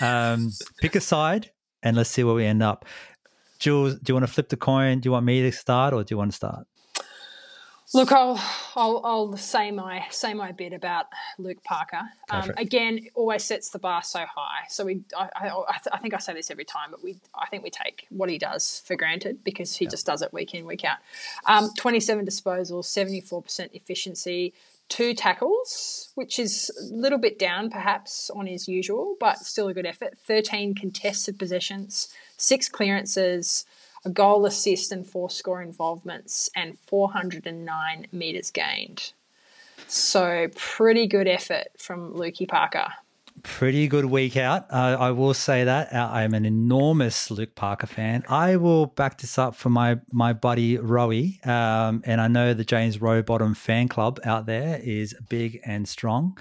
Um, 0.00 0.50
pick 0.80 0.94
a 0.94 1.00
side, 1.00 1.50
and 1.82 1.96
let's 1.96 2.10
see 2.10 2.24
where 2.24 2.34
we 2.34 2.44
end 2.44 2.62
up. 2.62 2.84
Jules, 3.58 3.94
do 3.94 4.10
you 4.10 4.14
want 4.14 4.26
to 4.26 4.32
flip 4.32 4.48
the 4.48 4.56
coin? 4.56 5.00
Do 5.00 5.06
you 5.06 5.12
want 5.12 5.26
me 5.26 5.42
to 5.42 5.52
start, 5.52 5.94
or 5.94 6.02
do 6.02 6.12
you 6.12 6.18
want 6.18 6.32
to 6.32 6.36
start? 6.36 6.66
Look, 7.94 8.10
I'll, 8.10 8.42
I'll, 8.74 9.00
I'll 9.04 9.36
say 9.36 9.70
my 9.70 10.06
say 10.10 10.32
my 10.32 10.52
bit 10.52 10.72
about 10.72 11.06
Luke 11.38 11.62
Parker. 11.62 12.00
Um, 12.30 12.50
again, 12.56 13.08
always 13.14 13.44
sets 13.44 13.68
the 13.68 13.78
bar 13.78 14.02
so 14.02 14.20
high. 14.20 14.64
So 14.68 14.86
we, 14.86 15.02
I, 15.14 15.28
I, 15.36 15.78
I, 15.92 15.98
think 15.98 16.14
I 16.14 16.18
say 16.18 16.32
this 16.32 16.50
every 16.50 16.64
time, 16.64 16.90
but 16.90 17.04
we, 17.04 17.18
I 17.34 17.46
think 17.48 17.62
we 17.62 17.68
take 17.68 18.06
what 18.08 18.30
he 18.30 18.38
does 18.38 18.82
for 18.86 18.96
granted 18.96 19.44
because 19.44 19.76
he 19.76 19.84
yep. 19.84 19.90
just 19.90 20.06
does 20.06 20.22
it 20.22 20.32
week 20.32 20.54
in 20.54 20.64
week 20.64 20.86
out. 20.86 20.98
Um, 21.44 21.70
Twenty 21.76 22.00
seven 22.00 22.24
disposals, 22.24 22.86
seventy 22.86 23.20
four 23.20 23.42
percent 23.42 23.72
efficiency, 23.74 24.54
two 24.88 25.12
tackles, 25.12 26.12
which 26.14 26.38
is 26.38 26.70
a 26.90 26.94
little 26.94 27.18
bit 27.18 27.38
down 27.38 27.68
perhaps 27.68 28.30
on 28.30 28.46
his 28.46 28.68
usual, 28.68 29.16
but 29.20 29.40
still 29.40 29.68
a 29.68 29.74
good 29.74 29.86
effort. 29.86 30.16
Thirteen 30.16 30.74
contested 30.74 31.38
possessions, 31.38 32.08
six 32.38 32.70
clearances 32.70 33.66
a 34.04 34.10
goal, 34.10 34.46
assist, 34.46 34.92
and 34.92 35.06
four 35.06 35.30
score 35.30 35.62
involvements, 35.62 36.50
and 36.56 36.78
409 36.86 38.06
metres 38.12 38.50
gained. 38.50 39.12
So, 39.86 40.48
pretty 40.54 41.06
good 41.06 41.28
effort 41.28 41.68
from 41.78 42.14
Lukey 42.14 42.48
Parker. 42.48 42.88
Pretty 43.42 43.88
good 43.88 44.04
week 44.04 44.36
out. 44.36 44.66
Uh, 44.70 44.96
I 44.98 45.10
will 45.10 45.34
say 45.34 45.64
that. 45.64 45.92
Uh, 45.92 46.08
I'm 46.12 46.34
an 46.34 46.44
enormous 46.44 47.30
Luke 47.30 47.54
Parker 47.54 47.86
fan. 47.86 48.22
I 48.28 48.56
will 48.56 48.86
back 48.86 49.18
this 49.18 49.38
up 49.38 49.56
for 49.56 49.68
my 49.68 49.98
my 50.12 50.32
buddy 50.32 50.76
Rowie. 50.78 51.44
Um, 51.46 52.02
and 52.04 52.20
I 52.20 52.28
know 52.28 52.54
the 52.54 52.64
James 52.64 52.98
Rowbottom 52.98 53.56
fan 53.56 53.88
club 53.88 54.20
out 54.24 54.46
there 54.46 54.78
is 54.82 55.14
big 55.28 55.60
and 55.64 55.88
strong. 55.88 56.38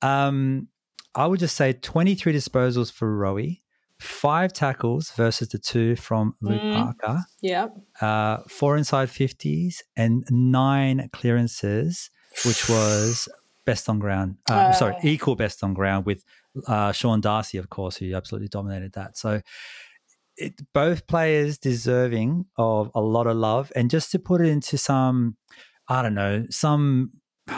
Um, 0.00 0.68
I 1.14 1.26
would 1.26 1.40
just 1.40 1.56
say 1.56 1.72
23 1.72 2.32
disposals 2.32 2.92
for 2.92 3.08
Rowie 3.08 3.60
five 4.00 4.52
tackles 4.52 5.10
versus 5.16 5.48
the 5.48 5.58
two 5.58 5.96
from 5.96 6.34
Luke 6.40 6.60
mm, 6.60 6.74
Parker. 6.74 7.24
Yeah. 7.40 7.68
Uh, 8.00 8.38
four 8.48 8.76
inside 8.76 9.08
50s 9.08 9.82
and 9.96 10.24
nine 10.30 11.08
clearances, 11.12 12.10
which 12.44 12.68
was 12.68 13.28
best 13.66 13.88
on 13.88 13.98
ground. 13.98 14.36
Uh, 14.48 14.54
uh, 14.54 14.72
sorry, 14.72 14.96
equal 15.02 15.36
best 15.36 15.62
on 15.64 15.74
ground 15.74 16.06
with 16.06 16.24
uh, 16.66 16.92
Sean 16.92 17.20
Darcy, 17.20 17.58
of 17.58 17.68
course, 17.70 17.96
who 17.96 18.14
absolutely 18.14 18.48
dominated 18.48 18.92
that. 18.92 19.18
So 19.18 19.40
it, 20.36 20.54
both 20.72 21.06
players 21.06 21.58
deserving 21.58 22.46
of 22.56 22.90
a 22.94 23.00
lot 23.00 23.26
of 23.26 23.36
love. 23.36 23.72
And 23.74 23.90
just 23.90 24.12
to 24.12 24.18
put 24.18 24.40
it 24.40 24.48
into 24.48 24.78
some, 24.78 25.36
I 25.88 26.02
don't 26.02 26.14
know, 26.14 26.46
some. 26.50 27.12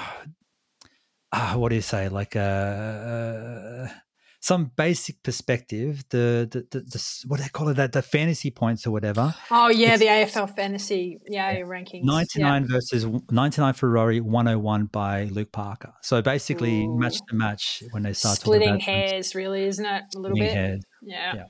Uh, 1.32 1.54
what 1.54 1.68
do 1.68 1.76
you 1.76 1.80
say? 1.80 2.08
Like 2.08 2.34
a, 2.34 3.86
uh, 3.88 3.94
some 4.40 4.70
basic 4.74 5.22
perspective, 5.22 6.02
the 6.08 6.48
the, 6.50 6.66
the, 6.70 6.80
the 6.80 7.24
what 7.26 7.36
do 7.36 7.42
they 7.42 7.48
call 7.50 7.68
it, 7.68 7.74
that 7.74 7.92
the 7.92 8.02
fantasy 8.02 8.50
points 8.50 8.86
or 8.86 8.90
whatever. 8.90 9.34
Oh 9.50 9.68
yeah, 9.68 9.98
the 9.98 10.06
AFL 10.06 10.56
fantasy 10.56 11.18
yeah, 11.28 11.54
rankings. 11.60 12.04
Ninety 12.04 12.40
nine 12.40 12.62
yeah. 12.62 12.68
versus 12.72 13.06
ninety 13.30 13.60
nine 13.60 13.74
for 13.74 13.90
Rory, 13.90 14.20
one 14.20 14.46
hundred 14.46 14.56
oh 14.56 14.60
one 14.60 14.86
by 14.86 15.24
Luke 15.24 15.52
Parker. 15.52 15.92
So 16.02 16.22
basically, 16.22 16.84
Ooh. 16.84 16.98
match 16.98 17.18
to 17.28 17.34
match 17.34 17.82
when 17.90 18.02
they 18.02 18.14
start 18.14 18.38
splitting 18.38 18.80
hairs, 18.80 19.34
really, 19.34 19.64
isn't 19.64 19.84
it? 19.84 20.04
A 20.16 20.18
little 20.18 20.36
bit. 20.36 20.52
Hairs. 20.52 20.82
Yeah. 21.02 21.34
yeah. 21.34 21.44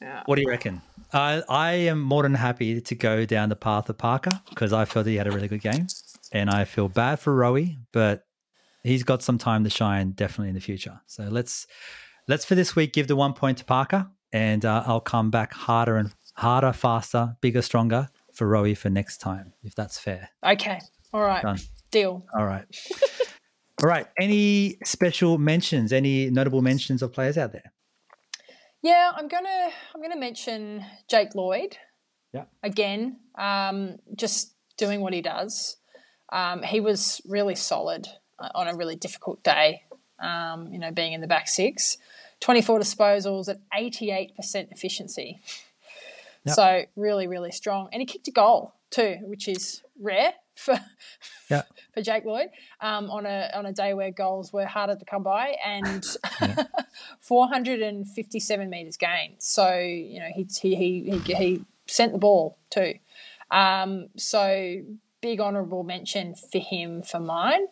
Yeah. 0.00 0.22
What 0.24 0.36
do 0.36 0.42
you 0.42 0.48
reckon? 0.48 0.80
I 1.12 1.42
I 1.48 1.72
am 1.72 2.00
more 2.00 2.22
than 2.22 2.34
happy 2.34 2.80
to 2.80 2.94
go 2.94 3.26
down 3.26 3.50
the 3.50 3.56
path 3.56 3.90
of 3.90 3.98
Parker 3.98 4.30
because 4.48 4.72
I 4.72 4.86
felt 4.86 5.06
he 5.06 5.16
had 5.16 5.26
a 5.26 5.30
really 5.30 5.48
good 5.48 5.60
game, 5.60 5.86
and 6.32 6.48
I 6.48 6.64
feel 6.64 6.88
bad 6.88 7.20
for 7.20 7.36
Rowie, 7.36 7.76
but 7.92 8.24
he's 8.82 9.02
got 9.02 9.22
some 9.22 9.38
time 9.38 9.64
to 9.64 9.70
shine 9.70 10.12
definitely 10.12 10.48
in 10.48 10.54
the 10.54 10.60
future. 10.60 11.00
So 11.06 11.24
let's 11.24 11.66
let's 12.28 12.44
for 12.44 12.54
this 12.54 12.76
week 12.76 12.92
give 12.92 13.08
the 13.08 13.16
one 13.16 13.32
point 13.32 13.58
to 13.58 13.64
Parker, 13.64 14.08
and 14.32 14.64
uh, 14.64 14.84
I'll 14.86 15.00
come 15.00 15.30
back 15.30 15.52
harder 15.52 15.96
and 15.96 16.12
harder, 16.34 16.72
faster, 16.72 17.36
bigger, 17.40 17.62
stronger 17.62 18.08
for 18.32 18.48
Rowie 18.48 18.76
for 18.76 18.90
next 18.90 19.18
time, 19.18 19.52
if 19.62 19.74
that's 19.74 19.98
fair. 19.98 20.30
Okay. 20.44 20.80
All 21.12 21.20
right. 21.20 21.42
Done. 21.42 21.58
Deal. 21.90 22.24
All 22.36 22.46
right. 22.46 22.64
All 23.82 23.88
right. 23.88 24.06
Any 24.18 24.78
special 24.84 25.38
mentions? 25.38 25.92
Any 25.92 26.30
notable 26.30 26.62
mentions 26.62 27.02
of 27.02 27.12
players 27.12 27.36
out 27.36 27.52
there? 27.52 27.72
Yeah, 28.82 29.12
I'm 29.14 29.28
gonna 29.28 29.68
I'm 29.94 30.00
gonna 30.00 30.18
mention 30.18 30.84
Jake 31.08 31.34
Lloyd. 31.34 31.76
Yeah. 32.32 32.44
Again, 32.62 33.18
um, 33.36 33.96
just 34.16 34.54
doing 34.78 35.00
what 35.00 35.12
he 35.12 35.20
does. 35.20 35.76
Um, 36.32 36.62
he 36.62 36.80
was 36.80 37.20
really 37.26 37.56
solid 37.56 38.06
on 38.54 38.68
a 38.68 38.74
really 38.74 38.96
difficult 38.96 39.42
day, 39.42 39.82
um, 40.18 40.72
you 40.72 40.78
know, 40.78 40.90
being 40.90 41.12
in 41.12 41.20
the 41.20 41.26
back 41.26 41.48
six. 41.48 41.98
24 42.40 42.80
disposals 42.80 43.48
at 43.48 43.58
88% 43.70 44.32
efficiency. 44.72 45.40
Yep. 46.44 46.54
So 46.54 46.82
really, 46.96 47.26
really 47.26 47.52
strong. 47.52 47.88
And 47.92 48.00
he 48.00 48.06
kicked 48.06 48.28
a 48.28 48.30
goal 48.30 48.74
too, 48.90 49.18
which 49.22 49.46
is 49.46 49.82
rare 50.00 50.32
for 50.54 50.78
yep. 51.48 51.68
for 51.94 52.02
Jake 52.02 52.24
Lloyd 52.24 52.48
um, 52.80 53.10
on 53.10 53.26
a 53.26 53.50
on 53.54 53.66
a 53.66 53.72
day 53.72 53.94
where 53.94 54.10
goals 54.10 54.52
were 54.52 54.66
harder 54.66 54.96
to 54.96 55.04
come 55.04 55.22
by, 55.22 55.56
and 55.64 56.04
457 57.20 58.70
meters 58.70 58.96
gained. 58.96 59.36
So 59.38 59.78
you 59.78 60.20
know 60.20 60.28
he 60.34 60.46
he 60.60 60.74
he 60.74 61.10
he, 61.10 61.34
he 61.34 61.64
sent 61.86 62.12
the 62.12 62.18
ball 62.18 62.58
too. 62.70 62.94
Um, 63.50 64.08
so 64.16 64.82
big 65.20 65.40
honourable 65.40 65.82
mention 65.82 66.34
for 66.34 66.58
him 66.58 67.02
for 67.02 67.20
mine. 67.20 67.66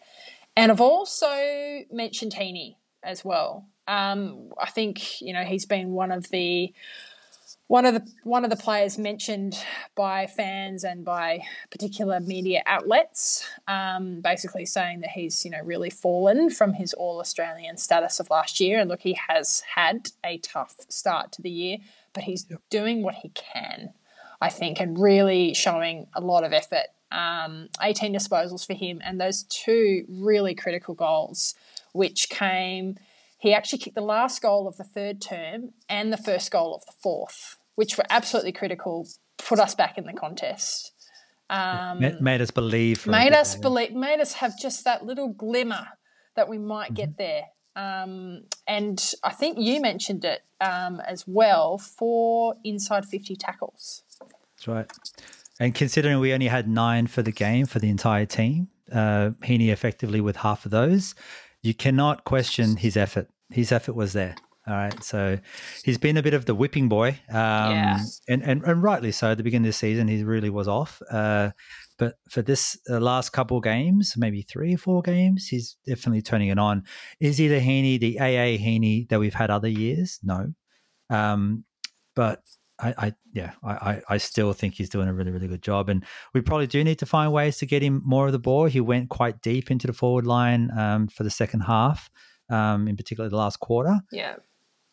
And 0.58 0.72
I've 0.72 0.80
also 0.80 1.84
mentioned 1.92 2.34
Heeney 2.34 2.78
as 3.04 3.24
well. 3.24 3.68
Um, 3.86 4.52
I 4.60 4.68
think 4.68 5.22
you 5.22 5.32
know 5.32 5.44
he's 5.44 5.66
been 5.66 5.92
one 5.92 6.10
of 6.10 6.30
the 6.30 6.74
one 7.68 7.86
of 7.86 7.94
the 7.94 8.12
one 8.24 8.42
of 8.42 8.50
the 8.50 8.56
players 8.56 8.98
mentioned 8.98 9.56
by 9.94 10.26
fans 10.26 10.82
and 10.82 11.04
by 11.04 11.42
particular 11.70 12.18
media 12.18 12.64
outlets, 12.66 13.48
um, 13.68 14.20
basically 14.20 14.66
saying 14.66 15.02
that 15.02 15.10
he's 15.10 15.44
you 15.44 15.52
know 15.52 15.60
really 15.62 15.90
fallen 15.90 16.50
from 16.50 16.72
his 16.72 16.92
All 16.92 17.20
Australian 17.20 17.76
status 17.76 18.18
of 18.18 18.28
last 18.28 18.58
year. 18.58 18.80
And 18.80 18.90
look, 18.90 19.02
he 19.02 19.16
has 19.28 19.62
had 19.76 20.10
a 20.24 20.38
tough 20.38 20.74
start 20.88 21.30
to 21.32 21.42
the 21.42 21.50
year, 21.50 21.78
but 22.12 22.24
he's 22.24 22.46
yep. 22.50 22.60
doing 22.68 23.04
what 23.04 23.14
he 23.14 23.28
can, 23.28 23.90
I 24.40 24.48
think, 24.48 24.80
and 24.80 24.98
really 24.98 25.54
showing 25.54 26.08
a 26.14 26.20
lot 26.20 26.42
of 26.42 26.52
effort 26.52 26.88
um, 27.12 27.68
18 27.82 28.14
disposals 28.14 28.66
for 28.66 28.74
him, 28.74 29.00
and 29.04 29.20
those 29.20 29.44
two 29.44 30.04
really 30.08 30.54
critical 30.54 30.94
goals, 30.94 31.54
which 31.92 32.28
came. 32.28 32.96
He 33.40 33.54
actually 33.54 33.78
kicked 33.78 33.94
the 33.94 34.00
last 34.00 34.42
goal 34.42 34.66
of 34.66 34.76
the 34.78 34.84
third 34.84 35.20
term 35.20 35.70
and 35.88 36.12
the 36.12 36.16
first 36.16 36.50
goal 36.50 36.74
of 36.74 36.84
the 36.86 36.92
fourth, 37.00 37.56
which 37.76 37.96
were 37.96 38.04
absolutely 38.10 38.50
critical, 38.50 39.06
put 39.36 39.60
us 39.60 39.76
back 39.76 39.96
in 39.96 40.06
the 40.06 40.12
contest. 40.12 40.90
Um, 41.48 42.00
made, 42.00 42.20
made, 42.20 42.40
us 42.40 42.50
believe. 42.50 43.06
Made 43.06 43.32
us 43.32 43.54
believe. 43.54 43.94
Made 43.94 44.20
us 44.20 44.34
have 44.34 44.58
just 44.58 44.84
that 44.84 45.04
little 45.04 45.28
glimmer 45.28 45.86
that 46.34 46.48
we 46.48 46.58
might 46.58 46.86
mm-hmm. 46.86 46.94
get 46.94 47.16
there. 47.16 47.42
Um, 47.76 48.42
and 48.66 49.12
I 49.22 49.30
think 49.30 49.58
you 49.58 49.80
mentioned 49.80 50.24
it 50.24 50.42
um, 50.60 51.00
as 51.06 51.24
well 51.26 51.78
for 51.78 52.56
inside 52.64 53.06
50 53.06 53.36
tackles. 53.36 54.02
That's 54.56 54.66
right. 54.68 54.90
And 55.60 55.74
considering 55.74 56.20
we 56.20 56.32
only 56.32 56.48
had 56.48 56.68
nine 56.68 57.06
for 57.06 57.22
the 57.22 57.32
game 57.32 57.66
for 57.66 57.78
the 57.78 57.88
entire 57.88 58.26
team, 58.26 58.68
uh, 58.92 59.30
Heeney 59.42 59.70
effectively 59.70 60.20
with 60.20 60.36
half 60.36 60.64
of 60.64 60.70
those, 60.70 61.14
you 61.62 61.74
cannot 61.74 62.24
question 62.24 62.76
his 62.76 62.96
effort. 62.96 63.28
His 63.50 63.72
effort 63.72 63.94
was 63.94 64.12
there. 64.12 64.36
All 64.68 64.74
right. 64.74 65.02
So 65.02 65.38
he's 65.82 65.96
been 65.96 66.18
a 66.18 66.22
bit 66.22 66.34
of 66.34 66.44
the 66.44 66.54
whipping 66.54 66.88
boy. 66.88 67.18
Um, 67.30 67.72
yeah. 67.72 67.98
and, 68.28 68.42
and, 68.42 68.62
and 68.64 68.82
rightly 68.82 69.12
so. 69.12 69.30
At 69.30 69.38
the 69.38 69.42
beginning 69.42 69.66
of 69.66 69.70
the 69.70 69.78
season, 69.78 70.08
he 70.08 70.22
really 70.22 70.50
was 70.50 70.68
off. 70.68 71.00
Uh, 71.10 71.50
but 71.96 72.16
for 72.28 72.42
this 72.42 72.78
uh, 72.90 73.00
last 73.00 73.30
couple 73.30 73.60
games, 73.60 74.14
maybe 74.16 74.42
three 74.42 74.74
or 74.74 74.78
four 74.78 75.00
games, 75.00 75.48
he's 75.48 75.76
definitely 75.86 76.22
turning 76.22 76.48
it 76.48 76.58
on. 76.58 76.84
Is 77.18 77.38
he 77.38 77.48
the 77.48 77.60
Heeney, 77.60 77.96
the 77.96 78.20
AA 78.20 78.58
Heeney 78.58 79.06
that 79.08 79.18
we've 79.18 79.34
had 79.34 79.50
other 79.50 79.68
years? 79.68 80.20
No. 80.22 80.52
Um, 81.08 81.64
but 82.14 82.42
I, 82.80 82.94
I 82.98 83.12
yeah, 83.32 83.52
I, 83.64 84.02
I 84.08 84.16
still 84.18 84.52
think 84.52 84.74
he's 84.74 84.88
doing 84.88 85.08
a 85.08 85.12
really, 85.12 85.30
really 85.30 85.48
good 85.48 85.62
job. 85.62 85.88
And 85.88 86.04
we 86.34 86.40
probably 86.40 86.66
do 86.66 86.82
need 86.84 86.98
to 87.00 87.06
find 87.06 87.32
ways 87.32 87.58
to 87.58 87.66
get 87.66 87.82
him 87.82 88.02
more 88.04 88.26
of 88.26 88.32
the 88.32 88.38
ball. 88.38 88.66
He 88.66 88.80
went 88.80 89.08
quite 89.08 89.42
deep 89.42 89.70
into 89.70 89.86
the 89.86 89.92
forward 89.92 90.26
line 90.26 90.70
um, 90.76 91.08
for 91.08 91.24
the 91.24 91.30
second 91.30 91.60
half. 91.60 92.10
um, 92.50 92.88
in 92.88 92.96
particular 92.96 93.28
the 93.28 93.36
last 93.36 93.60
quarter. 93.60 94.00
Yeah. 94.10 94.36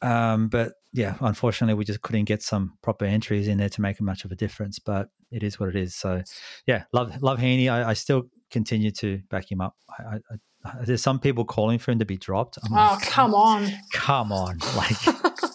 Um, 0.02 0.50
but 0.50 0.74
yeah, 0.94 1.16
unfortunately, 1.22 1.74
we 1.74 1.86
just 1.86 2.02
couldn't 2.02 2.26
get 2.26 2.44
some 2.44 2.78
proper 2.82 3.06
entries 3.06 3.48
in 3.48 3.58
there 3.58 3.70
to 3.70 3.82
make 3.82 4.00
much 4.02 4.26
of 4.26 4.32
a 4.32 4.36
difference. 4.36 4.80
But 4.80 5.10
it 5.32 5.44
is 5.44 5.60
what 5.60 5.70
it 5.70 5.76
is. 5.76 5.96
So 5.96 6.22
yeah, 6.68 6.84
love 6.94 7.22
love 7.22 7.40
Heeney. 7.40 7.70
I, 7.70 7.90
I 7.92 7.94
still 7.94 8.24
continue 8.52 8.92
to 8.92 9.20
back 9.30 9.52
him 9.52 9.62
up. 9.62 9.76
I, 9.98 10.16
I, 10.32 10.72
there's 10.84 11.02
some 11.02 11.20
people 11.20 11.46
calling 11.46 11.80
for 11.80 11.92
him 11.92 12.00
to 12.00 12.06
be 12.06 12.18
dropped. 12.18 12.58
I'm 12.64 12.74
oh, 12.74 12.76
like, 12.76 13.02
come 13.04 13.36
on. 13.36 13.72
Come 13.94 14.32
on. 14.32 14.58
Like, 14.76 14.98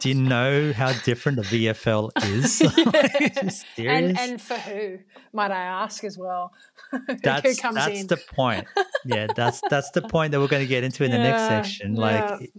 do 0.00 0.08
you 0.08 0.14
know 0.14 0.72
how 0.72 0.92
different 1.04 1.36
the 1.36 1.42
VFL 1.42 2.10
is? 2.24 2.62
like, 2.86 3.78
and, 3.78 4.18
and 4.18 4.40
for 4.40 4.54
who, 4.54 4.98
might 5.32 5.50
I 5.50 5.60
ask 5.60 6.04
as 6.04 6.16
well? 6.16 6.52
that's 7.22 7.60
that's 7.60 8.00
in? 8.00 8.06
the 8.06 8.16
point. 8.16 8.66
Yeah, 9.04 9.28
that's 9.34 9.60
that's 9.68 9.90
the 9.90 10.02
point 10.02 10.32
that 10.32 10.40
we're 10.40 10.48
going 10.48 10.62
to 10.62 10.68
get 10.68 10.84
into 10.84 11.04
in 11.04 11.10
the 11.10 11.18
next 11.18 11.42
section. 11.42 11.94
Like, 11.94 12.50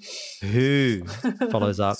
yeah. 0.41 0.49
who 0.49 1.05
follows 1.49 1.79
up? 1.79 1.97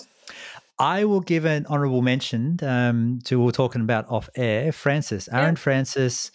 I 0.78 1.06
will 1.06 1.22
give 1.22 1.46
an 1.46 1.68
honourable 1.68 2.02
mention 2.02 2.58
um, 2.64 3.20
to 3.26 3.40
we 3.40 3.50
are 3.50 3.52
talking 3.52 3.82
about 3.82 4.10
off 4.10 4.30
air. 4.36 4.72
Francis, 4.72 5.28
Aaron 5.32 5.54
yeah. 5.54 5.60
Francis 5.60 6.32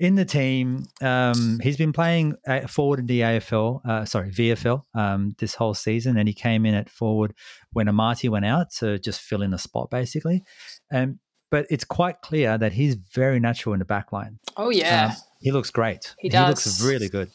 in 0.00 0.14
the 0.14 0.24
team. 0.24 0.86
Um, 1.02 1.60
he's 1.62 1.76
been 1.76 1.92
playing 1.92 2.34
forward 2.66 3.00
in 3.00 3.06
the 3.06 3.20
AFL, 3.20 3.84
uh, 3.86 4.04
sorry, 4.06 4.30
VFL 4.30 4.82
um, 4.94 5.36
this 5.38 5.54
whole 5.54 5.74
season, 5.74 6.16
and 6.16 6.26
he 6.26 6.34
came 6.34 6.64
in 6.64 6.74
at 6.74 6.88
forward 6.88 7.34
when 7.72 7.86
Amartey 7.86 8.30
went 8.30 8.46
out 8.46 8.70
to 8.78 8.98
just 8.98 9.20
fill 9.20 9.42
in 9.42 9.50
the 9.50 9.58
spot, 9.58 9.90
basically. 9.90 10.42
Um, 10.90 11.20
but 11.50 11.66
it's 11.68 11.84
quite 11.84 12.22
clear 12.22 12.56
that 12.56 12.72
he's 12.72 12.94
very 12.94 13.38
natural 13.40 13.74
in 13.74 13.78
the 13.78 13.84
back 13.84 14.10
line. 14.12 14.38
Oh, 14.56 14.70
yeah. 14.70 15.10
Um, 15.10 15.16
he 15.40 15.50
looks 15.52 15.70
great. 15.70 16.14
He 16.18 16.28
does. 16.28 16.64
He 16.64 16.70
looks 16.70 16.82
really 16.82 17.08
good. 17.08 17.30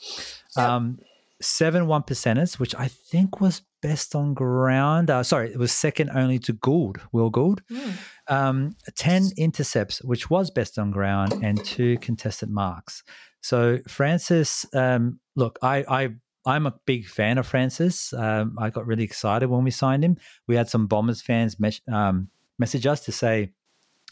Yep. 0.57 0.67
Um, 0.67 0.99
seven 1.41 1.85
one 1.85 2.01
percenters, 2.01 2.57
which 2.57 2.73
I 2.75 2.87
think 2.87 3.39
was 3.41 3.61
best 3.85 4.15
on 4.15 4.33
ground. 4.33 5.11
Uh, 5.11 5.21
sorry, 5.21 5.51
it 5.51 5.59
was 5.59 5.71
second 5.71 6.09
only 6.15 6.39
to 6.39 6.53
Gould, 6.53 6.99
Will 7.11 7.29
Gould. 7.29 7.61
Mm. 7.69 7.93
Um, 8.27 8.75
10 8.95 9.29
intercepts, 9.37 10.03
which 10.03 10.27
was 10.27 10.49
best 10.49 10.79
on 10.79 10.89
ground, 10.89 11.33
and 11.43 11.63
two 11.63 11.99
contested 11.99 12.49
marks. 12.49 13.03
So, 13.41 13.77
Francis, 13.87 14.65
um, 14.73 15.19
look, 15.35 15.59
I, 15.61 15.85
I 15.87 16.09
I'm 16.47 16.65
a 16.65 16.73
big 16.87 17.05
fan 17.05 17.37
of 17.37 17.45
Francis. 17.45 18.11
Um, 18.13 18.55
I 18.57 18.71
got 18.71 18.87
really 18.87 19.03
excited 19.03 19.49
when 19.49 19.63
we 19.63 19.71
signed 19.71 20.03
him. 20.03 20.17
We 20.47 20.55
had 20.55 20.67
some 20.67 20.87
Bombers 20.87 21.21
fans 21.21 21.55
um, 21.91 22.29
message 22.57 22.87
us 22.87 23.01
to 23.01 23.11
say 23.11 23.51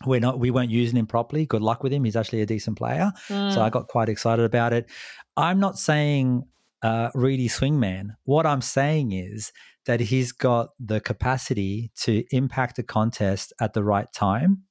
we're 0.05 0.19
not 0.19 0.39
we 0.39 0.51
weren't 0.51 0.71
using 0.71 0.97
him 0.97 1.07
properly. 1.07 1.47
Good 1.47 1.63
luck 1.63 1.81
with 1.81 1.91
him. 1.91 2.03
He's 2.03 2.15
actually 2.15 2.41
a 2.41 2.45
decent 2.45 2.77
player. 2.77 3.11
Mm. 3.27 3.53
So 3.53 3.61
I 3.61 3.71
got 3.71 3.87
quite 3.87 4.09
excited 4.09 4.45
about 4.45 4.73
it. 4.73 4.87
I'm 5.35 5.59
not 5.59 5.79
saying 5.79 6.43
uh, 6.83 7.09
Reedy 7.15 7.47
Swingman. 7.47 8.15
What 8.25 8.45
I'm 8.45 8.61
saying 8.61 9.13
is 9.13 9.51
that 9.85 9.99
he's 9.99 10.31
got 10.31 10.69
the 10.79 10.99
capacity 10.99 11.91
to 12.01 12.23
impact 12.31 12.77
a 12.77 12.83
contest 12.83 13.53
at 13.59 13.73
the 13.73 13.83
right 13.83 14.11
time 14.13 14.63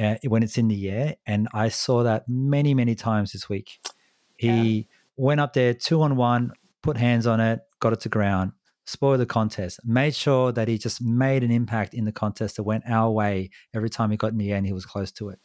uh, 0.00 0.16
when 0.26 0.42
it's 0.42 0.56
in 0.56 0.68
the 0.68 0.88
air. 0.88 1.16
And 1.26 1.48
I 1.52 1.68
saw 1.68 2.04
that 2.04 2.24
many, 2.28 2.72
many 2.72 2.94
times 2.94 3.32
this 3.32 3.48
week. 3.48 3.78
He 4.36 4.48
yeah. 4.48 4.82
went 5.16 5.40
up 5.40 5.52
there 5.52 5.74
two 5.74 6.02
on 6.02 6.16
one, 6.16 6.52
put 6.82 6.96
hands 6.96 7.26
on 7.26 7.40
it, 7.40 7.60
got 7.80 7.92
it 7.92 8.00
to 8.00 8.08
ground, 8.08 8.52
spoiled 8.86 9.20
the 9.20 9.26
contest, 9.26 9.80
made 9.84 10.14
sure 10.14 10.52
that 10.52 10.68
he 10.68 10.78
just 10.78 11.02
made 11.02 11.44
an 11.44 11.50
impact 11.50 11.94
in 11.94 12.04
the 12.04 12.12
contest 12.12 12.56
that 12.56 12.62
went 12.62 12.84
our 12.88 13.10
way 13.10 13.50
every 13.74 13.90
time 13.90 14.10
he 14.10 14.16
got 14.16 14.32
in 14.32 14.38
the 14.38 14.50
air 14.50 14.56
and 14.56 14.66
he 14.66 14.72
was 14.72 14.86
close 14.86 15.12
to 15.12 15.28
it. 15.28 15.38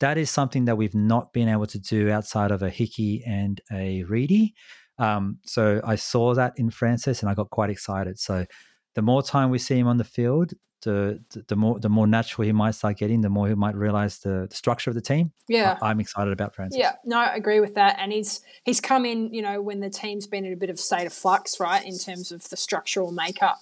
That 0.00 0.18
is 0.18 0.30
something 0.30 0.64
that 0.64 0.76
we've 0.76 0.94
not 0.94 1.32
been 1.32 1.48
able 1.48 1.66
to 1.66 1.78
do 1.78 2.10
outside 2.10 2.50
of 2.50 2.62
a 2.62 2.70
Hickey 2.70 3.22
and 3.24 3.60
a 3.72 4.02
Reedy. 4.04 4.54
Um, 4.98 5.38
so 5.44 5.80
I 5.84 5.96
saw 5.96 6.34
that 6.34 6.54
in 6.56 6.70
Francis 6.70 7.20
and 7.20 7.30
I 7.30 7.34
got 7.34 7.50
quite 7.50 7.70
excited. 7.70 8.18
So 8.18 8.46
the 8.94 9.02
more 9.02 9.22
time 9.22 9.50
we 9.50 9.58
see 9.58 9.78
him 9.78 9.88
on 9.88 9.96
the 9.96 10.04
field, 10.04 10.52
the, 10.84 11.44
the 11.48 11.56
more 11.56 11.80
the 11.80 11.88
more 11.88 12.06
natural 12.06 12.44
he 12.44 12.52
might 12.52 12.72
start 12.74 12.98
getting, 12.98 13.22
the 13.22 13.30
more 13.30 13.48
he 13.48 13.54
might 13.54 13.74
realize 13.74 14.18
the, 14.18 14.46
the 14.48 14.54
structure 14.54 14.90
of 14.90 14.94
the 14.94 15.00
team. 15.00 15.32
Yeah, 15.48 15.78
I, 15.82 15.90
am 15.90 16.00
excited 16.00 16.32
about 16.32 16.54
Francis. 16.54 16.78
Yeah, 16.78 16.92
no, 17.04 17.18
I 17.18 17.34
agree 17.34 17.60
with 17.60 17.74
that. 17.74 17.96
And 17.98 18.12
he's 18.12 18.42
he's 18.64 18.80
come 18.80 19.06
in, 19.06 19.32
you 19.32 19.42
know, 19.42 19.60
when 19.62 19.80
the 19.80 19.90
team's 19.90 20.26
been 20.26 20.44
in 20.44 20.52
a 20.52 20.56
bit 20.56 20.70
of 20.70 20.78
state 20.78 21.06
of 21.06 21.12
flux, 21.12 21.58
right, 21.58 21.84
in 21.84 21.98
terms 21.98 22.30
of 22.30 22.48
the 22.50 22.56
structural 22.56 23.12
makeup, 23.12 23.60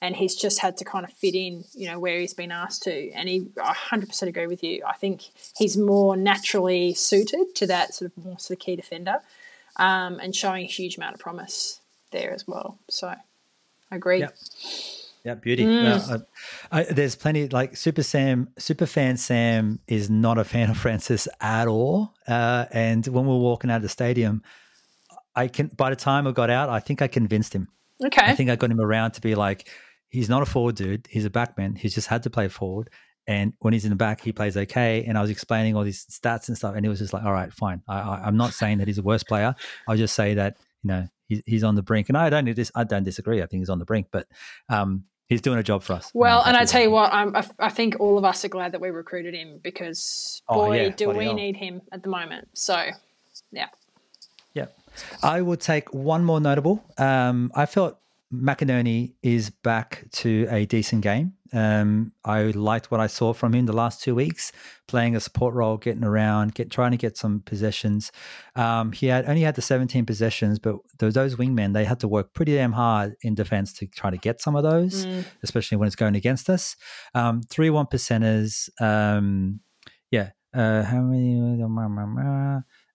and 0.00 0.16
he's 0.16 0.34
just 0.34 0.60
had 0.60 0.76
to 0.78 0.84
kind 0.84 1.04
of 1.04 1.12
fit 1.12 1.34
in, 1.34 1.64
you 1.74 1.88
know, 1.88 1.98
where 1.98 2.18
he's 2.18 2.34
been 2.34 2.50
asked 2.50 2.82
to. 2.84 3.10
And 3.12 3.28
he, 3.28 3.48
I 3.62 3.74
100% 3.74 4.22
agree 4.22 4.46
with 4.46 4.62
you. 4.64 4.82
I 4.86 4.94
think 4.94 5.22
he's 5.56 5.76
more 5.76 6.16
naturally 6.16 6.94
suited 6.94 7.54
to 7.56 7.66
that 7.66 7.94
sort 7.94 8.10
of 8.10 8.24
more 8.24 8.38
sort 8.38 8.58
of 8.58 8.64
key 8.64 8.76
defender 8.76 9.18
um, 9.76 10.18
and 10.20 10.34
showing 10.34 10.64
a 10.64 10.68
huge 10.68 10.96
amount 10.96 11.14
of 11.14 11.20
promise 11.20 11.80
there 12.10 12.32
as 12.32 12.46
well. 12.46 12.78
So 12.90 13.08
I 13.08 13.16
agree. 13.90 14.20
Yep. 14.20 14.36
Yeah, 15.24 15.34
beauty. 15.34 15.64
Mm. 15.64 16.10
Uh, 16.10 16.18
I, 16.72 16.82
there's 16.82 17.14
plenty 17.14 17.48
like 17.48 17.76
Super 17.76 18.02
Sam, 18.02 18.48
super 18.58 18.86
fan 18.86 19.16
Sam 19.16 19.78
is 19.86 20.10
not 20.10 20.36
a 20.36 20.44
fan 20.44 20.68
of 20.68 20.76
Francis 20.76 21.28
at 21.40 21.68
all. 21.68 22.12
Uh, 22.26 22.66
and 22.72 23.06
when 23.06 23.26
we 23.26 23.32
are 23.32 23.38
walking 23.38 23.70
out 23.70 23.76
of 23.76 23.82
the 23.82 23.88
stadium, 23.88 24.42
I 25.36 25.46
can. 25.46 25.68
By 25.68 25.90
the 25.90 25.96
time 25.96 26.26
I 26.26 26.32
got 26.32 26.50
out, 26.50 26.68
I 26.70 26.80
think 26.80 27.02
I 27.02 27.06
convinced 27.06 27.52
him. 27.54 27.68
Okay. 28.04 28.22
I 28.22 28.34
think 28.34 28.50
I 28.50 28.56
got 28.56 28.70
him 28.72 28.80
around 28.80 29.12
to 29.12 29.20
be 29.20 29.36
like, 29.36 29.68
he's 30.08 30.28
not 30.28 30.42
a 30.42 30.46
forward 30.46 30.74
dude. 30.74 31.06
He's 31.08 31.24
a 31.24 31.30
backman. 31.30 31.78
He's 31.78 31.94
just 31.94 32.08
had 32.08 32.24
to 32.24 32.30
play 32.30 32.48
forward, 32.48 32.90
and 33.26 33.52
when 33.60 33.72
he's 33.72 33.84
in 33.84 33.90
the 33.90 33.96
back, 33.96 34.20
he 34.20 34.32
plays 34.32 34.56
okay. 34.56 35.04
And 35.04 35.16
I 35.16 35.20
was 35.20 35.30
explaining 35.30 35.76
all 35.76 35.84
these 35.84 36.06
stats 36.06 36.48
and 36.48 36.56
stuff, 36.56 36.74
and 36.74 36.84
he 36.84 36.88
was 36.88 36.98
just 36.98 37.12
like, 37.12 37.24
"All 37.24 37.32
right, 37.32 37.52
fine. 37.52 37.82
I, 37.88 38.26
am 38.26 38.36
not 38.36 38.52
saying 38.52 38.78
that 38.78 38.88
he's 38.88 38.98
a 38.98 39.02
worse 39.02 39.22
player. 39.22 39.54
I'll 39.88 39.96
just 39.96 40.14
say 40.14 40.34
that 40.34 40.56
you 40.82 40.88
know 40.88 41.08
he's, 41.28 41.42
he's 41.46 41.64
on 41.64 41.74
the 41.74 41.82
brink." 41.82 42.08
And 42.08 42.18
I 42.18 42.30
don't 42.30 42.44
dis- 42.44 42.72
I 42.74 42.84
don't 42.84 43.04
disagree. 43.04 43.42
I 43.42 43.46
think 43.46 43.60
he's 43.60 43.70
on 43.70 43.78
the 43.78 43.84
brink, 43.84 44.08
but 44.10 44.26
um, 44.68 45.04
he's 45.32 45.40
doing 45.40 45.58
a 45.58 45.62
job 45.62 45.82
for 45.82 45.94
us. 45.94 46.10
Well, 46.14 46.42
and 46.44 46.56
I 46.56 46.64
tell 46.64 46.82
you 46.82 46.90
what, 46.90 47.12
I'm, 47.12 47.34
I 47.58 47.70
think 47.70 47.96
all 47.98 48.18
of 48.18 48.24
us 48.24 48.44
are 48.44 48.48
glad 48.48 48.72
that 48.72 48.80
we 48.80 48.90
recruited 48.90 49.34
him 49.34 49.60
because 49.62 50.42
oh, 50.48 50.54
boy, 50.54 50.68
oh, 50.68 50.72
yeah, 50.72 50.88
do 50.90 51.10
we 51.10 51.24
hell. 51.24 51.34
need 51.34 51.56
him 51.56 51.82
at 51.90 52.02
the 52.02 52.08
moment. 52.08 52.48
So, 52.54 52.90
yeah. 53.50 53.68
Yeah. 54.54 54.66
I 55.22 55.42
will 55.42 55.56
take 55.56 55.92
one 55.94 56.24
more 56.24 56.40
notable. 56.40 56.84
Um, 56.98 57.50
I 57.54 57.66
felt 57.66 57.98
McInerney 58.32 59.14
is 59.22 59.50
back 59.50 60.06
to 60.12 60.46
a 60.50 60.64
decent 60.64 61.02
game. 61.02 61.34
Um, 61.52 62.12
I 62.24 62.44
liked 62.44 62.90
what 62.90 63.00
I 63.00 63.06
saw 63.06 63.34
from 63.34 63.54
him 63.54 63.66
the 63.66 63.74
last 63.74 64.02
two 64.02 64.14
weeks, 64.14 64.52
playing 64.88 65.14
a 65.14 65.20
support 65.20 65.54
role, 65.54 65.76
getting 65.76 66.02
around, 66.02 66.54
get 66.54 66.70
trying 66.70 66.92
to 66.92 66.96
get 66.96 67.18
some 67.18 67.40
possessions. 67.40 68.10
Um, 68.56 68.92
he 68.92 69.08
had 69.08 69.28
only 69.28 69.42
had 69.42 69.54
the 69.54 69.62
17 69.62 70.06
possessions, 70.06 70.58
but 70.58 70.76
those, 70.98 71.12
those 71.12 71.36
wingmen 71.36 71.74
they 71.74 71.84
had 71.84 72.00
to 72.00 72.08
work 72.08 72.32
pretty 72.32 72.54
damn 72.54 72.72
hard 72.72 73.14
in 73.22 73.34
defense 73.34 73.74
to 73.74 73.86
try 73.86 74.08
to 74.10 74.16
get 74.16 74.40
some 74.40 74.56
of 74.56 74.62
those, 74.62 75.04
mm. 75.04 75.26
especially 75.42 75.76
when 75.76 75.86
it's 75.86 75.96
going 75.96 76.16
against 76.16 76.48
us. 76.48 76.74
Um, 77.14 77.42
three 77.42 77.68
one 77.68 77.86
percenters. 77.86 78.70
Um, 78.80 79.60
yeah, 80.10 80.30
uh, 80.54 80.84
how 80.84 81.00
many? 81.02 81.62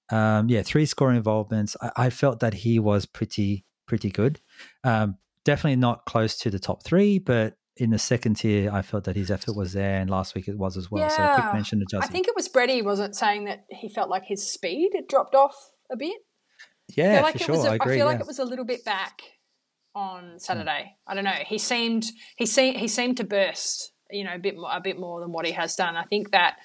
Um, 0.10 0.50
yeah, 0.50 0.64
three 0.64 0.86
scoring 0.86 1.18
involvements. 1.18 1.76
I, 1.82 1.92
I, 1.96 2.10
felt 2.10 2.40
that 2.40 2.54
he 2.54 2.80
was 2.80 3.06
pretty 3.06 3.66
pretty 3.88 4.10
good. 4.10 4.40
Um, 4.84 5.18
definitely 5.48 5.78
not 5.78 6.06
close 6.06 6.38
to 6.40 6.52
the 6.52 6.60
top 6.60 6.84
three, 6.84 7.20
but 7.20 7.56
in 7.78 7.92
the 7.92 7.98
second 7.98 8.36
tier, 8.36 8.70
I 8.70 8.82
felt 8.82 9.06
that 9.06 9.16
his 9.16 9.32
effort 9.32 9.56
was 9.56 9.72
there, 9.72 10.02
and 10.02 10.10
last 10.10 10.36
week 10.36 10.50
it 10.50 10.58
was 10.58 10.76
as 10.76 10.92
well. 10.92 11.04
Yeah. 11.04 11.36
So, 11.36 11.42
quick 11.42 11.54
mention 11.54 11.80
to 11.80 11.86
Justin. 11.86 12.10
I 12.10 12.12
think 12.12 12.28
it 12.28 12.36
was 12.36 12.50
Brady, 12.50 12.82
wasn't 12.82 13.16
saying 13.16 13.46
that 13.46 13.66
he 13.70 13.88
felt 13.88 14.10
like 14.10 14.24
his 14.26 14.52
speed 14.52 14.92
had 14.94 15.08
dropped 15.08 15.36
off 15.36 15.56
a 15.90 15.96
bit. 15.96 16.18
Yeah, 16.96 17.22
like 17.22 17.38
for 17.38 17.44
sure. 17.44 17.68
A, 17.68 17.72
I 17.72 17.76
agree. 17.76 17.94
I 17.94 17.96
feel 17.96 17.98
yeah. 17.98 18.04
like 18.06 18.20
it 18.20 18.28
was 18.28 18.40
a 18.40 18.46
little 18.46 18.66
bit 18.66 18.84
back 18.84 19.22
on 19.96 20.38
Saturday. 20.38 20.92
Mm. 20.92 21.12
I 21.12 21.16
don't 21.16 21.24
know. 21.24 21.32
He 21.46 21.58
seemed 21.58 22.06
he 22.36 22.46
seemed 22.46 22.78
he 22.78 22.90
seemed 22.90 23.18
to 23.18 23.24
burst, 23.24 23.94
you 24.12 24.26
know, 24.26 24.36
a 24.36 24.40
bit 24.40 24.56
more, 24.56 24.70
a 24.74 24.82
bit 24.82 25.00
more 25.00 25.22
than 25.22 25.32
what 25.32 25.46
he 25.46 25.54
has 25.54 25.76
done. 25.76 25.96
I 25.96 26.04
think 26.04 26.32
that 26.32 26.58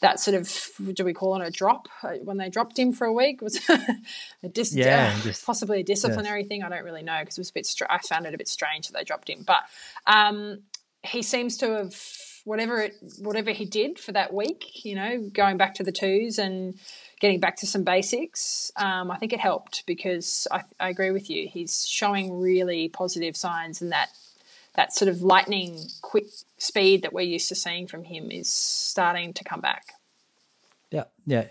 that 0.00 0.20
sort 0.20 0.36
of 0.36 0.94
do 0.94 1.04
we 1.04 1.12
call 1.12 1.40
it 1.40 1.46
a 1.46 1.50
drop 1.50 1.88
uh, 2.02 2.14
when 2.22 2.36
they 2.36 2.50
dropped 2.50 2.78
him 2.78 2.92
for 2.92 3.06
a 3.06 3.12
week 3.12 3.40
was 3.40 3.58
a 4.42 4.48
dis- 4.48 4.74
yeah, 4.74 5.14
uh, 5.16 5.22
just, 5.22 5.44
possibly 5.44 5.80
a 5.80 5.82
disciplinary 5.82 6.42
yeah. 6.42 6.48
thing. 6.48 6.62
I 6.62 6.68
don't 6.68 6.84
really 6.84 7.02
know 7.02 7.18
because 7.20 7.38
it 7.38 7.40
was 7.40 7.50
a 7.50 7.54
bit. 7.54 7.66
Str- 7.66 7.84
I 7.88 7.98
found 7.98 8.26
it 8.26 8.34
a 8.34 8.38
bit 8.38 8.48
strange 8.48 8.88
that 8.88 8.94
they 8.96 9.04
dropped 9.04 9.30
him, 9.30 9.44
but 9.46 9.62
um, 10.06 10.62
he 11.02 11.22
seems 11.22 11.56
to 11.58 11.70
have 11.70 11.96
whatever 12.44 12.80
it 12.80 12.94
whatever 13.18 13.50
he 13.50 13.64
did 13.64 13.98
for 13.98 14.12
that 14.12 14.34
week. 14.34 14.84
You 14.84 14.96
know, 14.96 15.30
going 15.32 15.56
back 15.56 15.74
to 15.76 15.82
the 15.82 15.92
twos 15.92 16.38
and 16.38 16.74
getting 17.20 17.40
back 17.40 17.56
to 17.56 17.66
some 17.66 17.82
basics. 17.82 18.70
Um, 18.76 19.10
I 19.10 19.16
think 19.16 19.32
it 19.32 19.40
helped 19.40 19.84
because 19.86 20.46
I, 20.50 20.62
I 20.78 20.90
agree 20.90 21.10
with 21.10 21.30
you. 21.30 21.48
He's 21.48 21.86
showing 21.88 22.38
really 22.38 22.88
positive 22.88 23.36
signs, 23.36 23.80
and 23.80 23.92
that 23.92 24.10
that 24.76 24.94
sort 24.94 25.08
of 25.08 25.22
lightning 25.22 25.78
quick 26.02 26.26
speed 26.58 27.02
that 27.02 27.12
we're 27.12 27.22
used 27.22 27.48
to 27.48 27.54
seeing 27.54 27.86
from 27.86 28.04
him 28.04 28.30
is 28.30 28.48
starting 28.48 29.32
to 29.34 29.44
come 29.44 29.60
back. 29.60 29.84
Yeah, 30.90 31.04
yeah. 31.26 31.48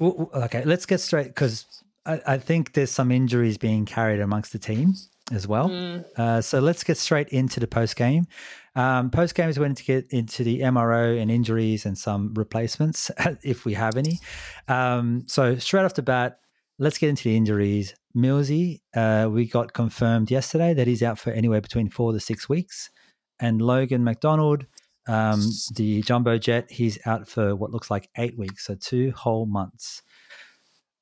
Okay, 0.00 0.64
let's 0.64 0.86
get 0.86 1.00
straight 1.00 1.28
because 1.28 1.66
I, 2.06 2.20
I, 2.26 2.38
think 2.38 2.72
there's 2.72 2.90
some 2.90 3.12
injuries 3.12 3.56
being 3.58 3.84
carried 3.84 4.20
amongst 4.20 4.52
the 4.52 4.58
team 4.58 4.94
as 5.30 5.46
well. 5.46 5.68
Mm. 5.68 6.04
Uh, 6.16 6.40
so 6.40 6.58
let's 6.60 6.82
get 6.82 6.96
straight 6.96 7.28
into 7.28 7.60
the 7.60 7.66
post 7.66 7.96
game. 7.96 8.26
Um, 8.74 9.10
post 9.10 9.34
game 9.34 9.48
is 9.48 9.58
when 9.58 9.74
to 9.74 9.84
get 9.84 10.06
into 10.10 10.44
the 10.44 10.60
MRO 10.60 11.20
and 11.20 11.30
injuries 11.30 11.84
and 11.84 11.96
some 11.96 12.32
replacements 12.34 13.10
if 13.42 13.64
we 13.64 13.74
have 13.74 13.96
any. 13.96 14.18
Um, 14.66 15.24
so 15.26 15.56
straight 15.56 15.84
off 15.84 15.94
the 15.94 16.02
bat, 16.02 16.38
let's 16.78 16.98
get 16.98 17.10
into 17.10 17.24
the 17.24 17.36
injuries. 17.36 17.94
Millsy, 18.16 18.80
uh, 18.94 19.28
we 19.30 19.46
got 19.46 19.72
confirmed 19.72 20.30
yesterday 20.30 20.74
that 20.74 20.86
he's 20.86 21.02
out 21.02 21.18
for 21.18 21.30
anywhere 21.30 21.60
between 21.60 21.88
four 21.88 22.12
to 22.12 22.20
six 22.20 22.48
weeks. 22.48 22.90
And 23.40 23.60
Logan 23.60 24.04
McDonald, 24.04 24.66
um, 25.08 25.42
the 25.74 26.02
jumbo 26.02 26.38
jet, 26.38 26.70
he's 26.70 26.98
out 27.06 27.28
for 27.28 27.56
what 27.56 27.70
looks 27.70 27.90
like 27.90 28.08
eight 28.16 28.38
weeks, 28.38 28.66
so 28.66 28.74
two 28.74 29.12
whole 29.12 29.46
months. 29.46 30.02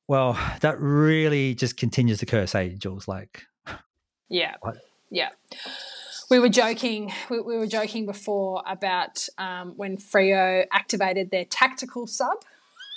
Well, 0.09 0.39
that 0.61 0.81
really 0.81 1.55
just 1.55 1.77
continues 1.77 2.21
the 2.21 2.27
curse, 2.27 2.55
eh, 2.55 2.71
Jules? 2.77 3.07
Like, 3.07 3.45
Yeah. 4.29 4.55
What? 4.61 4.79
Yeah. 5.11 5.29
We 6.31 6.39
were 6.39 6.49
joking. 6.49 7.13
We, 7.29 7.41
we 7.41 7.57
were 7.59 7.67
joking 7.67 8.07
before 8.07 8.63
about 8.67 9.29
um, 9.37 9.75
when 9.77 9.97
Freo 9.99 10.65
activated 10.73 11.31
their 11.31 11.45
tactical 11.45 12.07
sub. 12.07 12.39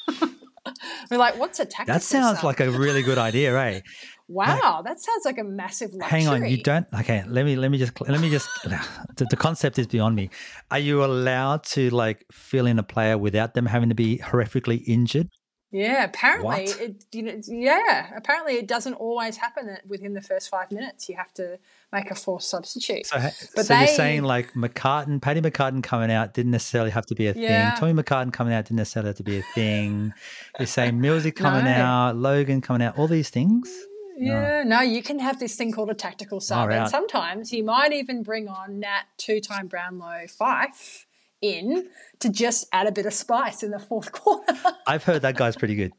we're 1.11 1.17
like, 1.17 1.37
"What's 1.37 1.59
a 1.59 1.65
tactical?" 1.65 1.93
that 1.93 2.03
sounds 2.03 2.37
sub? 2.37 2.45
like 2.45 2.59
a 2.59 2.71
really 2.71 3.03
good 3.03 3.17
idea, 3.17 3.55
eh? 3.57 3.81
wow. 4.27 4.81
that 4.83 4.99
sounds 4.99 5.25
like 5.25 5.37
a 5.37 5.43
massive 5.43 5.93
luxury. 5.93 6.21
Hang 6.21 6.27
on, 6.27 6.49
you 6.49 6.63
don't. 6.63 6.87
Okay, 6.99 7.23
let 7.27 7.45
me 7.45 7.55
let 7.55 7.71
me 7.71 7.77
just 7.77 7.99
let 8.01 8.19
me 8.19 8.29
just. 8.29 8.49
The, 9.15 9.25
the 9.25 9.35
concept 9.35 9.77
is 9.77 9.85
beyond 9.85 10.15
me. 10.15 10.31
Are 10.71 10.79
you 10.79 11.05
allowed 11.05 11.63
to 11.65 11.91
like 11.91 12.25
fill 12.31 12.65
in 12.65 12.79
a 12.79 12.83
player 12.83 13.15
without 13.15 13.53
them 13.53 13.67
having 13.67 13.89
to 13.89 13.95
be 13.95 14.17
horrifically 14.17 14.81
injured? 14.87 15.29
Yeah, 15.73 16.03
apparently 16.03 16.65
What? 16.65 16.79
it. 16.79 17.05
You 17.11 17.23
know, 17.23 17.41
yeah, 17.47 18.11
apparently 18.15 18.53
it 18.57 18.67
doesn't 18.67 18.93
always 18.93 19.37
happen 19.37 19.65
that 19.65 19.87
within 19.87 20.13
the 20.13 20.21
first 20.21 20.49
five 20.49 20.71
minutes. 20.71 21.09
You 21.09 21.15
have 21.15 21.33
to 21.33 21.57
make 21.91 22.11
a 22.11 22.15
forced 22.15 22.47
substitute. 22.49 23.07
So, 23.07 23.17
But 23.55 23.65
so 23.65 23.73
you're 23.73 23.87
saying 23.87 24.21
like 24.21 24.53
McCartin, 24.53 25.19
Paddy 25.19 25.41
McCartin 25.41 25.81
coming 25.81 26.11
out 26.11 26.35
didn't 26.35 26.51
necessarily 26.51 26.91
have 26.91 27.07
to 27.07 27.15
be 27.15 27.25
a 27.25 27.33
Yeah. 27.33 27.71
thing. 27.71 27.79
Tommy 27.79 28.03
McCartin 28.03 28.31
coming 28.31 28.53
out 28.53 28.65
didn't 28.65 28.77
necessarily 28.77 29.09
have 29.09 29.17
to 29.17 29.23
be 29.23 29.39
a 29.39 29.43
thing. 29.55 30.13
You're 30.59 30.67
saying 30.67 30.99
Millsy 30.99 31.35
coming 31.35 31.65
No. 31.65 31.71
out, 31.71 32.17
Logan 32.17 32.61
coming 32.61 32.83
out, 32.85 32.95
all 32.99 33.07
these 33.07 33.31
things. 33.31 33.67
Yeah, 34.15 34.61
no, 34.63 34.81
you 34.81 35.01
can 35.01 35.17
have 35.17 35.39
this 35.39 35.55
thing 35.55 35.71
called 35.71 35.89
a 35.89 35.95
tactical 35.95 36.39
sub, 36.39 36.69
Far 36.69 36.71
and 36.71 36.87
sometimes 36.87 37.51
you 37.51 37.63
might 37.63 37.91
even 37.93 38.21
bring 38.21 38.47
on 38.47 38.79
Nat 38.79 39.05
two-time 39.17 39.65
Brownlow 39.67 40.27
Fyfe 40.27 41.05
in 41.43 41.89
to 42.19 42.29
just 42.29 42.65
add 42.71 42.87
a 42.87 42.91
bit 42.91 43.05
of 43.05 43.13
spice 43.13 43.61
in 43.61 43.69
the 43.69 43.79
fourth 43.79 44.11
quarter. 44.19 44.55
I've 44.87 45.03
heard 45.03 45.21
that 45.21 45.35
guy's 45.35 45.55
pretty 45.55 45.75
good. 45.75 45.91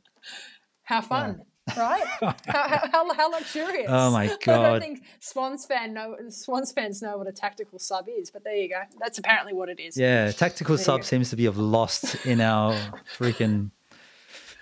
how 0.82 1.02
fun, 1.02 1.42
right? 1.76 2.04
how, 2.20 2.34
how, 2.46 2.88
how, 2.90 3.14
how 3.14 3.30
luxurious! 3.30 3.86
Oh 3.88 4.10
my 4.10 4.26
god! 4.44 4.48
I 4.48 4.70
don't 4.70 4.80
think 4.80 5.04
Swans 5.20 5.66
fan 5.66 5.92
know 5.92 6.16
Swans 6.30 6.72
fans 6.72 7.02
know 7.02 7.18
what 7.18 7.28
a 7.28 7.32
tactical 7.32 7.78
sub 7.78 8.06
is, 8.08 8.30
but 8.30 8.42
there 8.42 8.56
you 8.56 8.68
go. 8.68 8.80
That's 8.98 9.18
apparently 9.18 9.52
what 9.52 9.68
it 9.68 9.78
is. 9.78 9.96
Yeah, 9.96 10.32
tactical 10.32 10.76
There 10.76 10.84
sub 10.84 11.04
seems 11.04 11.30
to 11.30 11.36
be 11.36 11.46
of 11.46 11.58
lost 11.58 12.26
in 12.26 12.40
our 12.40 12.74
freaking 13.16 13.70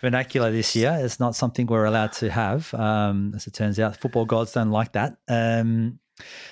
vernacular 0.01 0.51
this 0.51 0.75
year. 0.75 0.99
It's 1.01 1.21
not 1.21 1.37
something 1.37 1.67
we're 1.67 1.85
allowed 1.85 2.13
to 2.15 2.31
have, 2.31 2.75
um, 2.75 3.33
as 3.37 3.47
it 3.47 3.55
turns 3.55 3.79
out. 3.79 3.97
Football 3.97 4.27
gods 4.27 4.53
don't 4.53 4.71
like 4.71 4.93
that. 4.93 5.17
Um, 5.29 6.01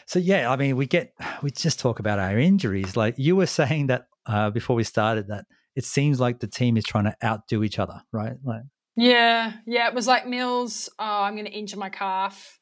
so 0.07 0.19
yeah, 0.19 0.51
I 0.51 0.57
mean, 0.57 0.77
we 0.77 0.87
get 0.87 1.13
we 1.43 1.51
just 1.51 1.81
talk 1.81 1.99
about 1.99 2.19
our 2.19 2.39
injuries. 2.39 2.97
Like 2.97 3.15
you 3.19 3.37
were 3.37 3.47
saying 3.47 3.89
that 3.89 4.07
uh, 4.27 4.51
before 4.51 4.77
we 4.77 4.85
started, 4.85 5.29
that 5.29 5.47
it 5.77 5.85
seems 5.85 6.21
like 6.21 6.41
the 6.41 6.47
team 6.47 6.77
is 6.77 6.85
trying 6.85 7.05
to 7.05 7.17
outdo 7.25 7.63
each 7.63 7.79
other, 7.79 8.03
right? 8.13 8.37
Like 8.45 8.63
Yeah, 8.97 9.53
yeah. 9.67 9.89
It 9.89 9.95
was 9.95 10.07
like 10.07 10.27
Mills. 10.27 10.89
Oh, 10.99 11.23
I'm 11.23 11.35
going 11.35 11.47
to 11.47 11.53
injure 11.53 11.79
my 11.79 11.91
calf 11.91 12.59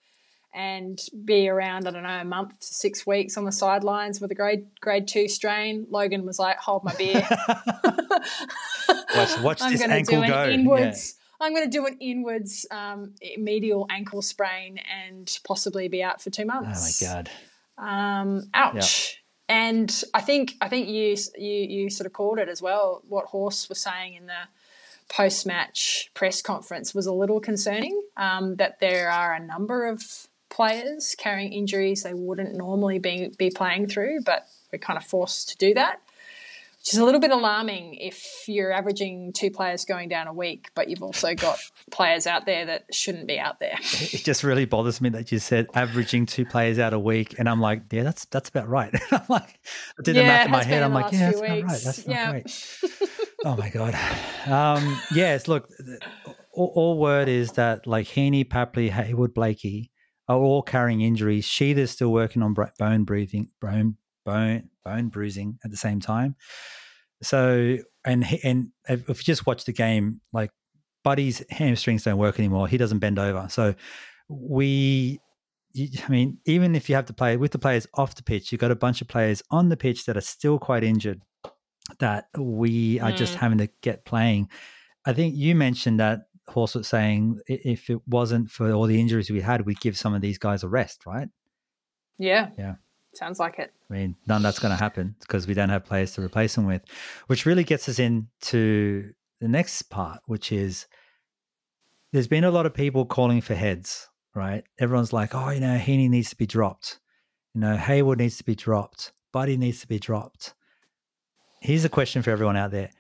and 0.55 0.99
be 1.25 1.49
around. 1.49 1.87
I 1.87 1.91
don't 1.91 2.03
know, 2.03 2.09
a 2.09 2.25
month 2.25 2.59
to 2.61 2.67
six 2.67 3.07
weeks 3.07 3.37
on 3.37 3.45
the 3.45 3.53
sidelines 3.53 4.21
with 4.21 4.31
a 4.31 4.35
grade 4.35 4.67
grade 4.81 5.09
two 5.09 5.29
strain. 5.29 5.87
Logan 5.91 6.25
was 6.25 6.39
like, 6.39 6.59
"Hold 6.59 6.85
my 6.85 6.95
beer." 6.95 7.27
watch, 9.15 9.41
watch 9.41 9.63
I'm 9.63 9.73
this 9.73 9.83
ankle 9.83 10.27
go. 10.27 10.49
Inwards. 10.49 11.18
I'm 11.41 11.55
going 11.55 11.65
to 11.65 11.71
do 11.71 11.87
an 11.87 11.97
inwards 12.01 12.67
um, 12.71 13.15
medial 13.37 13.87
ankle 13.91 14.23
sprain 14.23 14.79
and 14.79 15.39
possibly 15.47 15.89
be 15.89 16.03
out 16.03 16.21
for 16.21 16.31
two 16.31 16.43
Oh 16.43 16.47
my 16.47 16.61
months. 16.63 17.01
god. 17.01 17.31
Um, 17.77 18.49
ouch. 18.55 19.23
And 19.49 20.03
I 20.13 20.21
think 20.21 20.55
I 20.61 20.69
think 20.69 20.89
you 20.89 21.17
you 21.39 21.53
you 21.83 21.91
sort 21.91 22.07
of 22.07 22.13
called 22.13 22.39
it 22.39 22.49
as 22.49 22.61
well. 22.61 23.03
What 23.09 23.27
Horse 23.27 23.69
was 23.69 23.81
saying 23.81 24.15
in 24.15 24.27
the 24.27 24.49
post 25.09 25.47
match 25.47 26.11
press 26.13 26.43
conference 26.43 26.95
was 26.95 27.07
a 27.07 27.13
little 27.13 27.41
concerning. 27.41 28.03
Um, 28.17 28.57
that 28.57 28.79
there 28.81 29.11
are 29.11 29.33
a 29.33 29.41
number 29.41 29.87
of 29.87 30.27
players 30.51 31.15
carrying 31.17 31.53
injuries 31.53 32.03
they 32.03 32.15
wouldn't 32.15 32.57
normally 32.57 32.99
be 32.99 33.33
be 33.39 33.49
playing 33.51 33.87
through, 33.87 34.21
but 34.27 34.47
we're 34.73 34.79
kind 34.79 34.99
of 34.99 35.05
forced 35.05 35.49
to 35.51 35.57
do 35.57 35.73
that. 35.75 36.01
Which 36.81 36.95
is 36.95 36.99
a 37.01 37.05
little 37.05 37.21
bit 37.21 37.33
alarming 37.33 37.95
if 37.95 38.25
you're 38.47 38.73
averaging 38.73 39.33
two 39.35 39.51
players 39.51 39.85
going 39.85 40.09
down 40.09 40.27
a 40.29 40.33
week, 40.33 40.71
but 40.75 40.89
you've 40.89 41.03
also 41.03 41.35
got 41.35 41.59
players 41.91 42.27
out 42.27 42.47
there 42.47 42.67
that 42.67 42.85
shouldn't 42.95 43.27
be 43.27 43.39
out 43.39 43.59
there. 43.61 43.77
It 43.81 44.23
just 44.25 44.45
really 44.45 44.65
bothers 44.65 45.01
me 45.01 45.09
that 45.11 45.31
you 45.33 45.39
said 45.41 45.67
averaging 45.75 46.27
two 46.27 46.47
players 46.47 46.79
out 46.79 46.93
a 46.95 46.99
week, 46.99 47.35
and 47.39 47.49
I'm 47.49 47.61
like, 47.61 47.83
yeah, 47.91 48.05
that's 48.05 48.25
that's 48.27 48.49
about 48.49 48.69
right. 48.69 48.95
I'm 49.11 49.21
like, 49.29 49.59
I 49.99 50.03
did 50.03 50.17
the 50.17 50.23
math 50.23 50.47
in 50.47 50.53
my 50.53 50.63
head. 50.65 50.83
I'm 50.83 50.95
like, 50.95 51.13
yeah, 51.13 51.31
that's 51.31 51.41
about 51.41 51.63
right. 51.63 51.81
That's 51.85 52.07
not 52.07 52.15
Yeah. 52.15 52.31
great. 52.31 52.79
Oh 53.45 53.55
my 53.57 53.69
god. 53.71 53.95
Um, 54.49 54.99
yes, 55.15 55.47
look, 55.47 55.69
all, 56.53 56.73
all 56.75 56.99
word 56.99 57.29
is 57.29 57.53
that 57.53 57.87
like 57.87 58.09
Heeney, 58.09 58.45
Papley, 58.45 58.91
Hayward, 58.91 59.33
Blakey 59.33 59.93
are 60.29 60.39
all 60.39 60.61
carrying 60.61 61.03
injuries. 61.03 61.45
Sheeta's 61.47 61.93
still 61.93 62.11
working 62.11 62.43
on 62.43 62.53
bone 62.79 63.05
breathing, 63.05 63.51
bone 63.61 63.97
bone 64.29 64.69
bone 64.85 65.09
bruising 65.09 65.59
at 65.65 65.71
the 65.71 65.77
same 65.77 66.01
time. 66.01 66.37
So 67.23 67.79
and 68.05 68.25
and 68.45 68.69
if 68.89 69.09
you 69.09 69.25
just 69.25 69.47
watch 69.47 69.65
the 69.65 69.73
game, 69.73 70.21
like 70.33 70.51
Buddy's 71.05 71.43
hamstrings 71.51 72.05
don't 72.05 72.19
work 72.19 72.39
anymore. 72.39 72.69
He 72.69 72.77
doesn't 72.77 72.99
bend 72.99 73.19
over. 73.19 73.47
So 73.49 73.75
we, 74.29 75.21
I 75.79 76.09
mean, 76.11 76.39
even 76.45 76.75
if 76.75 76.89
you 76.89 76.95
have 76.97 77.07
to 77.07 77.13
play 77.15 77.37
with 77.37 77.53
the 77.53 77.59
players 77.59 77.87
off 77.95 78.15
the 78.15 78.23
pitch, 78.23 78.53
you've 78.53 78.61
got 78.61 78.71
a 78.71 78.77
bunch 78.77 79.01
of 79.01 79.09
players 79.09 79.43
on 79.51 79.69
the 79.69 79.77
pitch 79.77 80.05
that 80.07 80.17
are 80.17 80.23
still 80.37 80.59
quite 80.59 80.85
injured 80.85 81.23
that 82.01 82.27
we 82.37 83.01
are 83.01 83.13
just 83.13 83.35
Mm. 83.35 83.41
having 83.41 83.59
to 83.59 83.69
get 83.83 84.05
playing. 84.05 84.49
I 85.07 85.13
think 85.15 85.35
you 85.37 85.55
mentioned 85.55 85.99
that 86.01 86.21
Horse 86.49 86.75
was 86.75 86.89
saying 86.89 87.41
if 87.47 87.89
it 87.91 88.01
wasn't 88.07 88.51
for 88.51 88.71
all 88.73 88.87
the 88.87 89.01
injuries 89.01 89.31
we 89.31 89.41
had, 89.41 89.65
we'd 89.67 89.81
give 89.81 89.97
some 89.97 90.15
of 90.15 90.21
these 90.21 90.39
guys 90.39 90.63
a 90.63 90.69
rest, 90.69 91.07
right? 91.07 91.29
Yeah. 92.19 92.51
Yeah. 92.59 92.75
Sounds 93.15 93.39
like 93.39 93.59
it. 93.59 93.73
I 93.91 93.95
mean, 93.95 94.17
none 94.27 94.37
of 94.39 94.43
that's 94.43 94.59
going 94.59 94.71
to 94.77 94.83
happen 94.83 95.17
because 95.21 95.47
we 95.47 95.55
don't 95.55 95.71
have 95.71 95.85
players 95.85 96.13
to 96.15 96.23
replace 96.23 96.55
them 96.55 96.67
with, 96.67 96.85
which 97.27 97.47
really 97.47 97.65
gets 97.65 97.89
us 97.89 97.99
into 97.99 99.13
the 99.41 99.49
next 99.49 99.83
part, 99.85 100.21
which 100.27 100.53
is 100.53 100.87
there's 102.13 102.29
been 102.29 102.45
a 102.45 102.51
lot 102.51 102.67
of 102.67 102.75
people 102.75 103.05
calling 103.07 103.41
for 103.41 103.55
heads, 103.55 104.09
right? 104.35 104.63
Everyone's 104.79 105.13
like, 105.13 105.35
oh, 105.35 105.51
you 105.51 105.61
know, 105.61 105.79
Heeney 105.79 106.09
needs 106.09 106.31
to 106.31 106.37
be 106.37 106.47
dropped. 106.47 107.01
You 107.55 107.61
know, 107.63 107.77
Hayward 107.77 108.19
needs 108.19 108.37
to 108.39 108.45
be 108.45 108.55
dropped. 108.55 109.13
Buddy 109.33 109.57
needs 109.57 109.81
to 109.81 109.89
be 109.89 109.99
dropped. 109.99 110.55
Here's 111.61 111.85
a 111.85 111.89
question 111.89 112.23
for 112.23 112.31
everyone 112.31 112.57
out 112.57 112.71
there 112.71 112.91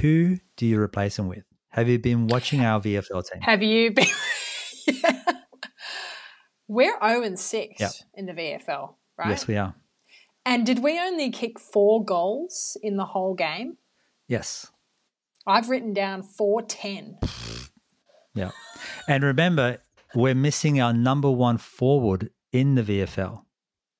Who 0.00 0.38
do 0.56 0.66
you 0.66 0.80
replace 0.80 1.18
him 1.18 1.28
with? 1.28 1.44
Have 1.70 1.88
you 1.88 1.98
been 1.98 2.26
watching 2.26 2.60
our 2.60 2.80
VFL 2.80 3.24
team? 3.30 3.42
Have 3.42 3.62
you 3.62 3.90
been? 3.92 4.06
Yeah. 4.86 5.22
We're 6.66 6.98
0 7.06 7.22
and 7.22 7.38
6 7.38 7.80
Yep. 7.80 7.90
in 8.14 8.26
the 8.26 8.32
VFL, 8.32 8.94
right? 9.18 9.28
Yes, 9.30 9.46
we 9.46 9.56
are. 9.56 9.74
and 10.46 10.64
did 10.64 10.78
we 10.82 10.98
only 10.98 11.30
kick 11.30 11.58
four 11.58 12.04
goals 12.04 12.76
in 12.82 12.96
the 12.96 13.04
whole 13.06 13.34
game? 13.34 13.76
Yes. 14.26 14.70
I've 15.46 15.68
written 15.70 15.92
down 15.94 16.22
410. 16.22 17.18
Yeah. 18.34 18.50
And 19.08 19.24
remember, 19.24 19.78
we're 20.14 20.34
missing 20.34 20.80
our 20.80 20.92
number 20.92 21.30
one 21.30 21.56
forward 21.58 22.30
in 22.52 22.74
the 22.74 22.82
VFL, 22.82 23.42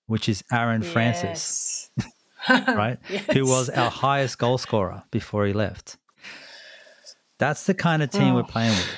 which 0.06 0.28
is 0.28 0.44
Aaron 0.52 0.82
Francis, 0.82 1.90
Yes. 2.48 2.68
right? 2.68 2.98
Who 3.32 3.46
was 3.46 3.68
our 3.70 3.90
highest 3.90 4.38
goal 4.38 4.58
scorer 4.58 5.02
before 5.10 5.46
he 5.46 5.52
left. 5.52 5.96
That's 7.38 7.64
the 7.64 7.74
kind 7.74 8.02
of 8.02 8.10
team 8.10 8.34
we're 8.34 8.40
Oh. 8.40 8.44
playing 8.44 8.70
with. 8.76 8.88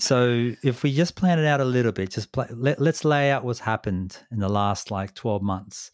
So 0.00 0.52
if 0.62 0.82
we 0.82 0.92
just 0.94 1.14
plan 1.14 1.38
it 1.38 1.46
out 1.46 1.60
a 1.60 1.64
little 1.64 1.92
bit, 1.92 2.10
just 2.10 2.32
play, 2.32 2.46
let, 2.50 2.80
let's 2.80 3.04
lay 3.04 3.30
out 3.30 3.44
what's 3.44 3.60
happened 3.60 4.18
in 4.30 4.38
the 4.38 4.48
last 4.48 4.90
like 4.90 5.14
12 5.14 5.42
months. 5.42 5.90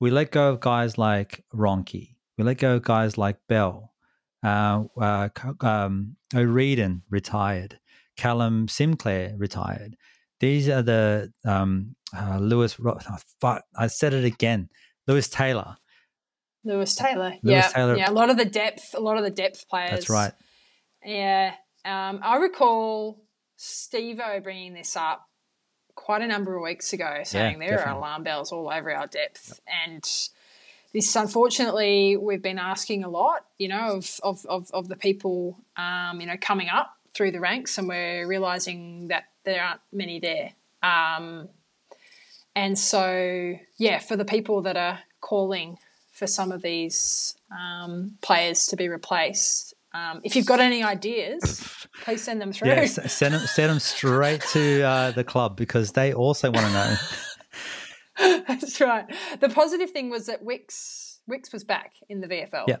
We 0.00 0.10
let 0.10 0.32
go 0.32 0.50
of 0.50 0.60
guys 0.60 0.98
like 0.98 1.44
Ronke. 1.54 2.16
We 2.36 2.44
let 2.44 2.58
go 2.58 2.76
of 2.76 2.82
guys 2.82 3.16
like 3.16 3.36
Bell. 3.48 3.92
Uh, 4.42 4.84
uh, 5.00 5.28
um, 5.60 6.16
O'Regan 6.34 7.02
retired. 7.10 7.78
Callum 8.16 8.68
Sinclair 8.68 9.34
retired. 9.38 9.96
These 10.40 10.68
are 10.68 10.82
the 10.82 11.32
um, 11.44 11.94
uh, 12.16 12.38
Lewis. 12.38 12.76
Oh, 12.84 13.58
I 13.76 13.86
said 13.86 14.12
it 14.12 14.24
again. 14.24 14.68
Lewis 15.06 15.28
Taylor. 15.28 15.76
Lewis 16.64 16.94
Taylor. 16.94 17.34
Lewis 17.42 17.64
yeah. 17.64 17.68
Taylor. 17.68 17.96
Yeah. 17.96 18.10
A 18.10 18.12
lot 18.12 18.30
of 18.30 18.36
the 18.36 18.44
depth, 18.44 18.94
a 18.94 19.00
lot 19.00 19.16
of 19.16 19.22
the 19.22 19.30
depth 19.30 19.68
players. 19.68 19.90
That's 19.90 20.10
right. 20.10 20.32
Yeah. 21.04 21.54
Um, 21.84 22.20
I 22.22 22.36
recall 22.36 23.23
Steve 23.64 24.20
O 24.20 24.40
bringing 24.40 24.74
this 24.74 24.94
up 24.94 25.28
quite 25.94 26.20
a 26.20 26.26
number 26.26 26.54
of 26.54 26.62
weeks 26.62 26.92
ago, 26.92 27.20
saying 27.24 27.58
there 27.58 27.70
definitely. 27.70 27.92
are 27.92 27.96
alarm 27.96 28.22
bells 28.22 28.52
all 28.52 28.70
over 28.70 28.94
our 28.94 29.06
depth. 29.06 29.60
And 29.84 30.04
this, 30.92 31.16
unfortunately, 31.16 32.16
we've 32.16 32.42
been 32.42 32.58
asking 32.58 33.04
a 33.04 33.08
lot, 33.08 33.46
you 33.58 33.68
know, 33.68 33.96
of, 33.96 34.20
of, 34.22 34.44
of, 34.46 34.70
of 34.72 34.88
the 34.88 34.96
people, 34.96 35.58
um, 35.76 36.20
you 36.20 36.26
know, 36.26 36.36
coming 36.38 36.68
up 36.68 36.94
through 37.14 37.30
the 37.30 37.40
ranks. 37.40 37.78
And 37.78 37.88
we're 37.88 38.26
realizing 38.26 39.08
that 39.08 39.24
there 39.44 39.62
aren't 39.62 39.80
many 39.92 40.20
there. 40.20 40.50
Um, 40.82 41.48
and 42.54 42.78
so, 42.78 43.54
yeah, 43.78 43.98
for 43.98 44.16
the 44.16 44.26
people 44.26 44.60
that 44.62 44.76
are 44.76 45.00
calling 45.20 45.78
for 46.12 46.26
some 46.26 46.52
of 46.52 46.60
these 46.60 47.36
um, 47.50 48.18
players 48.20 48.66
to 48.66 48.76
be 48.76 48.88
replaced, 48.88 49.74
um, 49.94 50.20
if 50.24 50.36
you've 50.36 50.46
got 50.46 50.60
any 50.60 50.82
ideas, 50.82 51.83
please 52.02 52.22
send 52.22 52.40
them 52.40 52.52
through. 52.52 52.68
Yeah, 52.68 52.86
send 52.86 53.34
them, 53.34 53.46
send 53.46 53.70
them 53.70 53.80
straight 53.80 54.42
to 54.52 54.82
uh, 54.82 55.10
the 55.12 55.24
club 55.24 55.56
because 55.56 55.92
they 55.92 56.12
also 56.12 56.50
want 56.50 56.66
to 56.66 56.72
know. 56.72 56.96
That's 58.48 58.80
right. 58.80 59.06
The 59.40 59.48
positive 59.48 59.90
thing 59.90 60.10
was 60.10 60.26
that 60.26 60.42
Wicks 60.42 61.20
Wicks 61.26 61.52
was 61.52 61.64
back 61.64 61.94
in 62.08 62.20
the 62.20 62.28
VFL. 62.28 62.64
Yeah, 62.68 62.78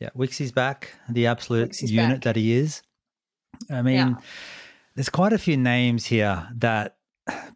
yeah. 0.00 0.10
Wicks 0.14 0.40
is 0.40 0.52
back, 0.52 0.92
the 1.08 1.26
absolute 1.26 1.80
unit 1.82 2.16
back. 2.16 2.22
that 2.22 2.36
he 2.36 2.52
is. 2.54 2.82
I 3.70 3.82
mean, 3.82 3.96
yeah. 3.96 4.14
there's 4.94 5.10
quite 5.10 5.32
a 5.32 5.38
few 5.38 5.56
names 5.56 6.06
here 6.06 6.48
that 6.56 6.96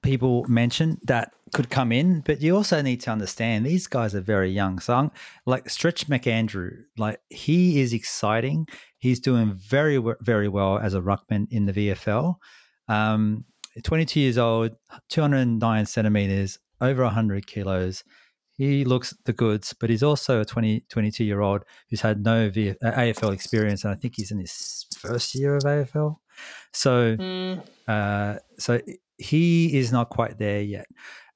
people 0.02 0.44
mention 0.48 0.98
that 1.04 1.32
could 1.54 1.70
come 1.70 1.92
in, 1.92 2.20
but 2.20 2.40
you 2.40 2.54
also 2.54 2.82
need 2.82 3.00
to 3.00 3.10
understand 3.10 3.64
these 3.64 3.86
guys 3.86 4.14
are 4.14 4.20
very 4.20 4.50
young. 4.50 4.78
So, 4.78 4.94
I'm, 4.94 5.10
like 5.46 5.70
Stretch 5.70 6.08
McAndrew, 6.08 6.84
like 6.98 7.20
he 7.30 7.80
is 7.80 7.92
exciting. 7.92 8.66
He's 9.06 9.20
doing 9.20 9.54
very, 9.54 10.02
very 10.20 10.48
well 10.48 10.78
as 10.78 10.92
a 10.92 11.00
ruckman 11.00 11.46
in 11.52 11.66
the 11.66 11.72
VFL. 11.72 12.34
Um, 12.88 13.44
22 13.84 14.18
years 14.18 14.36
old, 14.36 14.72
209 15.10 15.86
centimeters, 15.86 16.58
over 16.80 17.04
100 17.04 17.46
kilos. 17.46 18.02
He 18.54 18.84
looks 18.84 19.14
the 19.24 19.32
goods, 19.32 19.74
but 19.78 19.90
he's 19.90 20.02
also 20.02 20.40
a 20.40 20.44
20, 20.44 20.86
22 20.88 21.22
year 21.22 21.40
old 21.40 21.62
who's 21.88 22.00
had 22.00 22.24
no 22.24 22.50
v- 22.50 22.70
uh, 22.70 22.90
AFL 22.90 23.32
experience, 23.32 23.84
and 23.84 23.92
I 23.92 23.96
think 23.96 24.14
he's 24.16 24.32
in 24.32 24.38
his 24.38 24.86
first 24.98 25.36
year 25.36 25.54
of 25.54 25.62
AFL. 25.62 26.16
So, 26.72 27.16
mm. 27.16 27.64
uh, 27.86 28.40
so 28.58 28.80
he 29.18 29.78
is 29.78 29.92
not 29.92 30.10
quite 30.10 30.36
there 30.38 30.62
yet. 30.62 30.86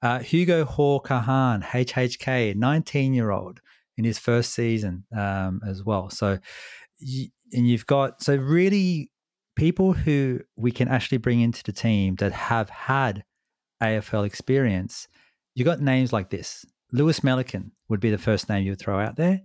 Uh, 0.03 0.19
Hugo 0.19 0.65
Hall-Kahan, 0.65 1.63
HHK, 1.63 2.57
19 2.57 3.15
year 3.15 3.31
old 3.31 3.61
in 3.97 4.05
his 4.05 4.19
first 4.19 4.55
season 4.55 5.05
um, 5.17 5.61
as 5.65 5.85
well. 5.85 6.11
So, 6.11 6.39
and 7.53 7.69
you've 7.69 7.87
got, 7.87 8.23
so 8.23 8.37
really 8.37 9.11
people 9.57 9.93
who 9.93 10.41
we 10.57 10.73
can 10.73 10.89
actually 10.89 11.19
bring 11.19 11.41
into 11.41 11.63
the 11.63 11.73
team 11.73 12.17
that 12.17 12.33
have 12.33 12.71
had 12.71 13.25
AFL 13.83 14.27
experience. 14.27 15.09
You 15.55 15.65
got 15.65 15.81
names 15.81 16.13
like 16.13 16.31
this. 16.31 16.65
Lewis 16.93 17.21
Melican 17.21 17.71
would 17.89 18.01
be 18.01 18.11
the 18.11 18.19
first 18.19 18.49
name 18.49 18.65
you 18.65 18.73
would 18.73 18.81
throw 18.81 18.99
out 18.99 19.17
there. 19.17 19.43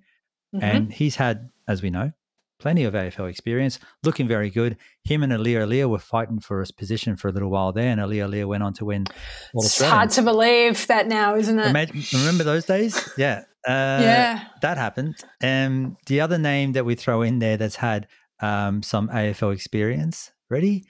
Mm-hmm. 0.56 0.64
And 0.64 0.93
he's 0.93 1.16
had, 1.16 1.49
as 1.68 1.82
we 1.82 1.89
know, 1.89 2.12
plenty 2.60 2.84
of 2.84 2.93
AFL 2.93 3.30
experience, 3.30 3.80
looking 4.03 4.28
very 4.28 4.49
good. 4.49 4.78
Him 5.03 5.24
and 5.24 5.34
Aliir 5.34 5.89
were 5.89 5.99
fighting 5.99 6.39
for 6.39 6.60
his 6.62 6.72
position 6.72 7.16
for 7.16 7.28
a 7.28 7.32
little 7.32 7.49
while 7.49 7.74
there, 7.74 7.89
and 7.89 7.99
Aliir 7.99 8.47
went 8.47 8.64
on 8.64 8.74
to 8.76 8.86
win 8.86 9.06
All 9.53 9.64
It's 9.64 9.82
hard 9.82 10.12
to 10.12 10.22
believe 10.22 10.88
that 10.88 11.08
now, 11.08 11.36
isn't 11.36 11.60
it? 11.60 11.68
Imagine, 11.68 12.03
remember 12.20 12.43
those 12.43 12.66
days? 12.66 13.10
Yeah. 13.18 13.43
Uh, 13.68 13.99
yeah. 14.01 14.43
That 14.61 14.78
happened. 14.78 15.16
And 15.41 15.97
the 16.05 16.22
other 16.22 16.38
name 16.38 16.74
that 16.74 16.86
we 16.86 16.95
throw 16.95 17.22
in 17.22 17.39
there 17.39 17.57
that's 17.57 17.78
had 17.78 18.07
um, 18.39 18.84
some 18.84 19.09
AFL 19.09 19.53
experience, 19.53 20.32
ready? 20.49 20.86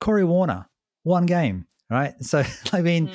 Corey 0.00 0.24
Warner, 0.24 0.68
one 1.02 1.26
game, 1.26 1.66
right? 1.90 2.14
So, 2.20 2.42
I 2.72 2.82
mean, 2.82 3.08
mm. 3.08 3.14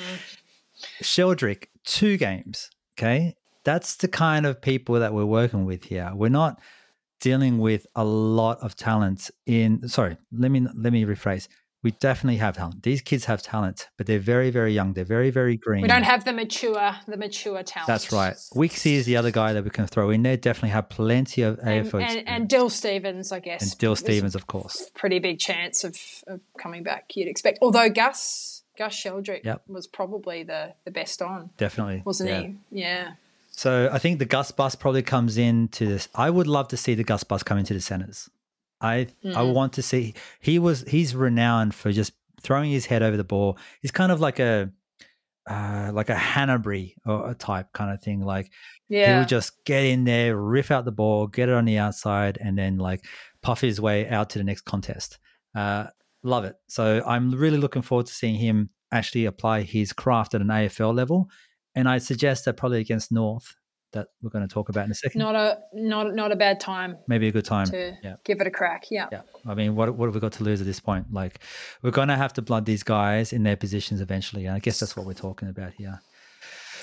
Sheldrick, 1.02 1.66
two 1.84 2.16
games, 2.16 2.70
okay? 2.98 3.34
That's 3.64 3.96
the 3.96 4.08
kind 4.08 4.46
of 4.46 4.60
people 4.60 4.96
that 5.00 5.12
we're 5.12 5.24
working 5.24 5.64
with 5.64 5.84
here. 5.84 6.12
We're 6.14 6.28
not– 6.28 6.60
dealing 7.20 7.58
with 7.58 7.86
a 7.94 8.04
lot 8.04 8.58
of 8.60 8.76
talent 8.76 9.30
in 9.46 9.88
sorry 9.88 10.16
let 10.32 10.50
me 10.50 10.60
let 10.74 10.92
me 10.92 11.04
rephrase 11.04 11.48
we 11.86 11.92
definitely 11.92 12.38
have 12.38 12.56
talent. 12.56 12.82
These 12.82 13.00
kids 13.00 13.26
have 13.26 13.42
talent 13.42 13.86
but 13.96 14.06
they're 14.06 14.18
very 14.18 14.50
very 14.50 14.72
young. 14.72 14.92
They're 14.92 15.04
very 15.04 15.30
very 15.30 15.56
green. 15.56 15.82
we 15.82 15.88
don't 15.88 16.02
have 16.02 16.24
the 16.24 16.32
mature 16.32 16.96
the 17.06 17.16
mature 17.16 17.62
talent. 17.62 17.86
That's 17.86 18.10
right. 18.10 18.34
Wixie 18.54 18.94
is 18.94 19.06
the 19.06 19.16
other 19.16 19.30
guy 19.30 19.52
that 19.52 19.62
we 19.62 19.70
can 19.70 19.86
throw 19.86 20.10
in 20.10 20.22
there. 20.22 20.36
Definitely 20.36 20.70
have 20.70 20.88
plenty 20.88 21.42
of 21.42 21.60
and, 21.62 21.86
AFL 21.86 22.02
and, 22.02 22.28
and 22.28 22.48
Dill 22.48 22.68
Stephens, 22.70 23.30
I 23.30 23.38
guess. 23.38 23.62
And 23.62 23.78
Dill 23.78 23.94
Stephens, 23.94 24.34
of 24.34 24.48
course. 24.48 24.90
pretty 24.96 25.20
big 25.20 25.38
chance 25.38 25.84
of, 25.84 25.96
of 26.26 26.40
coming 26.58 26.82
back 26.82 27.14
you'd 27.14 27.28
expect. 27.28 27.60
Although 27.62 27.88
Gus 27.88 28.64
Gus 28.76 28.92
Sheldrick 28.92 29.44
yep. 29.44 29.62
was 29.68 29.86
probably 29.86 30.42
the 30.42 30.74
the 30.84 30.90
best 30.90 31.22
on 31.22 31.50
definitely. 31.56 32.02
wasn't 32.04 32.30
yeah. 32.30 32.40
he? 32.40 32.56
Yeah. 32.80 33.12
So 33.52 33.88
I 33.90 33.98
think 33.98 34.18
the 34.18 34.26
Gus 34.26 34.50
bus 34.50 34.74
probably 34.74 35.02
comes 35.02 35.38
into 35.38 35.86
this. 35.86 36.08
I 36.14 36.28
would 36.28 36.46
love 36.46 36.68
to 36.68 36.76
see 36.76 36.94
the 36.94 37.04
Gus 37.04 37.24
bus 37.24 37.42
come 37.42 37.56
into 37.56 37.72
the 37.72 37.80
centers. 37.80 38.28
I 38.80 39.08
mm. 39.24 39.34
I 39.34 39.42
want 39.42 39.74
to 39.74 39.82
see. 39.82 40.14
He 40.40 40.58
was 40.58 40.82
he's 40.86 41.14
renowned 41.14 41.74
for 41.74 41.92
just 41.92 42.12
throwing 42.40 42.70
his 42.70 42.86
head 42.86 43.02
over 43.02 43.16
the 43.16 43.24
ball. 43.24 43.58
He's 43.80 43.90
kind 43.90 44.12
of 44.12 44.20
like 44.20 44.38
a 44.38 44.70
uh, 45.48 45.90
like 45.92 46.10
a 46.10 46.14
Hannebery 46.14 46.94
or 47.04 47.30
a 47.30 47.34
type 47.34 47.72
kind 47.72 47.92
of 47.92 48.02
thing. 48.02 48.20
Like 48.20 48.50
yeah. 48.88 49.12
he 49.12 49.18
would 49.20 49.28
just 49.28 49.64
get 49.64 49.84
in 49.84 50.04
there, 50.04 50.36
riff 50.36 50.70
out 50.70 50.84
the 50.84 50.92
ball, 50.92 51.26
get 51.26 51.48
it 51.48 51.54
on 51.54 51.64
the 51.64 51.78
outside, 51.78 52.38
and 52.40 52.58
then 52.58 52.78
like 52.78 53.04
puff 53.42 53.60
his 53.60 53.80
way 53.80 54.08
out 54.08 54.30
to 54.30 54.38
the 54.38 54.44
next 54.44 54.62
contest. 54.62 55.18
Uh, 55.54 55.86
love 56.22 56.44
it. 56.44 56.56
So 56.68 57.02
I'm 57.06 57.30
really 57.30 57.58
looking 57.58 57.82
forward 57.82 58.06
to 58.06 58.12
seeing 58.12 58.34
him 58.34 58.70
actually 58.92 59.24
apply 59.24 59.62
his 59.62 59.92
craft 59.92 60.34
at 60.34 60.40
an 60.40 60.48
AFL 60.48 60.94
level 60.94 61.28
and 61.76 61.88
I 61.88 61.98
suggest 61.98 62.46
that 62.46 62.56
probably 62.56 62.80
against 62.80 63.12
North 63.12 63.54
that 63.96 64.08
we're 64.22 64.30
going 64.30 64.46
to 64.46 64.52
talk 64.52 64.68
about 64.68 64.84
in 64.84 64.90
a 64.90 64.94
second. 64.94 65.18
Not 65.18 65.34
a 65.34 65.58
not 65.74 66.14
not 66.14 66.32
a 66.32 66.36
bad 66.36 66.60
time. 66.60 66.96
Maybe 67.08 67.28
a 67.28 67.32
good 67.32 67.44
time 67.44 67.66
to 67.66 67.96
yeah. 68.02 68.16
give 68.24 68.40
it 68.40 68.46
a 68.46 68.50
crack. 68.50 68.84
Yeah. 68.90 69.08
Yeah. 69.10 69.22
I 69.44 69.54
mean, 69.54 69.74
what 69.74 69.94
what 69.94 70.06
have 70.06 70.14
we 70.14 70.20
got 70.20 70.32
to 70.32 70.44
lose 70.44 70.60
at 70.60 70.66
this 70.66 70.80
point? 70.80 71.12
Like, 71.12 71.40
we're 71.82 71.90
going 71.90 72.08
to 72.08 72.16
have 72.16 72.32
to 72.34 72.42
blood 72.42 72.64
these 72.64 72.82
guys 72.82 73.32
in 73.32 73.42
their 73.42 73.56
positions 73.56 74.00
eventually. 74.00 74.46
And 74.46 74.54
I 74.54 74.60
guess 74.60 74.78
that's 74.78 74.96
what 74.96 75.06
we're 75.06 75.14
talking 75.14 75.48
about 75.48 75.72
here. 75.72 76.00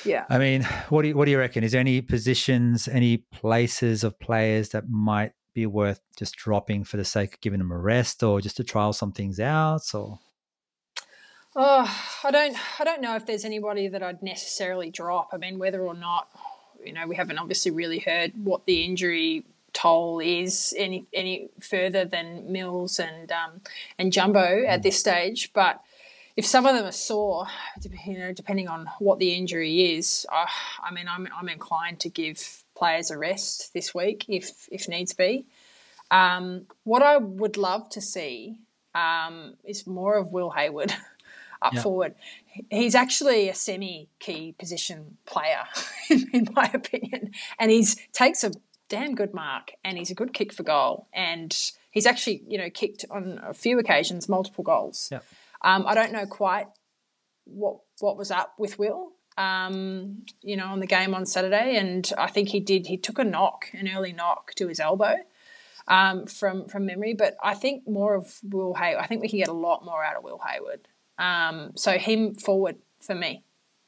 Yeah. 0.06 0.26
I 0.30 0.38
mean, 0.38 0.64
what 0.90 1.04
do 1.04 1.08
you, 1.08 1.16
what 1.16 1.26
do 1.26 1.32
you 1.32 1.40
reckon? 1.40 1.64
Is 1.64 1.72
there 1.72 1.80
any 1.80 2.02
positions, 2.02 2.90
any 2.90 3.18
places 3.18 4.04
of 4.04 4.20
players 4.20 4.70
that 4.70 4.90
might 4.90 5.32
be 5.54 5.66
worth 5.66 6.02
just 6.18 6.36
dropping 6.36 6.84
for 6.84 6.98
the 6.98 7.06
sake 7.06 7.36
of 7.36 7.42
giving 7.42 7.60
them 7.60 7.72
a 7.72 7.78
rest, 7.78 8.22
or 8.24 8.42
just 8.42 8.58
to 8.58 8.64
trial 8.64 8.92
some 8.92 9.12
things 9.12 9.40
out, 9.40 9.94
or? 9.94 10.20
Oh, 11.56 12.18
I 12.24 12.32
don't. 12.32 12.58
I 12.80 12.84
don't 12.84 13.00
know 13.00 13.16
if 13.16 13.28
there's 13.28 13.46
anybody 13.46 13.88
that 13.88 14.02
I'd 14.02 14.24
necessarily 14.24 14.90
drop. 14.90 15.30
I 15.32 15.38
mean, 15.38 15.60
whether 15.60 15.82
or 15.82 15.94
not, 15.94 16.28
you 16.86 16.94
know, 16.94 17.08
we 17.08 17.16
haven't 17.16 17.38
obviously 17.38 17.72
really 17.72 18.00
heard 18.00 18.34
what 18.44 18.66
the 18.66 18.84
injury 18.84 19.46
toll 19.74 20.20
is 20.20 20.74
any 20.78 21.06
any 21.14 21.50
further 21.60 22.06
than 22.06 22.52
Mills 22.52 23.00
and 23.00 23.32
um, 23.32 23.62
and 23.98 24.14
Jumbo 24.14 24.64
at 24.66 24.84
this 24.84 25.00
stage. 25.00 25.52
But 25.54 25.82
if 26.36 26.46
some 26.46 26.66
of 26.66 26.76
them 26.76 26.86
are 26.86 26.92
sore, 26.92 27.48
you 28.06 28.18
know, 28.18 28.34
depending 28.34 28.68
on 28.68 28.90
what 29.00 29.20
the 29.20 29.34
injury 29.34 29.96
is, 29.96 30.26
uh, 30.32 30.46
I 30.84 30.94
mean, 30.94 31.08
I'm 31.08 31.28
I'm 31.36 31.50
inclined 31.50 32.00
to 32.02 32.10
give 32.10 32.64
players 32.76 33.12
a 33.12 33.18
rest 33.18 33.74
this 33.74 33.94
week 33.94 34.26
if 34.28 34.68
if 34.72 34.88
needs 34.88 35.14
be. 35.14 35.46
Um, 36.12 36.68
what 36.84 37.02
I 37.02 37.18
would 37.18 37.58
love 37.58 37.90
to 37.90 38.02
see 38.02 38.60
um, 38.94 39.56
is 39.64 39.88
more 39.88 40.18
of 40.18 40.32
Will 40.32 40.52
Hayward. 40.52 40.94
up 41.64 41.74
yep. 41.74 41.84
forward. 41.84 42.16
He's 42.70 42.96
actually 42.96 43.50
a 43.50 43.56
semi 43.56 44.10
key 44.20 44.56
position 44.58 45.18
player, 45.26 45.64
in 46.10 46.48
my 46.54 46.70
opinion. 46.74 47.32
And 47.60 47.72
he 47.72 47.86
takes 48.12 48.44
a 48.44 48.52
damn 48.90 49.16
good 49.16 49.34
mark 49.34 49.72
and 49.84 49.98
he's 49.98 50.12
a 50.12 50.16
good 50.16 50.34
kick 50.34 50.54
for 50.54 50.64
goal. 50.64 51.08
And 51.14 51.56
he's 51.92 52.06
actually, 52.06 52.44
you 52.48 52.58
know, 52.58 52.70
kicked 52.70 53.06
on 53.10 53.40
a 53.44 53.54
few 53.54 53.80
occasions 53.80 54.30
multiple 54.30 54.64
goals. 54.64 55.10
Yep. 55.12 55.26
Um, 55.64 55.86
I 55.88 55.96
don't 55.96 56.12
know 56.12 56.26
quite 56.26 56.68
what 57.46 57.80
what 58.00 58.18
was 58.18 58.32
up 58.32 58.54
with 58.58 58.78
Will, 58.78 59.14
um, 59.38 60.24
you 60.42 60.58
know, 60.58 60.68
on 60.68 60.80
the 60.80 60.88
game 60.88 61.14
on 61.16 61.26
Saturday. 61.26 61.78
And 61.78 62.10
I 62.18 62.28
think 62.28 62.50
he 62.50 62.60
did, 62.60 62.88
he 62.88 62.98
took 62.98 63.20
a 63.20 63.24
knock, 63.24 63.70
an 63.74 63.90
early 63.90 64.14
knock 64.14 64.54
to 64.56 64.68
his 64.68 64.80
elbow. 64.80 65.16
Um, 65.86 66.28
from 66.28 66.70
from 66.70 66.86
memory, 66.86 67.14
but 67.14 67.36
I 67.44 67.56
think 67.56 67.86
more 67.86 68.16
of 68.16 68.40
Will 68.42 68.74
Hayward. 68.74 69.04
I 69.04 69.08
think 69.08 69.22
we 69.22 69.28
can 69.28 69.40
get 69.40 69.50
a 69.50 69.54
lot 69.54 69.84
more 69.84 70.02
out 70.02 70.16
of 70.16 70.24
Will 70.24 70.40
Hayward. 70.48 70.88
Um, 71.24 71.72
so 71.76 71.98
him 71.98 72.36
forward 72.36 72.76
for 73.00 73.16
me 73.16 73.44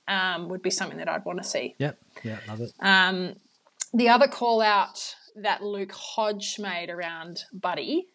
um, 0.08 0.50
would 0.50 0.62
be 0.62 0.70
something 0.70 0.98
that 1.00 1.10
I'd 1.10 1.26
want 1.26 1.42
to 1.42 1.48
see. 1.48 1.76
Yep. 1.80 1.98
Yeah, 2.24 2.38
love 2.48 2.62
it. 2.62 2.72
Um, 2.80 3.36
the 3.94 4.10
other 4.10 4.28
call 4.28 4.62
out 4.62 5.16
that 5.36 5.62
Luke 5.62 5.92
Hodge 5.92 6.58
made 6.60 6.90
around 6.90 7.44
Buddy 7.54 8.08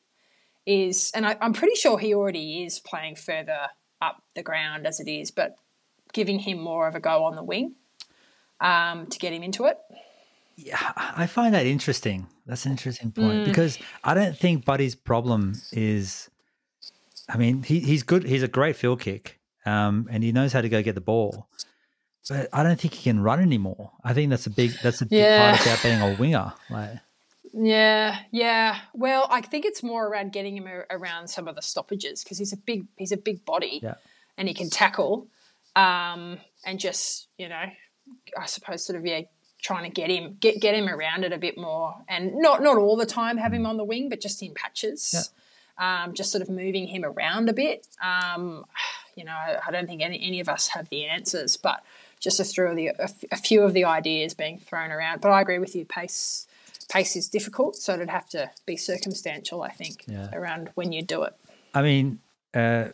is, 0.67 1.11
and 1.15 1.27
I, 1.27 1.37
I'm 1.41 1.53
pretty 1.53 1.75
sure 1.75 1.99
he 1.99 2.15
already 2.15 2.65
is 2.65 2.81
playing 2.81 3.17
further 3.17 3.69
up 4.01 4.23
the 4.35 4.43
ground 4.43 4.87
as 4.87 5.01
it 5.01 5.09
is, 5.11 5.31
but 5.31 5.57
giving 6.13 6.39
him 6.39 6.59
more 6.59 6.89
of 6.89 6.95
a 6.95 7.01
go 7.01 7.25
on 7.25 7.37
the 7.37 7.45
wing 7.45 7.75
um, 8.61 9.07
to 9.07 9.19
get 9.19 9.33
him 9.33 9.43
into 9.43 9.67
it. 9.67 9.79
Yeah, 10.57 10.93
I 10.97 11.27
find 11.27 11.55
that 11.55 11.67
interesting. 11.67 12.27
That's 12.47 12.67
an 12.67 12.73
interesting 12.73 13.13
point 13.13 13.41
mm. 13.41 13.45
because 13.47 13.79
I 14.05 14.13
don't 14.13 14.37
think 14.37 14.65
Buddy's 14.65 14.95
problem 14.95 15.55
is 15.73 16.29
I 17.33 17.37
mean, 17.37 17.63
he, 17.63 17.81
he's 17.81 18.03
good. 18.03 18.25
He's 18.25 18.43
a 18.43 18.49
great 18.49 18.77
field 18.77 19.01
kick, 19.01 19.41
um, 19.65 20.09
and 20.11 20.23
he 20.25 20.33
knows 20.33 20.53
how 20.53 20.61
to 20.61 20.69
go 20.69 20.83
get 20.83 20.95
the 20.95 21.01
ball. 21.01 21.49
But 22.29 22.49
I 22.53 22.63
don't 22.63 22.79
think 22.79 22.95
he 22.95 23.05
can 23.05 23.21
run 23.21 23.41
anymore. 23.41 23.93
I 24.05 24.15
think 24.15 24.31
that's 24.31 24.47
a 24.47 24.51
big 24.51 24.73
that's 24.83 25.01
a 25.01 25.07
big 25.07 25.39
part 25.39 25.61
about 25.63 25.83
being 25.83 26.01
a 26.01 26.17
winger. 26.17 26.53
Like, 26.69 26.91
yeah, 27.53 28.19
yeah. 28.31 28.79
Well, 28.95 29.27
I 29.31 29.41
think 29.41 29.65
it's 29.65 29.83
more 29.83 30.07
around 30.07 30.33
getting 30.33 30.57
him 30.57 30.69
around 30.91 31.29
some 31.29 31.49
of 31.49 31.57
the 31.57 31.63
stoppages 31.63 32.23
because 32.23 32.39
he's 32.39 32.53
a 32.53 32.57
big 32.57 32.87
he's 32.97 33.13
a 33.13 33.17
big 33.17 33.45
body. 33.45 33.81
Yeah. 33.83 33.95
and 34.39 34.49
he 34.49 34.55
can 34.55 34.71
tackle, 34.71 35.29
um, 35.77 36.39
and 36.65 36.79
just 36.79 37.29
you 37.37 37.49
know, 37.49 37.65
I 38.39 38.47
suppose 38.47 38.85
sort 38.85 38.99
of 38.99 39.07
yeah, 39.07 39.23
trying 39.61 39.85
to 39.85 39.91
get 39.91 40.11
him 40.11 40.37
get 40.41 40.61
get 40.61 40.75
him 40.75 40.89
around 40.89 41.25
it 41.25 41.33
a 41.33 41.39
bit 41.39 41.59
more, 41.59 41.95
and 42.09 42.37
not 42.37 42.63
not 42.63 42.77
all 42.77 42.97
the 42.97 43.07
time 43.07 43.39
have 43.39 43.53
him 43.53 43.67
on 43.67 43.77
the 43.77 43.85
wing, 43.85 44.09
but 44.09 44.21
just 44.21 44.43
in 44.43 44.55
patches. 44.55 45.11
Yeah. 45.13 45.21
Um, 45.81 46.15
just 46.15 46.31
sort 46.31 46.43
of 46.43 46.49
moving 46.49 46.87
him 46.87 47.05
around 47.05 47.49
a 47.49 47.53
bit. 47.53 47.89
Um, 48.05 48.65
you 49.17 49.25
know, 49.25 49.33
I 49.35 49.71
don't 49.73 49.87
think 49.87 50.03
any, 50.03 50.21
any 50.23 50.39
of 50.41 50.49
us 50.49 50.69
have 50.69 50.89
the 50.91 51.07
answers, 51.07 51.57
but 51.57 51.83
just 52.21 52.39
a, 52.39 52.45
through 52.45 52.75
the, 52.77 52.89
a, 52.89 53.09
a 53.33 53.37
few 53.37 53.63
of 53.63 53.73
the 53.73 53.85
ideas 53.85 54.35
being 54.35 54.59
thrown 54.59 54.93
around. 54.93 55.21
But 55.21 55.31
I 55.31 55.41
agree 55.41 55.59
with 55.59 55.75
you, 55.75 55.85
pace 55.85 56.47
pace 56.91 57.17
is 57.17 57.29
difficult, 57.29 57.77
so 57.77 57.95
it'd 57.95 58.11
have 58.11 58.29
to 58.31 58.51
be 58.67 58.77
circumstantial, 58.77 59.63
I 59.63 59.71
think, 59.71 60.05
Yeah. 60.07 60.29
around 60.33 60.71
when 60.75 60.93
you 60.93 61.03
do 61.03 61.23
it. 61.23 61.35
I 61.73 61.83
mean, 61.83 62.19
uh, 62.53 62.89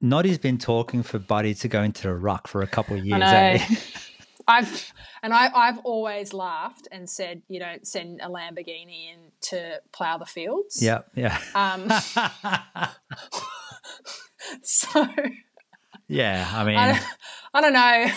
Noddy's 0.00 0.38
been 0.38 0.58
talking 0.58 1.02
for 1.02 1.18
Buddy 1.18 1.54
to 1.54 1.68
go 1.68 1.82
into 1.82 2.02
the 2.02 2.14
ruck 2.14 2.48
for 2.48 2.62
a 2.62 2.66
couple 2.66 2.96
of 2.96 3.04
years. 3.04 3.20
I've 4.48 4.92
and 5.22 5.32
I, 5.32 5.50
I've 5.54 5.78
always 5.84 6.32
laughed 6.32 6.88
and 6.90 7.08
said 7.08 7.42
you 7.48 7.58
don't 7.60 7.86
send 7.86 8.20
a 8.20 8.28
Lamborghini 8.28 9.12
in 9.12 9.18
to 9.50 9.80
plough 9.92 10.18
the 10.18 10.26
fields. 10.26 10.82
yeah, 10.82 11.00
yeah, 11.14 11.38
Um, 11.54 11.88
so 14.62 15.06
yeah. 16.08 16.48
I 16.52 16.64
mean, 16.64 16.76
I 16.76 16.92
don't, 16.92 17.04
I 17.54 17.60
don't 17.60 17.72
know. 17.72 18.12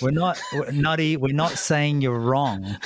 we're 0.00 0.10
not 0.10 0.40
we're, 0.54 0.70
Noddy. 0.72 1.16
We're 1.18 1.34
not 1.34 1.52
saying 1.52 2.00
you're 2.00 2.18
wrong. 2.18 2.78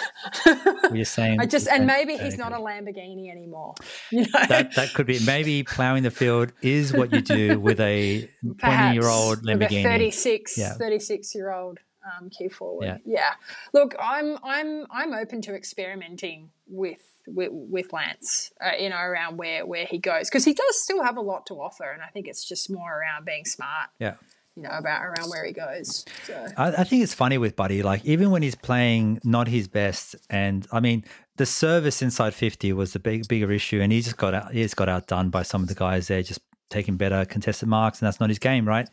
We're 0.90 1.04
saying 1.18 1.40
I 1.40 1.46
just 1.46 1.68
and 1.68 1.86
maybe 1.86 2.16
he's 2.16 2.36
not 2.36 2.52
a. 2.52 2.56
Lamborghini 2.56 3.30
anymore. 3.30 3.74
You 4.10 4.22
know, 4.22 4.46
That 4.48 4.74
that 4.74 4.92
could 4.92 5.06
be 5.06 5.18
maybe 5.24 5.62
plowing 5.62 6.02
the 6.02 6.10
field 6.10 6.52
is 6.62 6.92
what 6.92 7.12
you 7.12 7.20
do 7.20 7.60
with 7.60 7.78
a 7.80 8.28
twenty 8.58 8.94
year 8.94 9.06
old 9.06 9.42
Perhaps 9.44 9.60
with 9.60 9.70
a 9.70 9.74
Lamborghini. 9.74 9.82
36, 9.84 10.58
Yeah. 10.58 10.72
36 10.74 11.34
year 11.34 11.52
old 11.52 11.78
um, 12.04 12.30
Q 12.30 12.50
forward. 12.50 12.84
Yeah. 12.86 12.98
Yeah. 13.04 13.32
Look, 13.72 13.94
I'm 14.00 14.38
I'm 14.42 14.86
I'm 14.90 15.12
open 15.14 15.40
to 15.42 15.54
experimenting 15.54 16.50
with 16.66 17.02
with, 17.26 17.50
with 17.52 17.92
Lance, 17.92 18.50
uh, 18.64 18.70
you 18.78 18.88
know, 18.88 18.96
around 18.98 19.36
where 19.36 19.66
where 19.66 19.86
he 19.86 19.98
goes 19.98 20.28
because 20.28 20.44
he 20.44 20.54
does 20.54 20.82
still 20.82 21.02
have 21.02 21.16
a 21.16 21.20
lot 21.20 21.46
to 21.46 21.54
offer, 21.54 21.90
and 21.90 22.02
I 22.02 22.06
think 22.08 22.26
it's 22.28 22.44
just 22.44 22.70
more 22.70 23.00
around 23.00 23.24
being 23.24 23.44
smart, 23.44 23.90
Yeah. 23.98 24.14
you 24.56 24.62
know, 24.62 24.70
about 24.70 25.02
around 25.04 25.28
where 25.28 25.44
he 25.44 25.52
goes. 25.52 26.04
So 26.26 26.46
I, 26.56 26.68
I 26.78 26.84
think 26.84 27.02
it's 27.02 27.14
funny 27.14 27.38
with 27.38 27.54
Buddy. 27.56 27.82
Like 27.82 28.04
even 28.04 28.30
when 28.30 28.42
he's 28.42 28.54
playing 28.56 29.20
not 29.22 29.48
his 29.48 29.68
best, 29.68 30.16
and 30.28 30.66
I 30.72 30.80
mean 30.80 31.04
the 31.36 31.46
service 31.46 32.02
inside 32.02 32.34
fifty 32.34 32.72
was 32.72 32.92
the 32.94 32.98
big 32.98 33.28
bigger 33.28 33.52
issue, 33.52 33.80
and 33.80 33.92
he 33.92 34.00
just 34.00 34.16
got 34.16 34.34
out. 34.34 34.52
He 34.52 34.62
just 34.62 34.76
got 34.76 34.88
outdone 34.88 35.30
by 35.30 35.42
some 35.42 35.62
of 35.62 35.68
the 35.68 35.74
guys 35.74 36.08
there, 36.08 36.22
just 36.22 36.40
taking 36.70 36.96
better 36.96 37.24
contested 37.24 37.68
marks, 37.68 38.00
and 38.00 38.06
that's 38.06 38.20
not 38.20 38.28
his 38.30 38.38
game, 38.38 38.66
right? 38.66 38.88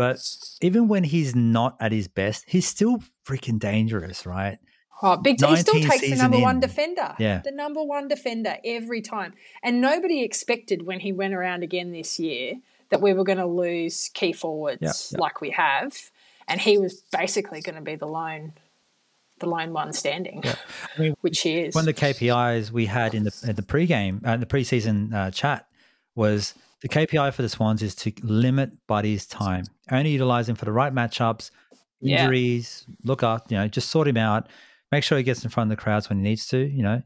But 0.00 0.18
even 0.62 0.88
when 0.88 1.04
he's 1.04 1.36
not 1.36 1.76
at 1.78 1.92
his 1.92 2.08
best, 2.08 2.46
he's 2.48 2.66
still 2.66 3.00
freaking 3.26 3.58
dangerous, 3.58 4.24
right? 4.24 4.56
Oh, 5.02 5.18
big! 5.18 5.36
T- 5.36 5.46
he 5.46 5.56
still 5.56 5.74
takes 5.74 5.90
the 5.90 5.98
season 5.98 6.18
number 6.18 6.38
one 6.38 6.58
defender. 6.58 7.14
Yeah. 7.18 7.42
the 7.44 7.50
number 7.50 7.82
one 7.84 8.08
defender 8.08 8.56
every 8.64 9.02
time. 9.02 9.34
And 9.62 9.82
nobody 9.82 10.22
expected 10.22 10.86
when 10.86 11.00
he 11.00 11.12
went 11.12 11.34
around 11.34 11.62
again 11.62 11.92
this 11.92 12.18
year 12.18 12.54
that 12.88 13.02
we 13.02 13.12
were 13.12 13.24
going 13.24 13.36
to 13.36 13.46
lose 13.46 14.08
key 14.14 14.32
forwards 14.32 14.78
Yeah, 14.80 14.92
yeah. 15.10 15.20
like 15.20 15.42
we 15.42 15.50
have, 15.50 15.92
and 16.48 16.58
he 16.62 16.78
was 16.78 17.02
basically 17.12 17.60
going 17.60 17.76
to 17.76 17.82
be 17.82 17.96
the 17.96 18.06
lone, 18.06 18.54
the 19.40 19.50
lone 19.50 19.74
one 19.74 19.92
standing, 19.92 20.42
I 20.46 20.56
mean, 20.98 21.14
which 21.20 21.42
he 21.42 21.58
is. 21.58 21.74
one 21.74 21.86
of 21.86 21.94
the 21.94 22.00
KPIs 22.00 22.70
we 22.70 22.86
had 22.86 23.14
in 23.14 23.24
the 23.24 23.44
in 23.46 23.54
the 23.54 23.62
pregame, 23.62 24.26
uh, 24.26 24.38
the 24.38 24.46
preseason 24.46 25.12
uh, 25.12 25.30
chat 25.30 25.66
was 26.14 26.54
the 26.82 26.88
KPI 26.88 27.32
for 27.32 27.42
the 27.42 27.48
Swans 27.48 27.82
is 27.82 27.94
to 27.96 28.12
limit 28.22 28.70
Buddy's 28.88 29.26
time, 29.26 29.64
only 29.90 30.10
utilize 30.10 30.48
him 30.48 30.56
for 30.56 30.64
the 30.64 30.72
right 30.72 30.92
matchups, 30.92 31.50
Yeah. 32.00 32.22
injuries, 32.22 32.86
look 33.04 33.22
up, 33.22 33.50
you 33.50 33.58
know, 33.58 33.68
just 33.68 33.90
sort 33.90 34.08
him 34.08 34.16
out, 34.16 34.48
make 34.90 35.04
sure 35.04 35.18
he 35.18 35.24
gets 35.24 35.44
in 35.44 35.50
front 35.50 35.70
of 35.70 35.76
the 35.76 35.82
crowds 35.82 36.08
when 36.08 36.18
he 36.18 36.24
needs 36.24 36.46
to, 36.48 36.58
you 36.58 36.82
know, 36.82 37.02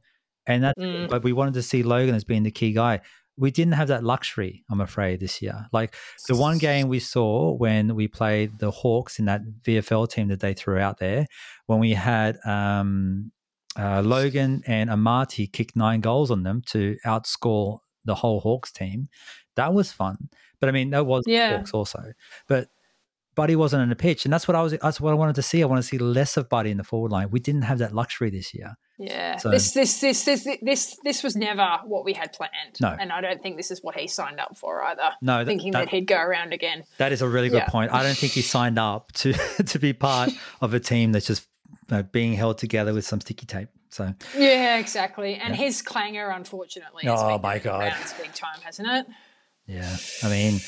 and 0.47 0.63
that. 0.63 0.75
Mm. 0.79 1.09
But 1.09 1.25
we 1.25 1.33
wanted 1.33 1.55
to 1.55 1.63
see 1.63 1.83
Logan 1.83 2.15
as 2.15 2.25
being 2.25 2.45
the 2.45 2.51
key 2.51 2.73
guy. 2.73 3.01
We 3.37 3.51
didn't 3.51 3.73
have 3.73 3.89
that 3.89 4.05
luxury, 4.05 4.65
I'm 4.71 4.81
afraid, 4.81 5.19
this 5.19 5.43
year. 5.43 5.67
Like 5.73 5.97
the 6.29 6.37
one 6.37 6.59
game 6.59 6.87
we 6.87 7.01
saw 7.01 7.53
when 7.53 7.97
we 7.97 8.07
played 8.07 8.61
the 8.61 8.71
Hawks 8.71 9.19
in 9.19 9.25
that 9.25 9.41
VFL 9.67 10.09
team 10.09 10.29
that 10.29 10.39
they 10.39 10.55
threw 10.55 10.79
out 10.79 10.99
there, 10.99 11.27
when 11.67 11.81
we 11.81 11.95
had 11.95 12.39
um, 12.47 13.33
uh, 13.77 14.03
Logan 14.03 14.63
and 14.69 14.89
Amartey 14.89 15.53
kick 15.53 15.75
nine 15.75 16.01
goals 16.01 16.31
on 16.31 16.45
them 16.45 16.63
to 16.67 16.97
outscore 17.05 17.81
the 18.05 18.15
whole 18.15 18.39
Hawks 18.39 18.71
team. 18.71 19.09
That 19.57 19.73
was 19.75 19.93
fun. 19.93 20.29
But 20.61 20.69
I 20.69 20.73
mean, 20.73 20.91
that 20.91 21.07
was 21.07 21.25
Yeah. 21.27 21.57
Hawks 21.59 21.73
also. 21.73 22.13
But 22.49 22.69
Buddy 23.35 23.57
wasn't 23.57 23.83
on 23.83 23.89
the 23.89 23.97
pitch, 23.97 24.25
and 24.25 24.33
that's 24.33 24.47
what 24.47 24.55
I 24.55 24.63
was. 24.63 24.73
That's 24.81 25.01
what 25.01 25.11
I 25.11 25.15
wanted 25.15 25.35
to 25.37 25.43
see. 25.43 25.61
I 25.63 25.67
want 25.67 25.83
to 25.83 25.87
see 25.89 25.99
less 25.99 26.37
of 26.37 26.49
Buddy 26.49 26.71
in 26.71 26.77
the 26.77 26.85
forward 26.85 27.11
line. 27.11 27.31
We 27.31 27.41
didn't 27.41 27.63
have 27.63 27.79
that 27.79 27.93
luxury 27.93 28.31
this 28.31 28.55
year. 28.55 28.77
yeah, 28.97 29.37
So- 29.39 29.51
this, 29.51 29.73
this 29.73 30.01
this 30.01 30.25
this 30.25 30.47
this 30.63 30.97
this 31.03 31.23
was 31.25 31.35
never 31.35 31.67
what 31.85 32.05
we 32.05 32.13
had 32.13 32.33
planned. 32.33 32.77
No. 32.81 32.97
and 32.99 33.11
I 33.11 33.21
don't 33.21 33.43
think 33.43 33.57
this 33.57 33.73
is 33.73 33.83
what 33.83 33.97
he 33.97 34.07
signed 34.07 34.39
up 34.39 34.57
for 34.57 34.85
either. 34.85 35.11
No, 35.21 35.39
that- 35.39 35.47
thinking 35.47 35.73
that- 35.73 35.87
that, 35.87 35.89
he'd 35.89 36.07
go 36.07 36.17
around 36.17 36.53
again. 36.53 36.85
That 36.99 37.11
is 37.11 37.21
a 37.23 37.29
really 37.29 37.49
good 37.49 37.65
Yeah. 37.67 37.69
point. 37.69 37.93
I 37.93 38.05
don't 38.05 38.17
think 38.17 38.33
he 38.35 38.43
signed 38.43 38.79
up 38.79 39.11
to 39.15 39.33
to 39.67 39.79
be 39.81 39.93
part 39.93 40.31
of 40.61 40.73
a 40.73 40.79
team 40.79 41.11
that's 41.11 41.27
just 41.27 41.49
you 41.91 41.97
know, 41.97 42.03
being 42.05 42.35
held 42.35 42.59
together 42.59 42.95
with 42.95 43.05
some 43.05 43.21
sticky 43.21 43.47
tape. 43.47 43.69
So 43.91 44.15
Yeah, 44.37 44.77
exactly. 44.79 45.35
And 45.35 45.57
his 45.57 45.83
clanger, 45.83 46.29
unfortunately, 46.31 47.03
has 47.05 47.19
Oh, 47.21 47.33
been 47.39 47.43
my 47.43 47.59
God. 47.59 47.93
big 48.21 48.33
time, 48.33 48.61
hasn't 48.65 48.87
it? 48.89 49.07
Yeah, 49.67 49.97
I 50.23 50.29
mean, 50.29 50.61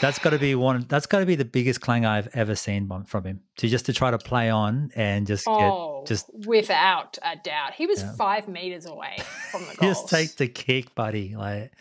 that's 0.00 0.18
got 0.18 0.30
to 0.30 0.38
be 0.38 0.54
one. 0.54 0.84
That's 0.88 1.06
got 1.06 1.20
to 1.20 1.26
be 1.26 1.36
the 1.36 1.44
biggest 1.44 1.80
clang 1.80 2.04
I've 2.04 2.28
ever 2.34 2.54
seen 2.56 2.88
from- 3.06 3.24
him. 3.24 3.40
To 3.58 3.68
just 3.68 3.86
to 3.86 3.92
try 3.92 4.10
to 4.10 4.18
play 4.18 4.50
on 4.50 4.90
and 4.96 5.26
just 5.26 5.46
Oh, 5.48 6.00
get 6.00 6.08
just 6.08 6.26
without 6.46 7.18
a 7.22 7.36
doubt, 7.36 7.74
he 7.74 7.86
was 7.86 8.00
Yeah. 8.02 8.12
five 8.16 8.48
meters 8.48 8.86
away 8.86 9.16
from 9.50 9.62
the 9.62 9.74
goals. 9.76 10.00
just 10.02 10.08
take 10.08 10.36
the 10.36 10.48
kick, 10.48 10.94
buddy. 10.94 11.34
Like, 11.36 11.72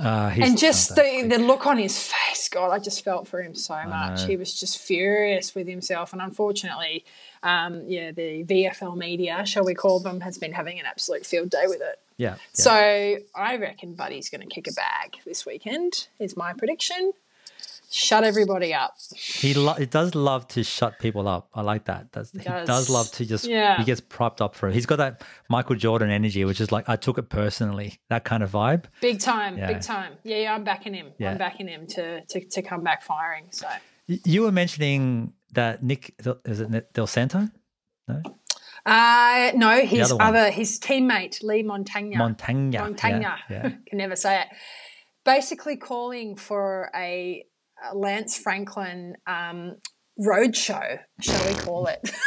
uh, 0.00 0.30
and 0.40 0.56
just 0.56 0.94
the, 0.94 1.26
the 1.28 1.38
look 1.38 1.66
on 1.66 1.76
his 1.76 2.00
face, 2.00 2.48
God, 2.48 2.70
I 2.70 2.78
just 2.78 3.04
felt 3.04 3.26
for 3.26 3.42
him 3.42 3.54
so 3.56 3.82
much. 3.84 4.26
He 4.26 4.36
was 4.36 4.58
just 4.58 4.78
furious 4.78 5.56
with 5.56 5.66
himself, 5.66 6.12
and 6.12 6.22
unfortunately, 6.22 7.04
um, 7.42 7.82
yeah, 7.88 8.12
the 8.12 8.44
VFL 8.44 8.96
media, 8.96 9.44
shall 9.44 9.64
we 9.64 9.74
call 9.74 9.98
them, 9.98 10.20
has 10.20 10.38
been 10.38 10.52
having 10.52 10.78
an 10.78 10.86
absolute 10.86 11.26
field 11.26 11.50
day 11.50 11.64
with 11.66 11.80
it. 11.80 11.98
Yeah, 12.18 12.30
yeah. 12.30 12.36
So 12.52 12.72
I 13.34 13.56
reckon 13.56 13.94
Buddy's 13.94 14.28
going 14.28 14.40
to 14.46 14.46
kick 14.54 14.66
a 14.68 14.72
bag 14.72 15.16
this 15.24 15.46
weekend. 15.46 16.08
Is 16.18 16.36
my 16.36 16.52
prediction. 16.52 17.12
Shut 17.90 18.22
everybody 18.22 18.74
up. 18.74 18.96
he 19.14 19.54
lo- 19.54 19.72
he 19.72 19.86
does 19.86 20.14
love 20.14 20.46
to 20.48 20.62
shut 20.62 20.98
people 20.98 21.26
up. 21.26 21.48
I 21.54 21.62
like 21.62 21.86
that. 21.86 22.12
That's, 22.12 22.30
he 22.32 22.40
does. 22.40 22.66
does. 22.66 22.90
love 22.90 23.10
to 23.12 23.24
just 23.24 23.46
Yeah. 23.46 23.78
he 23.78 23.84
gets 23.84 24.02
propped 24.02 24.42
up 24.42 24.54
for 24.54 24.68
it. 24.68 24.74
He's 24.74 24.84
got 24.84 24.96
that 24.96 25.22
Michael 25.48 25.74
Jordan 25.74 26.10
energy, 26.10 26.44
which 26.44 26.60
is 26.60 26.70
like 26.70 26.86
I 26.86 26.96
took 26.96 27.16
it 27.16 27.30
personally. 27.30 27.98
That 28.10 28.24
kind 28.24 28.42
of 28.42 28.50
vibe. 28.52 28.84
Big 29.00 29.20
time, 29.20 29.56
Yeah. 29.56 29.68
big 29.72 29.80
time. 29.80 30.12
Yeah, 30.22 30.36
yeah, 30.36 30.54
I'm 30.54 30.64
backing 30.64 30.92
him. 30.92 31.12
Yeah. 31.18 31.30
I'm 31.30 31.38
backing 31.38 31.66
him 31.66 31.86
to, 31.86 32.22
to 32.26 32.44
to 32.44 32.60
come 32.62 32.82
back 32.82 33.02
firing. 33.02 33.46
So 33.52 33.66
You 34.06 34.42
were 34.42 34.52
mentioning 34.52 35.32
that 35.54 35.82
Nick 35.82 36.14
is 36.44 36.60
it 36.60 36.92
Dal 36.92 37.06
Santo? 37.06 37.48
No, 38.06 38.20
uh 38.86 39.52
no, 39.54 39.80
his 39.84 40.12
other 40.12 40.22
other, 40.22 40.50
his 40.50 40.78
teammate, 40.78 41.42
Leigh 41.42 41.62
Montagna. 41.64 42.14
Montagna. 42.16 42.74
Montagna. 42.74 43.20
Yeah, 43.20 43.36
yeah. 43.50 43.62
Can 43.88 43.98
never 43.98 44.16
say 44.16 44.42
it. 44.42 44.48
Basically 45.24 45.76
calling 45.76 46.36
for 46.36 46.90
a, 46.94 47.44
a 47.90 47.96
Lance 47.96 48.38
Franklin 48.38 49.14
um, 49.26 49.76
road 50.18 50.56
show, 50.56 50.98
shall 51.20 51.46
we 51.46 51.54
call 51.54 51.86
it? 51.86 52.10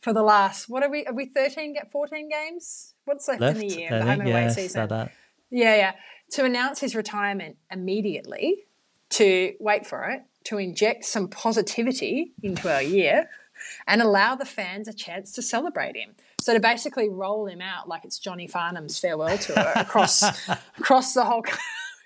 for 0.00 0.12
the 0.12 0.22
last 0.22 0.68
what 0.68 0.82
are 0.82 0.90
we 0.90 1.04
are 1.06 1.14
we 1.14 1.26
13 1.26 1.74
get 1.74 1.90
14 1.90 2.28
games? 2.28 2.94
What's 3.04 3.28
left, 3.28 3.40
Left, 3.40 3.60
in 3.60 3.68
the 3.68 3.74
year? 3.74 3.94
I 3.94 3.98
the 3.98 4.04
home 4.04 4.20
away 4.22 4.30
Yeah, 4.30 4.48
season. 4.48 4.82
so 4.82 4.86
that. 4.86 5.12
Yeah, 5.50 5.76
yeah. 5.76 5.92
To 6.32 6.44
announce 6.44 6.80
his 6.80 6.94
retirement 6.94 7.56
immediately, 7.70 8.64
to 9.10 9.54
wait 9.60 9.86
for 9.86 10.04
it, 10.10 10.22
to 10.44 10.58
inject 10.58 11.04
some 11.04 11.28
positivity 11.28 12.32
into 12.42 12.72
our 12.72 12.82
year, 12.82 13.30
and 13.86 14.02
allow 14.02 14.34
the 14.34 14.44
fans 14.44 14.88
a 14.88 14.92
chance 14.92 15.32
to 15.32 15.42
celebrate 15.42 15.96
him. 15.96 16.14
So 16.40 16.54
to 16.54 16.60
basically 16.60 17.08
roll 17.08 17.46
him 17.46 17.60
out 17.60 17.88
like 17.88 18.04
it's 18.04 18.18
Johnny 18.18 18.48
Farnham's 18.48 18.98
farewell 18.98 19.38
tour 19.38 19.72
across 19.76 20.22
across 20.78 21.14
the 21.14 21.24
whole 21.24 21.44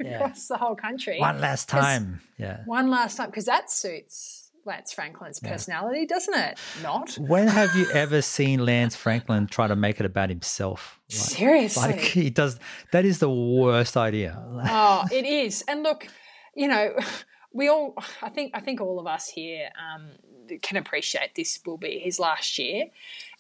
Yeah. 0.01 0.17
across 0.17 0.49
the 0.49 0.57
whole 0.57 0.75
country. 0.75 1.21
One 1.21 1.41
last 1.41 1.69
time. 1.69 2.23
Yeah. 2.37 2.63
One 2.65 2.91
last 2.91 3.17
time, 3.17 3.27
because 3.27 3.45
that 3.45 3.71
suits 3.71 4.51
Lance 4.65 4.93
Franklin's 4.93 5.41
personality, 5.41 6.07
doesn't 6.07 6.35
it? 6.35 6.59
Not 6.83 7.15
When 7.15 7.49
have 7.49 7.75
you 7.77 7.87
ever 7.93 8.23
seen 8.23 8.65
Lance 8.65 8.97
Franklin 8.97 9.47
try 9.47 9.67
to 9.69 9.77
make 9.77 10.01
it 10.01 10.07
about 10.07 10.29
himself? 10.29 10.99
Like, 11.11 11.19
seriously. 11.19 11.83
like 11.83 12.01
he 12.01 12.31
does. 12.31 12.59
That 12.93 13.05
is 13.05 13.19
the 13.19 13.31
worst 13.31 13.97
idea. 13.97 14.43
oh, 14.67 15.05
it 15.13 15.25
is. 15.25 15.63
And 15.69 15.83
look, 15.83 16.07
you 16.55 16.69
know, 16.69 16.97
we 17.53 17.69
all. 17.69 17.95
I 18.23 18.29
think. 18.29 18.53
I 18.55 18.61
think 18.61 18.81
all 18.81 18.99
of 18.99 19.07
us 19.07 19.29
here 19.29 19.69
um, 19.79 20.11
can 20.62 20.76
appreciate 20.76 21.34
this 21.34 21.59
will 21.64 21.78
be 21.78 21.99
his 21.99 22.18
last 22.18 22.59
year. 22.59 22.86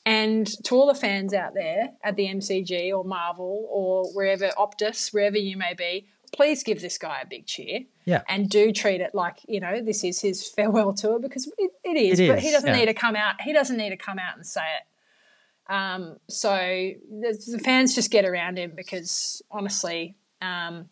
And 0.04 0.46
to 0.64 0.74
all 0.74 0.86
the 0.86 0.94
fans 0.94 1.32
out 1.32 1.54
there 1.54 1.90
at 2.02 2.16
the 2.16 2.26
MCG 2.26 2.92
or 2.96 3.04
Marvel 3.04 3.66
or 3.70 4.04
wherever 4.12 4.48
Optus, 4.58 5.12
wherever 5.12 5.38
you 5.38 5.56
may 5.56 5.74
be, 5.74 6.08
please 6.32 6.62
give 6.64 6.80
this 6.80 6.98
guy 6.98 7.20
a 7.20 7.26
big 7.26 7.46
cheer. 7.46 7.82
Yeah. 8.04 8.22
And 8.28 8.48
do 8.48 8.72
treat 8.72 9.00
it 9.00 9.14
like, 9.14 9.38
you 9.46 9.60
know, 9.60 9.80
this 9.80 10.02
is 10.02 10.20
his 10.20 10.48
farewell 10.48 10.92
tour 10.92 11.20
because 11.20 11.46
it, 11.56 11.70
it 11.84 11.96
is. 11.96 12.18
It 12.18 12.28
but 12.28 12.40
he 12.40 12.50
doesn't 12.50 12.68
yeah. 12.68 12.76
need 12.76 12.86
to 12.86 12.94
come 12.94 13.14
out. 13.14 13.40
He 13.40 13.52
doesn't 13.52 13.76
need 13.76 13.90
to 13.90 13.96
come 13.96 14.18
out 14.18 14.36
and 14.36 14.44
say 14.44 14.62
it. 14.62 15.72
Um, 15.72 16.16
so 16.28 16.50
the, 16.50 17.44
the 17.52 17.60
fans 17.60 17.94
just 17.94 18.10
get 18.10 18.24
around 18.24 18.58
him 18.58 18.72
because 18.74 19.40
honestly, 19.50 20.16
um, 20.40 20.88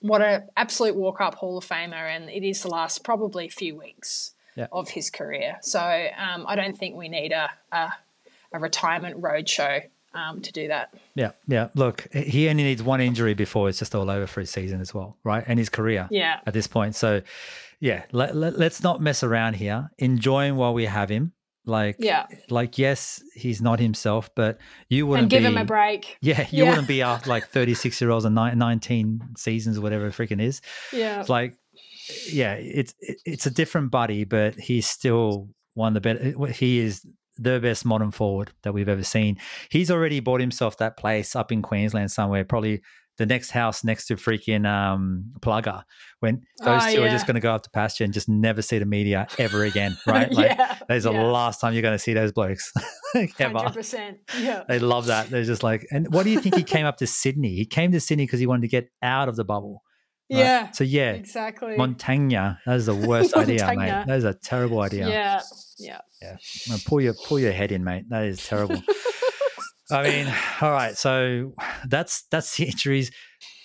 what 0.00 0.22
a 0.22 0.44
absolute 0.56 0.96
walk 0.96 1.20
up 1.20 1.34
Hall 1.34 1.58
of 1.58 1.66
Famer, 1.66 1.94
and 1.94 2.30
it 2.30 2.46
is 2.46 2.62
the 2.62 2.68
last 2.68 3.04
probably 3.04 3.48
few 3.48 3.76
weeks 3.76 4.32
Yeah. 4.56 4.66
of 4.72 4.88
his 4.88 5.10
career. 5.10 5.58
So 5.62 5.80
um, 5.80 6.44
I 6.48 6.56
don't 6.56 6.76
think 6.76 6.96
we 6.96 7.08
need 7.08 7.32
a 7.32 7.50
a, 7.72 7.90
a 8.52 8.58
retirement 8.58 9.20
roadshow 9.20 9.82
um, 10.14 10.40
to 10.42 10.50
do 10.52 10.68
that. 10.68 10.94
Yeah, 11.14 11.32
yeah. 11.46 11.68
Look, 11.74 12.08
he 12.12 12.48
only 12.48 12.62
needs 12.64 12.82
one 12.82 13.00
injury 13.02 13.34
before 13.34 13.68
it's 13.68 13.78
just 13.78 13.94
all 13.94 14.08
over 14.10 14.26
for 14.26 14.40
his 14.40 14.50
season 14.50 14.80
as 14.80 14.94
well, 14.94 15.16
right? 15.24 15.44
And 15.46 15.58
his 15.58 15.68
career 15.68 16.08
Yeah. 16.10 16.40
at 16.46 16.54
this 16.54 16.66
point. 16.66 16.94
So, 16.94 17.20
yeah, 17.80 18.04
let, 18.12 18.34
let, 18.34 18.54
us 18.58 18.82
not 18.82 19.02
mess 19.02 19.22
around 19.22 19.56
here. 19.56 19.90
Enjoy 19.98 20.46
him 20.46 20.56
while 20.56 20.72
we 20.72 20.86
have 20.86 21.10
him. 21.10 21.32
Like, 21.66 21.96
Yeah. 21.98 22.26
like 22.48 22.78
yes, 22.78 23.22
he's 23.34 23.60
not 23.60 23.78
himself, 23.78 24.30
but 24.34 24.56
you 24.88 25.06
wouldn't 25.06 25.24
And 25.24 25.30
give 25.30 25.40
be, 25.42 25.46
him 25.48 25.58
a 25.58 25.64
break. 25.66 26.16
Yeah, 26.22 26.46
you 26.50 26.64
Yeah. 26.64 26.70
wouldn't 26.70 26.88
be 26.88 27.02
after 27.02 27.28
like 27.28 27.48
36 27.48 28.00
year 28.00 28.10
olds 28.10 28.24
and 28.24 28.34
19 28.34 29.34
seasons 29.36 29.76
or 29.76 29.82
whatever 29.82 30.06
it 30.06 30.12
freaking 30.14 30.40
is. 30.40 30.62
Yeah. 30.94 31.20
It's 31.20 31.28
like, 31.28 31.56
yeah, 32.30 32.54
it's 32.54 32.94
it's 33.00 33.46
a 33.46 33.50
different 33.50 33.90
buddy, 33.90 34.24
but 34.24 34.54
he's 34.54 34.86
still 34.86 35.48
one 35.74 35.96
of 35.96 36.02
the 36.02 36.14
best. 36.14 36.58
He 36.58 36.78
is 36.78 37.06
the 37.38 37.60
best 37.60 37.84
modern 37.84 38.10
forward 38.10 38.52
that 38.62 38.72
we've 38.72 38.88
ever 38.88 39.04
seen. 39.04 39.36
He's 39.70 39.90
already 39.90 40.20
bought 40.20 40.40
himself 40.40 40.78
that 40.78 40.96
place 40.96 41.36
up 41.36 41.52
in 41.52 41.62
Queensland 41.62 42.10
somewhere, 42.10 42.44
probably 42.44 42.82
the 43.18 43.26
next 43.26 43.50
house 43.50 43.82
next 43.82 44.06
to 44.06 44.16
freaking 44.16 44.66
um, 44.66 45.32
Plugger. 45.40 45.82
When 46.20 46.42
those 46.62 46.82
Oh, 46.84 46.94
two 46.94 47.02
are 47.02 47.06
yeah. 47.06 47.12
just 47.12 47.26
going 47.26 47.34
to 47.34 47.40
go 47.40 47.54
up 47.54 47.62
to 47.62 47.70
pasture 47.70 48.04
and 48.04 48.12
just 48.12 48.28
never 48.28 48.62
see 48.62 48.78
the 48.78 48.86
media 48.86 49.26
ever 49.38 49.64
again, 49.64 49.96
right? 50.06 50.30
Like 50.30 50.50
yeah. 50.50 50.78
that's 50.88 51.04
the 51.04 51.12
yeah. 51.12 51.22
last 51.22 51.60
time 51.60 51.72
you're 51.72 51.82
going 51.82 51.94
to 51.94 51.98
see 51.98 52.14
those 52.14 52.32
blokes 52.32 52.72
ever. 53.38 53.54
100%. 53.54 54.16
Yeah. 54.38 54.64
They 54.68 54.78
love 54.78 55.06
that. 55.06 55.30
They're 55.30 55.44
just 55.44 55.62
like, 55.62 55.86
and 55.90 56.12
what 56.12 56.24
do 56.24 56.30
you 56.30 56.40
think 56.40 56.56
he 56.56 56.62
came 56.62 56.86
up 56.86 56.98
to 56.98 57.06
Sydney? 57.06 57.54
He 57.54 57.64
came 57.64 57.92
to 57.92 58.00
Sydney 58.00 58.24
because 58.24 58.40
he 58.40 58.46
wanted 58.46 58.62
to 58.62 58.68
get 58.68 58.88
out 59.02 59.28
of 59.28 59.36
the 59.36 59.44
bubble. 59.44 59.82
Right? 60.30 60.38
Yeah. 60.38 60.70
So 60.72 60.84
yeah, 60.84 61.12
Exactly. 61.12 61.76
Montagna. 61.76 62.58
That 62.66 62.76
is 62.76 62.86
the 62.86 62.94
worst 63.08 63.34
idea, 63.34 63.66
mate. 63.76 64.06
That 64.06 64.16
is 64.16 64.24
a 64.24 64.34
terrible 64.34 64.80
idea. 64.80 65.08
yeah. 65.08 65.40
Yeah. 66.22 66.36
Now, 66.68 66.76
pull 66.86 67.00
your 67.00 67.14
pull 67.26 67.38
your 67.38 67.52
head 67.52 67.70
in, 67.72 67.84
mate. 67.84 68.04
That 68.08 68.24
is 68.24 68.46
terrible. 68.46 68.82
I 69.90 70.02
mean, 70.02 70.34
all 70.60 70.72
right. 70.72 70.96
So 70.96 71.52
that's 71.86 72.24
that's 72.30 72.56
the 72.56 72.64
injuries 72.64 73.10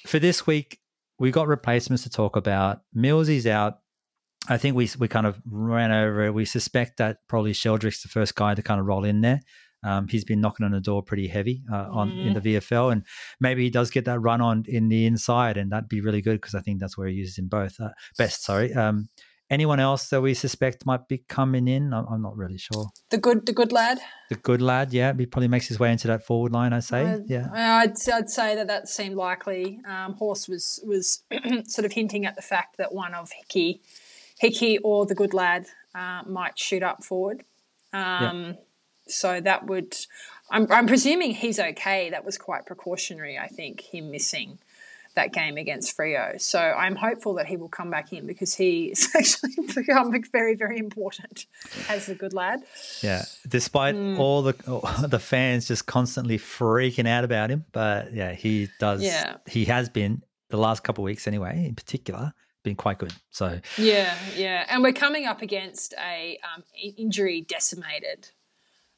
for 0.08 0.20
this 0.20 0.46
week. 0.46 0.80
We 1.20 1.32
got 1.32 1.48
replacements 1.48 2.04
to 2.04 2.10
talk 2.10 2.36
about. 2.36 2.82
Millsy's 2.94 3.48
out. 3.48 3.76
I 4.50 4.58
think 4.58 4.76
we 4.76 4.90
we 5.00 5.08
kind 5.08 5.26
of 5.26 5.40
ran 5.46 5.92
over 5.92 6.26
it. 6.26 6.34
We 6.34 6.46
suspect 6.46 6.98
that 6.98 7.18
probably 7.28 7.54
Sheldrick's 7.54 8.02
the 8.04 8.10
first 8.10 8.36
guy 8.36 8.54
to 8.56 8.62
kind 8.62 8.80
of 8.80 8.86
roll 8.86 9.04
in 9.06 9.22
there. 9.22 9.40
Um, 9.84 10.08
he's 10.08 10.24
been 10.24 10.42
knocking 10.42 10.66
on 10.66 10.72
the 10.72 10.80
door 10.80 11.02
pretty 11.02 11.28
heavy 11.28 11.64
uh, 11.72 11.88
on 11.92 12.12
in 12.12 12.34
the 12.34 12.42
VFL, 12.42 12.92
and 12.92 13.04
maybe 13.40 13.64
he 13.64 13.70
does 13.70 13.90
get 13.90 14.06
that 14.06 14.20
run 14.20 14.42
on 14.42 14.64
in 14.68 14.90
the 14.90 15.06
inside, 15.06 15.58
and 15.58 15.72
that'd 15.72 15.90
be 15.90 16.02
really 16.02 16.22
good 16.22 16.40
because 16.40 16.56
I 16.56 16.62
think 16.62 16.80
that's 16.80 16.98
where 16.98 17.08
he 17.08 17.16
uses 17.16 17.38
him 17.38 17.48
both 17.48 17.80
uh, 17.80 17.90
best. 18.18 18.44
Sorry. 18.44 18.74
Um, 18.74 19.10
anyone 19.52 19.80
else 19.80 20.08
that 20.10 20.22
we 20.22 20.34
suspect 20.34 20.86
might 20.86 21.08
be 21.08 21.20
coming 21.28 21.68
in? 21.68 21.94
I'm, 21.94 22.06
I'm 22.08 22.22
not 22.22 22.36
really 22.38 22.58
sure. 22.58 22.90
The 23.10 23.18
good, 23.18 23.46
the 23.46 23.54
good 23.54 23.72
lad. 23.72 24.00
The 24.30 24.36
good 24.36 24.62
lad, 24.62 24.94
yeah, 24.94 25.14
he 25.16 25.26
probably 25.26 25.50
makes 25.50 25.68
his 25.68 25.80
way 25.80 25.92
into 25.92 26.08
that 26.08 26.26
forward 26.26 26.54
line. 26.54 26.74
I 26.74 26.80
say, 26.80 27.06
I'd, 27.06 27.30
yeah, 27.30 27.48
I'd, 27.54 27.94
I'd 28.12 28.30
say 28.30 28.56
that 28.56 28.68
that 28.68 28.88
seemed 28.88 29.16
likely. 29.16 29.80
Um, 29.88 30.14
Horse 30.14 30.48
was 30.48 30.80
was 30.88 31.24
sort 31.68 31.86
of 31.86 31.92
hinting 31.92 32.26
at 32.26 32.36
the 32.36 32.42
fact 32.42 32.78
that 32.78 32.94
one 32.94 33.14
of 33.14 33.30
Hickey, 33.32 33.82
Hickey 34.40 34.78
or 34.80 35.06
the 35.06 35.16
good 35.16 35.34
lad 35.34 35.68
uh, 35.94 36.22
might 36.26 36.58
shoot 36.58 36.82
up 36.82 37.04
forward. 37.04 37.44
Um, 37.94 38.56
So 39.12 39.42
that 39.42 39.68
would, 39.68 39.96
I'm, 40.50 40.68
I'm 40.72 40.88
presuming 40.88 41.32
he's 41.34 41.60
okay. 41.60 42.10
That 42.10 42.26
was 42.26 42.38
quite 42.38 42.66
precautionary, 42.66 43.38
I 43.38 43.48
think, 43.48 43.82
him 43.82 44.12
missing 44.12 44.60
that 45.14 45.34
game 45.34 45.58
against 45.58 45.98
Freo. 45.98 46.40
So 46.40 46.58
I'm 46.58 46.96
hopeful 46.96 47.34
that 47.34 47.46
he 47.48 47.58
will 47.58 47.68
come 47.68 47.90
back 47.92 48.14
in 48.14 48.26
because 48.26 48.56
he 48.56 48.86
is 48.86 49.10
actually 49.16 49.56
become 49.76 50.14
very, 50.32 50.56
very 50.56 50.78
important 50.78 51.48
as 51.90 52.08
a 52.08 52.16
good 52.16 52.34
lad. 52.34 52.62
yeah. 53.02 53.26
Despite 53.46 53.96
Mm. 53.96 54.18
all 54.20 54.42
the 54.42 54.56
all 54.68 54.88
the 55.08 55.20
fans 55.20 55.68
just 55.68 55.86
constantly 55.86 56.38
freaking 56.38 57.08
out 57.10 57.26
about 57.26 57.50
him, 57.50 57.66
but 57.74 58.14
yeah, 58.14 58.32
he 58.34 58.70
does. 58.80 59.04
Yeah. 59.04 59.36
he 59.48 59.66
has 59.66 59.90
been 59.90 60.24
the 60.50 60.58
last 60.58 60.84
couple 60.86 61.04
of 61.04 61.06
weeks 61.08 61.28
anyway. 61.28 61.66
In 61.68 61.76
particular, 61.76 62.34
been 62.64 62.76
quite 62.78 62.98
good. 62.98 63.14
So 63.32 63.60
Yeah, 63.78 64.14
yeah, 64.38 64.66
and 64.70 64.82
we're 64.82 64.94
coming 64.94 65.26
up 65.26 65.42
against 65.42 65.94
a 66.00 66.40
um, 66.56 66.64
injury 66.98 67.42
decimated 67.42 68.30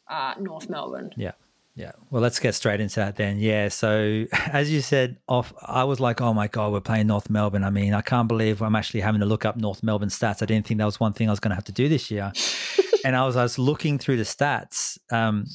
uh, 0.09 0.33
North 0.39 0.69
Melbourne. 0.69 1.11
Yeah. 1.17 1.31
Yeah. 1.75 1.93
Well, 2.11 2.21
let's 2.21 2.37
get 2.39 2.53
straight 2.53 2.79
into 2.81 2.97
that 2.97 3.15
then. 3.15 3.39
Yeah. 3.39 3.67
So, 3.69 4.25
as 4.51 4.71
you 4.71 4.81
said, 4.81 5.17
off, 5.27 5.53
I 5.61 5.83
was 5.85 5.99
like, 5.99 6.21
oh 6.21 6.33
my 6.33 6.47
God, 6.47 6.71
we're 6.71 6.81
playing 6.81 7.07
North 7.07 7.29
Melbourne. 7.29 7.63
I 7.63 7.69
mean, 7.71 7.93
I 7.93 8.01
can't 8.01 8.27
believe 8.27 8.61
I'm 8.61 8.75
actually 8.75 9.01
having 9.01 9.21
to 9.21 9.25
look 9.25 9.43
up 9.43 9.57
North 9.57 9.81
Melbourne 9.81 10.09
stats. 10.09 10.43
I 10.43 10.45
didn't 10.45 10.67
think 10.67 10.77
that 10.77 10.85
was 10.85 10.99
one 10.99 11.13
thing 11.13 11.29
I 11.29 11.31
was 11.31 11.39
going 11.39 11.49
to 11.49 11.55
have 11.55 11.63
to 11.65 11.71
do 11.71 11.89
this 11.89 12.11
year. 12.11 12.31
and 13.05 13.15
I 13.15 13.25
was, 13.25 13.35
I 13.35 13.43
was 13.43 13.57
looking 13.57 13.97
through 13.97 14.17
the 14.17 14.23
stats. 14.23 14.99
Um, 15.11 15.45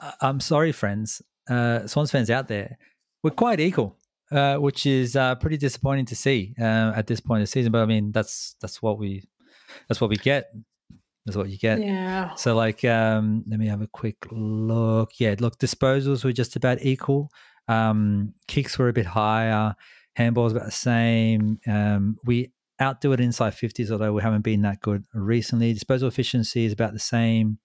I- 0.00 0.14
I'm 0.20 0.38
sorry, 0.40 0.70
friends, 0.72 1.20
uh, 1.48 1.86
Swans 1.88 2.12
fans 2.12 2.30
out 2.30 2.46
there, 2.46 2.78
we're 3.22 3.30
quite 3.30 3.60
equal. 3.60 3.96
Uh, 4.32 4.54
which 4.58 4.86
is 4.86 5.16
uh, 5.16 5.34
pretty 5.34 5.56
disappointing 5.56 6.06
to 6.06 6.14
see 6.14 6.54
uh, 6.60 6.92
at 6.94 7.08
this 7.08 7.18
point 7.18 7.42
of 7.42 7.48
the 7.48 7.50
season, 7.50 7.72
but 7.72 7.82
I 7.82 7.84
mean 7.86 8.12
that's 8.12 8.54
that's 8.60 8.80
what 8.80 8.96
we 8.96 9.24
that's 9.88 10.00
what 10.00 10.08
we 10.08 10.14
get. 10.14 10.52
That's 11.26 11.36
what 11.36 11.50
you 11.50 11.58
get. 11.58 11.80
Yeah, 11.80 12.34
So 12.34 12.54
like 12.54 12.84
um 12.84 13.44
let 13.46 13.60
me 13.60 13.66
have 13.68 13.82
a 13.82 13.86
quick 13.86 14.16
look. 14.30 15.10
Yeah, 15.18 15.34
look, 15.38 15.58
disposals 15.58 16.24
were 16.24 16.32
just 16.32 16.56
about 16.56 16.78
equal. 16.82 17.30
Um 17.68 18.34
kicks 18.48 18.78
were 18.78 18.88
a 18.88 18.92
bit 18.92 19.06
higher, 19.06 19.74
handballs 20.18 20.50
about 20.52 20.64
the 20.64 20.70
same. 20.70 21.60
Um 21.66 22.16
we 22.24 22.52
outdo 22.80 23.12
it 23.12 23.20
inside 23.20 23.52
50s, 23.52 23.90
although 23.90 24.12
we 24.14 24.22
haven't 24.22 24.40
been 24.42 24.62
that 24.62 24.80
good 24.80 25.04
recently. 25.12 25.72
Disposal 25.74 26.08
efficiency 26.08 26.64
is 26.64 26.72
about 26.72 26.94
the 26.94 26.98
same. 26.98 27.58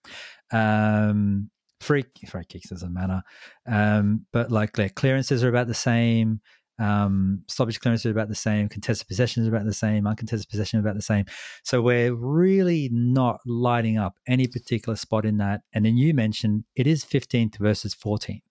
Um 0.52 1.50
free 1.82 2.06
free 2.28 2.46
kicks 2.46 2.70
doesn't 2.70 2.94
matter. 2.94 3.22
Um 3.66 4.26
but 4.32 4.52
like 4.52 4.74
their 4.74 4.90
clearances 4.90 5.44
are 5.44 5.50
about 5.50 5.68
the 5.68 5.74
same. 5.74 6.42
Um 6.78 7.44
stoppage 7.48 7.80
clearance 7.80 8.06
is 8.06 8.12
about 8.12 8.28
the 8.28 8.36
same, 8.36 8.68
contested 8.70 9.08
possession 9.08 9.44
is 9.44 9.48
about 9.48 9.66
the 9.66 9.74
same, 9.74 10.06
uncontested 10.06 10.50
possession 10.50 10.80
is 10.80 10.84
about 10.86 10.96
the 10.96 11.02
same. 11.02 11.26
So 11.64 11.82
we're 11.82 12.14
really 12.14 12.90
not 12.92 13.40
lighting 13.46 13.98
up 13.98 14.18
any 14.28 14.48
particular 14.48 14.96
spot 14.98 15.26
in 15.26 15.38
that. 15.38 15.62
And 15.74 15.86
then 15.86 15.96
you 15.98 16.14
mentioned 16.14 16.66
it 16.76 16.86
is 16.88 17.06
15th 17.06 17.58
versus 17.58 17.96
14th. 17.96 18.42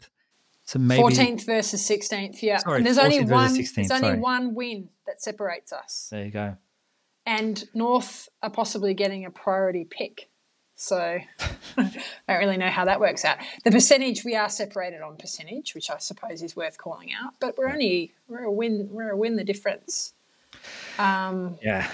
So 0.67 0.79
maybe 0.79 1.03
fourteenth 1.03 1.45
versus 1.45 1.85
sixteenth. 1.85 2.43
Yeah, 2.43 2.57
Sorry, 2.57 2.79
and 2.79 2.87
there's 2.87 2.97
only 2.97 3.21
one. 3.23 3.51
16th, 3.55 3.75
there's 3.75 3.91
only 3.91 4.09
sorry. 4.09 4.19
one 4.19 4.55
win 4.55 4.89
that 5.07 5.21
separates 5.21 5.75
us, 5.75 6.09
there 6.11 6.25
you 6.25 6.31
go. 6.31 6.57
and 7.27 7.63
North 7.75 8.31
are 8.43 8.49
possibly 8.49 8.95
getting 8.95 9.27
a 9.27 9.31
priority 9.31 9.85
pick. 9.89 10.31
So 10.77 10.99
I 10.99 11.23
don't 12.29 12.39
really 12.39 12.57
know 12.57 12.69
how 12.69 12.85
that 12.85 13.01
works 13.01 13.25
out. 13.25 13.39
The 13.65 13.71
percentage 13.71 14.25
we 14.25 14.35
are 14.35 14.49
separated 14.49 15.03
on 15.03 15.17
percentage, 15.17 15.75
which 15.75 15.91
I 15.91 15.99
suppose 15.99 16.43
is 16.43 16.57
worth 16.57 16.79
calling 16.79 17.11
out, 17.13 17.35
but 17.41 17.57
we're 17.57 17.69
only 17.69 18.13
we're 18.29 18.45
a 18.45 18.53
win 18.53 18.89
we're 18.91 19.11
a 19.11 19.17
win 19.17 19.37
the 19.37 19.45
difference. 19.45 20.15
Um, 20.99 21.59
Yeah. 21.63 21.89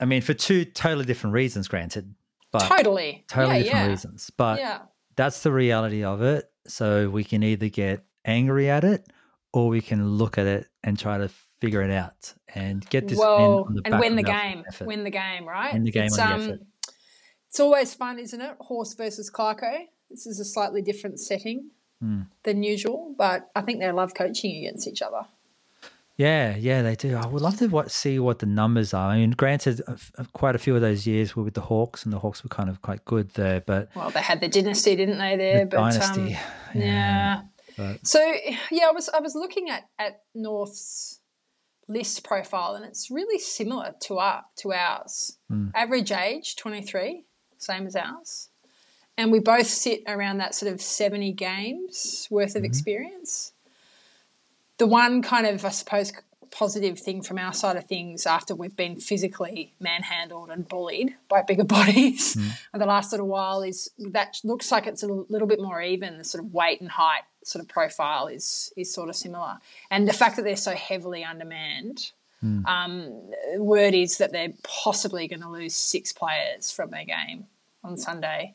I 0.00 0.06
mean, 0.06 0.22
for 0.22 0.34
two 0.34 0.64
totally 0.64 1.04
different 1.04 1.34
reasons, 1.34 1.68
granted, 1.68 2.14
but 2.50 2.62
totally, 2.62 3.24
totally 3.28 3.58
yeah, 3.58 3.62
different 3.62 3.84
yeah. 3.84 3.90
reasons. 3.90 4.30
But 4.36 4.58
yeah. 4.58 4.80
that's 5.16 5.42
the 5.42 5.52
reality 5.52 6.02
of 6.02 6.20
it. 6.22 6.50
So 6.66 7.08
we 7.10 7.24
can 7.24 7.42
either 7.42 7.68
get 7.68 8.04
angry 8.24 8.70
at 8.70 8.84
it 8.84 9.06
or 9.52 9.68
we 9.68 9.80
can 9.80 10.08
look 10.08 10.36
at 10.36 10.46
it 10.46 10.66
and 10.82 10.98
try 10.98 11.18
to 11.18 11.30
figure 11.60 11.82
it 11.82 11.90
out 11.90 12.34
and 12.54 12.88
get 12.90 13.08
this 13.08 13.18
well, 13.18 13.64
on 13.64 13.74
the 13.74 13.82
and 13.84 14.00
win 14.00 14.16
the 14.16 14.22
game. 14.22 14.64
effort. 14.66 14.86
Win 14.86 15.04
the 15.04 15.10
game, 15.10 15.46
right? 15.46 15.72
Win 15.72 15.84
the 15.84 15.90
game 15.90 16.06
it's, 16.06 16.18
um, 16.18 16.32
on 16.32 16.38
the 16.38 16.44
effort. 16.46 16.60
It's 17.54 17.60
always 17.60 17.94
fun, 17.94 18.18
isn't 18.18 18.40
it? 18.40 18.56
Horse 18.58 18.94
versus 18.94 19.30
Clarko. 19.30 19.86
This 20.10 20.26
is 20.26 20.40
a 20.40 20.44
slightly 20.44 20.82
different 20.82 21.20
setting 21.20 21.70
Hmm. 22.00 22.22
than 22.42 22.64
usual, 22.64 23.14
but 23.16 23.48
I 23.54 23.60
think 23.60 23.78
they 23.78 23.88
love 23.92 24.12
coaching 24.12 24.56
against 24.56 24.88
each 24.88 25.00
other. 25.02 25.26
Yeah, 26.16 26.56
yeah, 26.56 26.82
they 26.82 26.96
do. 26.96 27.14
I 27.14 27.26
would 27.26 27.40
love 27.42 27.56
to 27.58 27.68
what, 27.68 27.92
see 27.92 28.18
what 28.18 28.40
the 28.40 28.46
numbers 28.46 28.92
are. 28.92 29.08
I 29.10 29.18
mean, 29.18 29.30
granted, 29.30 29.80
quite 30.32 30.56
a 30.56 30.58
few 30.58 30.74
of 30.74 30.80
those 30.80 31.06
years 31.06 31.36
were 31.36 31.44
with 31.44 31.54
the 31.54 31.60
Hawks, 31.60 32.02
and 32.02 32.12
the 32.12 32.18
Hawks 32.18 32.42
were 32.42 32.48
kind 32.48 32.68
of 32.68 32.82
quite 32.82 33.04
good 33.04 33.30
there. 33.34 33.60
But 33.60 33.88
Well, 33.94 34.10
they 34.10 34.20
had 34.20 34.40
the 34.40 34.48
dynasty, 34.48 34.96
didn't 34.96 35.18
they? 35.18 35.36
There, 35.36 35.60
the 35.60 35.66
but 35.66 35.76
dynasty, 35.92 36.34
Um, 36.74 36.80
yeah. 36.80 37.42
but- 37.76 38.04
So 38.04 38.18
yeah, 38.72 38.88
I 38.88 38.90
was 38.90 39.08
I 39.10 39.20
was 39.20 39.36
looking 39.36 39.70
at 39.70 39.88
at 40.00 40.22
North's 40.34 41.20
list 41.86 42.24
profile, 42.24 42.74
and 42.74 42.84
it's 42.84 43.12
really 43.12 43.38
similar 43.38 43.94
to 44.00 44.18
our 44.18 44.44
to 44.56 44.72
ours. 44.72 45.38
Hmm. 45.48 45.68
Average 45.72 46.10
age 46.10 46.56
twenty 46.56 46.82
three, 46.82 47.26
same 47.64 47.86
as 47.86 47.96
ours, 47.96 48.48
and 49.16 49.32
we 49.32 49.40
both 49.40 49.66
sit 49.66 50.02
around 50.06 50.38
that 50.38 50.54
sort 50.54 50.72
of 50.72 50.80
seventy 50.80 51.32
games 51.32 52.28
worth 52.30 52.50
of 52.50 52.62
Mm-hmm. 52.62 52.66
experience. 52.66 53.52
The 54.78 54.86
one 54.86 55.22
kind 55.22 55.46
of 55.46 55.64
I 55.64 55.70
suppose 55.70 56.12
positive 56.54 56.98
thing 56.98 57.20
from 57.20 57.36
our 57.36 57.52
side 57.52 57.76
of 57.76 57.84
things 57.84 58.26
after 58.26 58.54
we've 58.54 58.76
been 58.76 59.00
physically 59.00 59.74
manhandled 59.80 60.50
and 60.50 60.68
bullied 60.68 61.14
by 61.28 61.42
bigger 61.42 61.64
bodies 61.78 62.36
mm. 62.36 62.50
in 62.72 62.80
the 62.80 62.86
last 62.86 63.10
little 63.12 63.26
while 63.26 63.62
is 63.62 63.90
that 63.98 64.38
looks 64.44 64.70
like 64.70 64.86
it's 64.86 65.02
a 65.02 65.06
little 65.06 65.48
bit 65.48 65.60
more 65.60 65.82
even. 65.82 66.16
The 66.16 66.24
sort 66.24 66.44
of 66.44 66.54
weight 66.54 66.80
and 66.80 66.90
height 66.90 67.22
sort 67.42 67.62
of 67.62 67.68
profile 67.68 68.28
is 68.28 68.72
is 68.76 68.92
sort 68.92 69.08
of 69.08 69.16
similar, 69.16 69.58
and 69.90 70.08
the 70.08 70.12
fact 70.12 70.36
that 70.36 70.42
they're 70.42 70.56
so 70.56 70.72
heavily 70.72 71.24
undermanned. 71.24 72.12
Mm. 72.42 72.66
Um, 72.66 73.64
word 73.64 73.94
is 73.94 74.18
that 74.18 74.30
they're 74.30 74.52
possibly 74.62 75.26
going 75.28 75.40
to 75.40 75.48
lose 75.48 75.74
six 75.74 76.12
players 76.12 76.70
from 76.70 76.90
their 76.90 77.06
game 77.06 77.46
on 77.84 77.96
Sunday. 77.96 78.54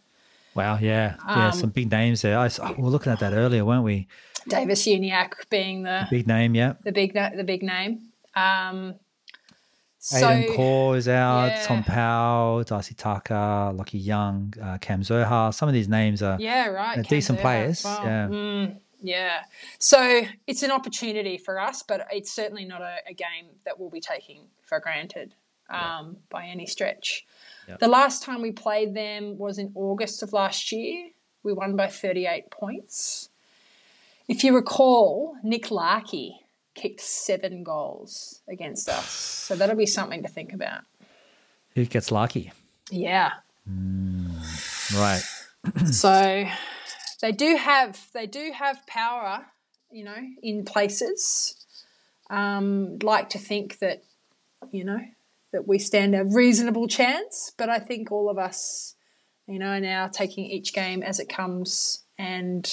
Wow, 0.55 0.79
yeah, 0.81 1.15
yeah, 1.25 1.47
um, 1.47 1.51
some 1.53 1.69
big 1.69 1.91
names 1.91 2.23
there. 2.23 2.37
I, 2.37 2.49
we 2.75 2.83
were 2.83 2.89
looking 2.89 3.11
at 3.11 3.19
that 3.19 3.33
earlier, 3.33 3.63
weren't 3.63 3.83
we? 3.83 4.07
Davies-Uniacke 4.47 5.47
being 5.49 5.83
the, 5.83 6.07
the 6.09 6.17
big 6.17 6.27
name, 6.27 6.55
yeah, 6.55 6.73
the 6.83 6.91
big 6.91 7.13
the 7.13 7.43
big 7.45 7.61
name. 7.61 8.09
Um, 8.35 8.95
so, 9.99 10.29
Aidan 10.29 10.55
Corr 10.55 10.97
is 10.97 11.07
out, 11.07 11.47
yeah. 11.47 11.61
Tom 11.63 11.83
Powell, 11.83 12.63
Darcy 12.63 12.95
Tucker, 12.95 13.71
Lucky 13.75 13.99
Young, 13.99 14.53
uh, 14.61 14.77
Cam 14.79 15.01
Zurhaar. 15.01 15.53
Some 15.53 15.69
of 15.69 15.73
these 15.73 15.87
names 15.89 16.23
are 16.23 16.37
yeah, 16.39 16.67
right, 16.67 17.07
decent 17.07 17.39
players. 17.39 17.83
Well. 17.83 18.03
Yeah. 18.03 18.27
Mm, 18.27 18.77
yeah. 19.01 19.41
So 19.77 20.21
it's 20.47 20.63
an 20.63 20.71
opportunity 20.71 21.37
for 21.37 21.59
us, 21.59 21.83
but 21.83 22.07
it's 22.11 22.31
certainly 22.31 22.65
not 22.65 22.81
a, 22.81 22.97
a 23.07 23.13
game 23.13 23.47
that 23.65 23.79
we'll 23.79 23.89
be 23.89 24.01
taking 24.01 24.47
for 24.63 24.79
granted 24.79 25.35
um, 25.69 25.79
yeah. 25.79 26.01
by 26.29 26.45
any 26.47 26.65
stretch. 26.65 27.25
The 27.77 27.87
last 27.87 28.23
time 28.23 28.41
we 28.41 28.51
played 28.51 28.93
them 28.93 29.37
was 29.37 29.57
in 29.57 29.71
August 29.75 30.23
of 30.23 30.33
last 30.33 30.71
year. 30.71 31.09
We 31.43 31.53
won 31.53 31.75
by 31.75 31.87
38 31.87 32.51
points. 32.51 33.29
If 34.27 34.43
you 34.43 34.55
recall, 34.55 35.35
Nick 35.43 35.71
Larkey 35.71 36.41
kicked 36.75 37.01
seven 37.01 37.63
goals 37.63 38.41
against 38.47 38.87
us. 38.87 39.09
So 39.09 39.55
that'll 39.55 39.75
be 39.75 39.85
something 39.85 40.21
to 40.23 40.29
think 40.29 40.53
about. 40.53 40.81
Who 41.75 41.85
gets 41.85 42.11
lucky? 42.11 42.51
Yeah. 42.89 43.31
Mm, 43.69 44.39
right. 44.99 45.87
so 45.91 46.45
they 47.21 47.31
do 47.31 47.55
have 47.57 48.07
they 48.13 48.27
do 48.27 48.51
have 48.53 48.85
power, 48.87 49.45
you 49.91 50.03
know, 50.03 50.17
in 50.41 50.65
places. 50.65 51.55
Um, 52.29 52.99
like 52.99 53.29
to 53.29 53.39
think 53.39 53.79
that, 53.79 54.03
you 54.71 54.83
know, 54.83 54.99
that 55.51 55.67
we 55.67 55.79
stand 55.79 56.15
a 56.15 56.23
reasonable 56.23 56.87
chance, 56.87 57.51
but 57.57 57.69
I 57.69 57.79
think 57.79 58.11
all 58.11 58.29
of 58.29 58.37
us, 58.37 58.95
you 59.47 59.59
know, 59.59 59.69
are 59.69 59.79
now 59.79 60.07
taking 60.07 60.45
each 60.45 60.73
game 60.73 61.01
as 61.03 61.19
it 61.19 61.29
comes 61.29 62.03
and 62.17 62.71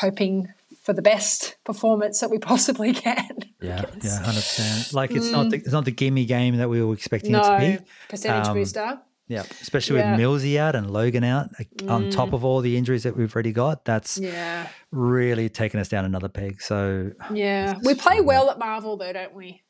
hoping 0.00 0.52
for 0.82 0.92
the 0.92 1.02
best 1.02 1.56
performance 1.64 2.20
that 2.20 2.30
we 2.30 2.38
possibly 2.52 2.92
can. 2.92 3.38
Yeah, 3.60 3.84
yeah, 4.02 4.18
hundred 4.18 4.34
percent. 4.34 4.92
Like 4.92 5.10
it's 5.12 5.28
mm. 5.28 5.32
not 5.32 5.50
the, 5.50 5.56
it's 5.56 5.72
not 5.72 5.84
the 5.84 5.92
gimme 5.92 6.24
game 6.24 6.56
that 6.56 6.68
we 6.68 6.82
were 6.82 6.94
expecting 6.94 7.32
no, 7.32 7.40
it 7.40 7.42
to 7.42 7.78
be. 7.78 7.86
Percentage 8.08 8.48
um, 8.48 8.54
booster. 8.54 9.00
Yeah, 9.28 9.42
especially 9.60 9.98
yeah. 9.98 10.12
with 10.12 10.20
Millsy 10.20 10.56
out 10.56 10.76
and 10.76 10.88
Logan 10.88 11.24
out 11.24 11.50
mm. 11.52 11.90
on 11.90 12.10
top 12.10 12.32
of 12.32 12.44
all 12.44 12.60
the 12.60 12.76
injuries 12.76 13.02
that 13.02 13.16
we've 13.16 13.34
already 13.34 13.52
got. 13.52 13.84
That's 13.84 14.18
yeah 14.18 14.68
really 14.96 15.48
taken 15.48 15.78
us 15.78 15.88
down 15.88 16.04
another 16.04 16.28
peg. 16.28 16.60
So 16.60 17.12
yeah, 17.32 17.74
we 17.82 17.94
play 17.94 18.20
well 18.20 18.50
at 18.50 18.58
Marvel 18.58 18.96
though, 18.96 19.12
don't 19.12 19.34
we? 19.34 19.62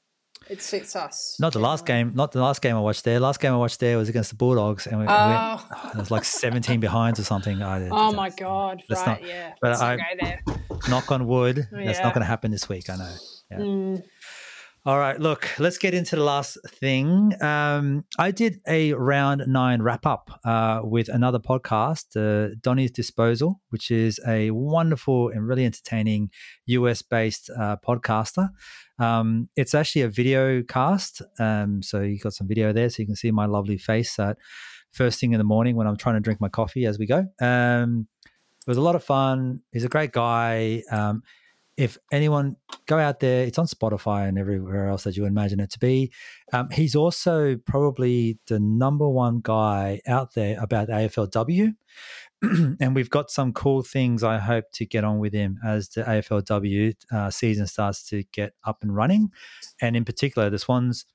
It 0.49 0.62
suits 0.62 0.94
us. 0.94 1.36
Not 1.40 1.53
the 1.53 1.59
last 1.59 1.86
game. 1.86 2.12
Not 2.14 2.32
the 2.32 2.40
last 2.40 2.62
game 2.62 2.76
I 2.76 2.80
watched 2.80 3.05
there. 3.05 3.18
Last 3.18 3.40
game 3.40 3.53
I 3.53 3.57
watched 3.57 3.80
there 3.80 3.99
was 3.99 4.09
against 4.09 4.30
the 4.30 4.36
Bulldogs, 4.36 4.86
and 4.86 5.01
we, 5.01 5.07
oh. 5.09 5.64
we 5.72 5.76
went, 5.82 5.94
it 5.94 5.99
was 5.99 6.11
like 6.11 6.24
seventeen 6.24 6.78
behinds 6.78 7.18
or 7.18 7.24
something. 7.24 7.62
I, 7.62 7.88
oh 7.88 8.12
my 8.12 8.30
god! 8.30 8.82
Right, 8.88 9.07
not, 9.07 9.26
yeah. 9.26 9.55
But 9.61 9.80
I, 9.80 9.99
knock 10.88 11.11
on 11.11 11.26
wood, 11.26 11.68
yeah. 11.72 11.84
that's 11.84 12.01
not 12.01 12.14
going 12.14 12.22
to 12.22 12.26
happen 12.26 12.51
this 12.51 12.68
week. 12.68 12.88
I 12.88 12.97
know. 12.97 13.14
Yeah. 13.51 13.59
Mm. 13.59 14.03
All 14.87 15.01
right, 15.01 15.18
look, 15.18 15.49
let's 15.59 15.78
get 15.78 15.95
into 15.95 16.14
the 16.14 16.22
last 16.22 16.59
thing. 16.68 17.32
Um, 17.43 18.05
I 18.20 18.30
did 18.30 18.61
a 18.68 18.93
round 18.93 19.43
nine 19.49 19.82
wrap 19.82 20.07
up 20.07 20.39
uh, 20.45 20.82
with 20.84 21.09
another 21.09 21.41
podcast, 21.41 22.14
uh, 22.14 22.55
Donny's 22.61 22.93
Disposal, 22.93 23.61
which 23.70 23.91
is 23.91 24.20
a 24.28 24.53
wonderful 24.53 25.30
and 25.30 25.45
really 25.45 25.64
entertaining 25.64 26.30
US 26.66 27.03
based 27.03 27.51
uh, 27.59 27.78
podcaster. 27.84 28.51
Um, 29.01 29.49
it's 29.57 29.74
actually 29.74 30.03
a 30.03 30.09
video 30.09 30.62
cast. 30.62 31.20
Um, 31.41 31.82
so 31.82 32.03
you 32.03 32.20
got 32.20 32.34
some 32.34 32.47
video 32.47 32.72
there 32.72 32.89
so 32.89 33.03
you 33.03 33.07
can 33.07 33.16
see 33.16 33.32
my 33.32 33.47
lovely 33.47 33.78
face 33.78 34.16
at 34.20 34.37
first 34.93 35.18
thing 35.18 35.32
in 35.32 35.39
the 35.39 35.45
morning 35.45 35.74
when 35.74 35.89
I'm 35.89 35.97
trying 35.97 36.14
to 36.14 36.20
drink 36.20 36.41
my 36.41 36.49
coffee 36.49 36.87
as 36.87 36.97
we 36.97 37.07
go. 37.07 37.26
Um, 37.41 38.07
it 38.24 38.68
was 38.68 38.78
a 38.78 38.82
lot 38.82 38.95
of 38.95 39.03
fun. 39.03 39.62
He's 39.72 39.82
a 39.82 39.89
great 39.89 40.12
guy. 40.12 40.84
Um, 41.78 41.84
if 41.84 41.98
anyone 42.10 42.56
go 42.86 42.98
out 42.98 43.20
there, 43.20 43.44
it's 43.44 43.58
on 43.58 43.66
Spotify 43.66 44.28
and 44.28 44.38
everywhere 44.38 44.88
else 44.88 45.04
that 45.04 45.16
you 45.16 45.24
imagine 45.26 45.60
it 45.60 45.70
to 45.70 45.78
be. 45.78 46.12
Um, 46.52 46.70
he's 46.70 46.96
also 46.96 47.56
probably 47.56 48.38
the 48.46 48.58
number 48.58 49.08
one 49.08 49.40
guy 49.42 50.00
out 50.06 50.34
there 50.34 50.58
about 50.60 50.88
AFLW. 50.88 51.74
and 52.42 52.94
we've 52.94 53.10
got 53.10 53.30
some 53.30 53.52
cool 53.52 53.82
things 53.82 54.22
I 54.22 54.38
hope 54.38 54.64
to 54.72 54.84
get 54.84 55.04
on 55.04 55.18
with 55.18 55.32
him 55.32 55.58
as 55.64 55.88
the 55.88 56.02
AFLW 56.02 56.94
uh, 57.10 57.30
season 57.30 57.66
starts 57.66 58.06
to 58.08 58.24
get 58.32 58.52
up 58.64 58.82
and 58.82 58.94
running. 58.94 59.30
And 59.80 59.96
in 59.96 60.04
particular, 60.04 60.50
the 60.50 60.58
Swans 60.58 61.06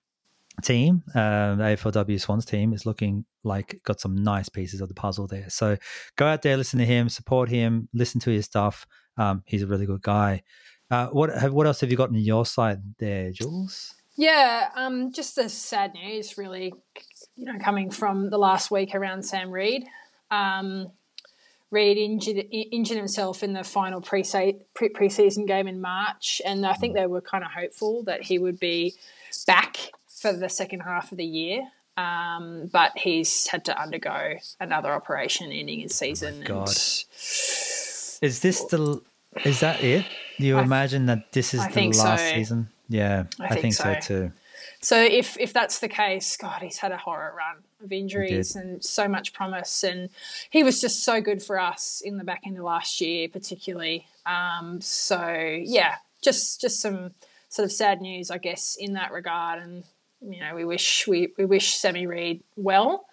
team, 0.63 1.03
the 1.13 1.19
AFLW 1.19 2.19
Swans 2.19 2.45
team, 2.45 2.73
is 2.73 2.85
looking 2.85 3.25
like 3.43 3.81
got 3.83 3.99
some 3.99 4.15
nice 4.15 4.49
pieces 4.49 4.81
of 4.81 4.89
the 4.89 4.95
puzzle 4.95 5.27
there. 5.27 5.49
So 5.49 5.77
go 6.15 6.25
out 6.27 6.41
there, 6.41 6.57
listen 6.57 6.79
to 6.79 6.85
him, 6.85 7.09
support 7.09 7.49
him, 7.49 7.87
listen 7.93 8.19
to 8.21 8.31
his 8.31 8.45
stuff. 8.45 8.85
Um, 9.17 9.43
he's 9.45 9.63
a 9.63 9.67
really 9.67 9.85
good 9.85 10.01
guy. 10.01 10.43
Uh, 10.89 11.07
what 11.07 11.29
have, 11.33 11.53
what 11.53 11.67
else 11.67 11.81
have 11.81 11.91
you 11.91 11.97
got 11.97 12.09
on 12.09 12.15
your 12.15 12.45
side 12.45 12.81
there, 12.97 13.31
Jules? 13.31 13.95
Yeah, 14.15 14.69
um, 14.75 15.13
just 15.13 15.35
the 15.35 15.47
sad 15.47 15.93
news, 15.93 16.37
really, 16.37 16.73
you 17.35 17.45
know, 17.45 17.57
coming 17.59 17.89
from 17.89 18.29
the 18.29 18.37
last 18.37 18.69
week 18.69 18.93
around 18.93 19.23
Sam 19.23 19.51
Reid. 19.51 19.85
Um, 20.29 20.91
Reid 21.71 21.97
injured, 21.97 22.45
injured 22.51 22.97
himself 22.97 23.43
in 23.43 23.53
the 23.53 23.63
final 23.63 24.01
pre 24.01 24.23
preseason 24.23 25.47
game 25.47 25.67
in 25.67 25.79
March, 25.79 26.41
and 26.45 26.65
I 26.65 26.73
think 26.73 26.93
they 26.93 27.07
were 27.07 27.21
kind 27.21 27.45
of 27.45 27.51
hopeful 27.51 28.03
that 28.03 28.23
he 28.23 28.37
would 28.37 28.59
be 28.59 28.95
back 29.47 29.77
for 30.09 30.33
the 30.33 30.49
second 30.49 30.81
half 30.81 31.13
of 31.13 31.17
the 31.17 31.25
year. 31.25 31.61
Um, 31.95 32.69
but 32.71 32.91
he's 32.97 33.47
had 33.47 33.65
to 33.65 33.81
undergo 33.81 34.33
another 34.59 34.91
operation, 34.91 35.51
ending 35.51 35.79
his 35.79 35.95
season. 35.95 36.43
Oh 36.43 36.65
God, 36.65 36.77
is 38.21 38.39
this 38.39 38.63
the? 38.65 39.01
Is 39.43 39.61
that 39.61 39.83
it? 39.83 40.05
Do 40.39 40.45
you 40.45 40.57
I, 40.57 40.63
imagine 40.63 41.05
that 41.07 41.31
this 41.31 41.53
is 41.53 41.61
I 41.61 41.71
the 41.71 41.87
last 41.87 42.27
so. 42.27 42.35
season? 42.35 42.69
Yeah, 42.89 43.25
I, 43.39 43.45
I 43.45 43.47
think, 43.49 43.61
think 43.61 43.73
so. 43.73 43.93
so 43.93 43.99
too. 43.99 44.31
So 44.81 45.01
if 45.01 45.39
if 45.39 45.53
that's 45.53 45.79
the 45.79 45.87
case, 45.87 46.35
God, 46.37 46.61
he's 46.61 46.77
had 46.77 46.91
a 46.91 46.97
horror 46.97 47.33
run 47.37 47.57
of 47.83 47.91
injuries 47.91 48.55
and 48.55 48.83
so 48.83 49.07
much 49.07 49.31
promise, 49.33 49.83
and 49.83 50.09
he 50.49 50.63
was 50.63 50.81
just 50.81 51.03
so 51.03 51.21
good 51.21 51.41
for 51.41 51.59
us 51.59 52.01
in 52.03 52.17
the 52.17 52.23
back 52.23 52.41
end 52.45 52.57
of 52.57 52.63
last 52.63 52.99
year, 52.99 53.29
particularly. 53.29 54.07
Um, 54.25 54.81
so 54.81 55.23
yeah, 55.63 55.95
just 56.21 56.61
just 56.61 56.79
some 56.79 57.11
sort 57.49 57.65
of 57.65 57.71
sad 57.71 58.01
news, 58.01 58.31
I 58.31 58.37
guess, 58.37 58.75
in 58.79 58.93
that 58.93 59.11
regard, 59.11 59.61
and 59.61 59.83
you 60.21 60.39
know, 60.39 60.55
we 60.55 60.65
wish 60.65 61.07
we 61.07 61.31
we 61.37 61.45
wish 61.45 61.75
Sammy 61.75 62.07
Reid 62.07 62.43
well. 62.55 63.05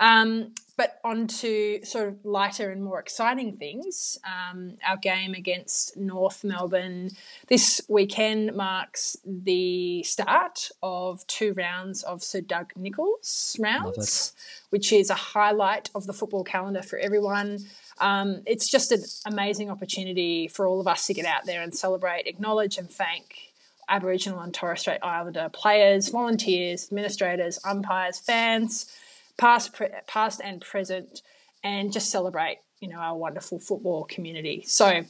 Um, 0.00 0.52
but 0.76 0.98
on 1.04 1.26
to 1.28 1.84
sort 1.84 2.08
of 2.08 2.24
lighter 2.24 2.70
and 2.70 2.82
more 2.82 2.98
exciting 2.98 3.56
things. 3.56 4.18
Um, 4.24 4.76
our 4.86 4.96
game 4.96 5.34
against 5.34 5.96
North 5.96 6.42
Melbourne 6.42 7.10
this 7.46 7.80
weekend 7.88 8.56
marks 8.56 9.16
the 9.24 10.02
start 10.02 10.70
of 10.82 11.24
two 11.28 11.52
rounds 11.52 12.02
of 12.02 12.22
Sir 12.24 12.40
Doug 12.40 12.72
Nicholls 12.74 13.56
rounds, 13.60 14.32
which 14.70 14.92
is 14.92 15.10
a 15.10 15.14
highlight 15.14 15.90
of 15.94 16.06
the 16.06 16.12
football 16.12 16.44
calendar 16.44 16.82
for 16.82 16.98
everyone. 16.98 17.60
Um, 18.00 18.42
it's 18.44 18.68
just 18.68 18.90
an 18.90 19.04
amazing 19.26 19.70
opportunity 19.70 20.48
for 20.48 20.66
all 20.66 20.80
of 20.80 20.88
us 20.88 21.06
to 21.06 21.14
get 21.14 21.24
out 21.24 21.46
there 21.46 21.62
and 21.62 21.72
celebrate, 21.72 22.26
acknowledge, 22.26 22.78
and 22.78 22.90
thank 22.90 23.52
Aboriginal 23.88 24.40
and 24.40 24.52
Torres 24.52 24.80
Strait 24.80 24.98
Islander 25.04 25.50
players, 25.52 26.08
volunteers, 26.08 26.86
administrators, 26.86 27.60
umpires, 27.64 28.18
fans 28.18 28.90
past, 29.38 29.72
pre- 29.72 29.88
past 30.06 30.40
and 30.42 30.60
present, 30.60 31.22
and 31.62 31.92
just 31.92 32.10
celebrate, 32.10 32.58
you 32.80 32.88
know, 32.88 32.98
our 32.98 33.16
wonderful 33.16 33.58
football 33.58 34.04
community. 34.04 34.62
So, 34.66 35.02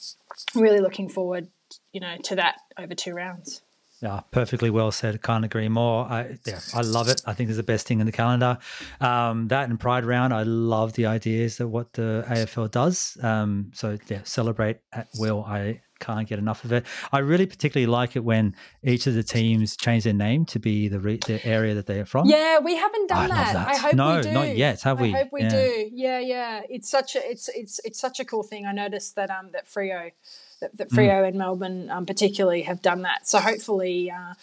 really 0.55 0.81
looking 0.81 1.09
forward, 1.09 1.49
you 1.93 2.01
know, 2.01 2.16
to 2.25 2.37
that 2.37 2.57
over 2.79 2.95
two 2.95 3.12
rounds. 3.12 3.62
Yeah, 4.03 4.20
perfectly 4.33 4.70
well 4.70 4.91
said. 4.91 5.22
Can't 5.22 5.45
agree 5.45 5.68
more. 5.68 6.05
I 6.05 6.39
yeah, 6.45 6.61
I 6.75 6.83
love 6.83 7.09
it. 7.09 7.22
I 7.27 7.33
think 7.33 7.49
it's 7.49 7.57
the 7.57 7.62
best 7.62 7.87
thing 7.87 8.01
in 8.01 8.07
the 8.07 8.12
calendar. 8.12 8.59
Um, 9.01 9.49
that 9.49 9.70
and 9.70 9.81
Pride 9.81 10.05
Round, 10.05 10.35
I 10.35 10.43
love 10.43 10.93
the 10.93 11.07
ideas 11.07 11.57
that 11.57 11.68
what 11.68 11.93
the 11.95 12.25
AFL 12.29 12.70
does. 12.70 13.16
Um, 13.22 13.70
so 13.72 13.97
yeah, 14.09 14.20
celebrate 14.25 14.79
at 14.93 15.09
will. 15.18 15.45
I 15.45 15.81
can't 15.99 16.29
get 16.29 16.39
enough 16.39 16.65
of 16.65 16.73
it. 16.73 16.85
I 17.13 17.19
really 17.19 17.47
particularly 17.47 17.87
like 17.87 18.17
it 18.17 18.25
when 18.25 18.55
each 18.83 19.07
of 19.07 19.15
the 19.15 19.23
teams 19.23 19.77
change 19.77 20.05
their 20.05 20.13
name 20.13 20.45
to 20.47 20.59
be 20.59 20.89
the 20.89 21.01
re- 21.01 21.21
the 21.27 21.45
area 21.47 21.75
that 21.75 21.87
they 21.87 22.01
are 22.01 22.05
from. 22.05 22.29
Yeah, 22.29 22.59
we 22.59 22.77
haven't 22.77 23.09
done 23.09 23.31
I 23.31 23.35
that. 23.35 23.53
that. 23.55 23.69
I 23.69 23.77
hope 23.77 23.95
no, 23.95 24.17
we 24.17 24.23
do. 24.23 24.33
not 24.33 24.57
yet. 24.57 24.83
Have 24.83 25.01
we? 25.01 25.15
I 25.15 25.19
hope 25.19 25.29
we 25.33 25.43
yeah. 25.43 25.49
do. 25.49 25.91
Yeah, 25.93 26.19
yeah. 26.19 26.63
It's 26.69 26.91
such 26.91 27.17
a 27.17 27.31
it's 27.31 27.49
it's 27.49 27.81
it's 27.85 28.01
such 28.01 28.21
a 28.21 28.25
cool 28.25 28.43
thing. 28.43 28.67
I 28.67 28.73
noticed 28.73 29.17
that 29.17 29.31
um 29.31 29.51
that 29.53 29.67
Freo 29.67 30.13
that, 30.61 30.77
that 30.77 30.91
Freo 30.91 31.23
mm. 31.23 31.29
and 31.29 31.39
Melbourne 31.39 31.91
um, 31.91 32.07
particularly 32.07 32.63
have 32.63 32.83
done 32.83 33.03
that. 33.03 33.27
So 33.29 33.39
hopefully. 33.39 34.11
Uh, 34.11 34.35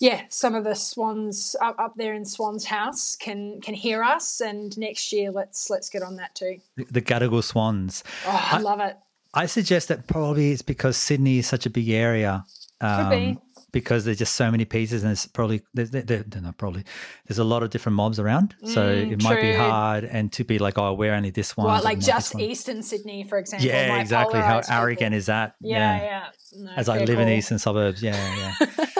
yeah, 0.00 0.22
some 0.28 0.54
of 0.54 0.62
the 0.62 0.74
swans 0.74 1.56
up, 1.60 1.74
up 1.76 1.96
there 1.96 2.14
in 2.14 2.24
Swan's 2.24 2.66
house 2.66 3.16
can 3.16 3.60
can 3.60 3.74
hear 3.74 4.04
us, 4.04 4.40
and 4.40 4.78
next 4.78 5.12
year 5.12 5.32
let's 5.32 5.70
let's 5.70 5.90
get 5.90 6.02
on 6.02 6.14
that 6.16 6.36
too. 6.36 6.58
The, 6.76 6.84
the 6.84 7.02
Gadigal 7.02 7.42
Swans. 7.42 8.04
Oh, 8.24 8.30
I, 8.30 8.58
I 8.58 8.60
love 8.60 8.78
it. 8.78 8.96
I 9.34 9.46
suggest 9.46 9.88
that 9.88 10.06
probably 10.06 10.52
it's 10.52 10.62
because 10.62 10.96
Sydney 10.96 11.38
is 11.38 11.46
such 11.46 11.66
a 11.66 11.70
big 11.70 11.88
area. 11.88 12.44
Um, 12.80 13.10
be. 13.10 13.38
Because 13.70 14.04
there's 14.06 14.18
just 14.18 14.34
so 14.34 14.50
many 14.50 14.64
pieces 14.64 15.02
and 15.02 15.12
it's 15.12 15.26
probably 15.26 15.60
there's 15.74 15.90
there, 15.90 16.24
probably 16.56 16.84
there's 17.26 17.38
a 17.38 17.44
lot 17.44 17.62
of 17.62 17.68
different 17.68 17.96
mobs 17.96 18.18
around 18.18 18.54
so 18.64 18.80
mm, 18.80 19.12
it 19.12 19.20
true. 19.20 19.28
might 19.28 19.42
be 19.42 19.52
hard 19.52 20.04
and 20.04 20.32
to 20.32 20.42
be 20.42 20.58
like 20.58 20.78
oh 20.78 20.94
we're 20.94 21.12
only 21.12 21.28
this 21.28 21.54
one 21.54 21.66
well, 21.66 21.82
like 21.82 21.98
just 21.98 22.34
eastern 22.36 22.82
sydney 22.82 23.24
for 23.24 23.36
example 23.36 23.68
yeah 23.68 24.00
exactly 24.00 24.40
how 24.40 24.62
arrogant 24.70 25.10
people. 25.10 25.18
is 25.18 25.26
that 25.26 25.54
yeah 25.60 25.96
yeah, 25.96 26.02
yeah. 26.02 26.64
No, 26.64 26.72
as 26.76 26.88
i 26.88 26.98
live 26.98 27.08
cool. 27.08 27.18
in 27.18 27.28
eastern 27.28 27.58
suburbs 27.58 28.02
yeah 28.02 28.54
yeah 28.58 28.86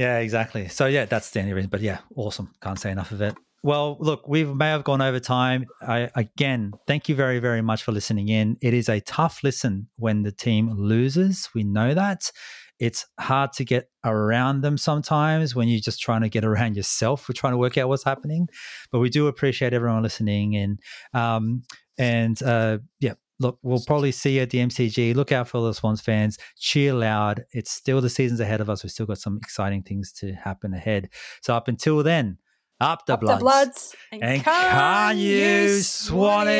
yeah 0.00 0.18
exactly 0.18 0.68
so 0.68 0.86
yeah 0.86 1.04
that's 1.04 1.30
the 1.30 1.40
only 1.40 1.52
reason 1.52 1.70
but 1.70 1.80
yeah 1.80 1.98
awesome 2.16 2.50
can't 2.62 2.78
say 2.78 2.90
enough 2.90 3.12
of 3.12 3.20
it 3.20 3.34
well, 3.62 3.98
look, 4.00 4.26
we 4.26 4.44
may 4.44 4.68
have 4.68 4.84
gone 4.84 5.02
over 5.02 5.20
time. 5.20 5.66
I, 5.82 6.10
again, 6.14 6.72
thank 6.86 7.10
you 7.10 7.14
very, 7.14 7.40
very 7.40 7.60
much 7.60 7.82
for 7.82 7.92
listening 7.92 8.28
in. 8.28 8.56
It 8.62 8.72
is 8.72 8.88
a 8.88 9.00
tough 9.00 9.40
listen 9.44 9.88
when 9.96 10.22
the 10.22 10.32
team 10.32 10.70
loses. 10.70 11.50
We 11.54 11.64
know 11.64 11.92
that. 11.92 12.30
It's 12.78 13.04
hard 13.18 13.52
to 13.54 13.64
get 13.64 13.90
around 14.02 14.62
them 14.62 14.78
sometimes 14.78 15.54
when 15.54 15.68
you're 15.68 15.80
just 15.80 16.00
trying 16.00 16.22
to 16.22 16.30
get 16.30 16.46
around 16.46 16.76
yourself. 16.76 17.28
We're 17.28 17.34
trying 17.34 17.52
to 17.52 17.58
work 17.58 17.76
out 17.76 17.88
what's 17.88 18.04
happening, 18.04 18.48
but 18.90 19.00
we 19.00 19.10
do 19.10 19.26
appreciate 19.26 19.74
everyone 19.74 20.02
listening. 20.02 20.56
And 20.56 20.80
um, 21.12 21.62
and 21.98 22.42
uh, 22.42 22.78
yeah, 22.98 23.14
look, 23.40 23.58
we'll 23.62 23.82
probably 23.86 24.12
see 24.12 24.36
you 24.36 24.42
at 24.42 24.50
the 24.50 24.58
MCG. 24.58 25.14
Look 25.16 25.32
out 25.32 25.48
for 25.48 25.60
the 25.62 25.74
Swans 25.74 26.00
fans. 26.00 26.38
Cheer 26.58 26.94
loud. 26.94 27.44
It's 27.52 27.72
still 27.72 28.00
the 28.00 28.10
seasons 28.10 28.38
ahead 28.38 28.60
of 28.60 28.70
us. 28.70 28.84
We've 28.84 28.92
still 28.92 29.06
got 29.06 29.18
some 29.18 29.38
exciting 29.38 29.82
things 29.82 30.12
to 30.14 30.34
happen 30.34 30.72
ahead. 30.74 31.08
So 31.42 31.54
up 31.54 31.66
until 31.66 32.02
then, 32.04 32.38
up 32.80 33.06
the, 33.06 33.14
up 33.14 33.20
bloods, 33.20 33.38
the 33.38 33.44
bloods, 33.44 33.96
and, 34.12 34.22
and 34.22 34.44
can, 34.44 34.70
can 34.70 35.18
you, 35.18 35.80
Swannies? 35.80 36.50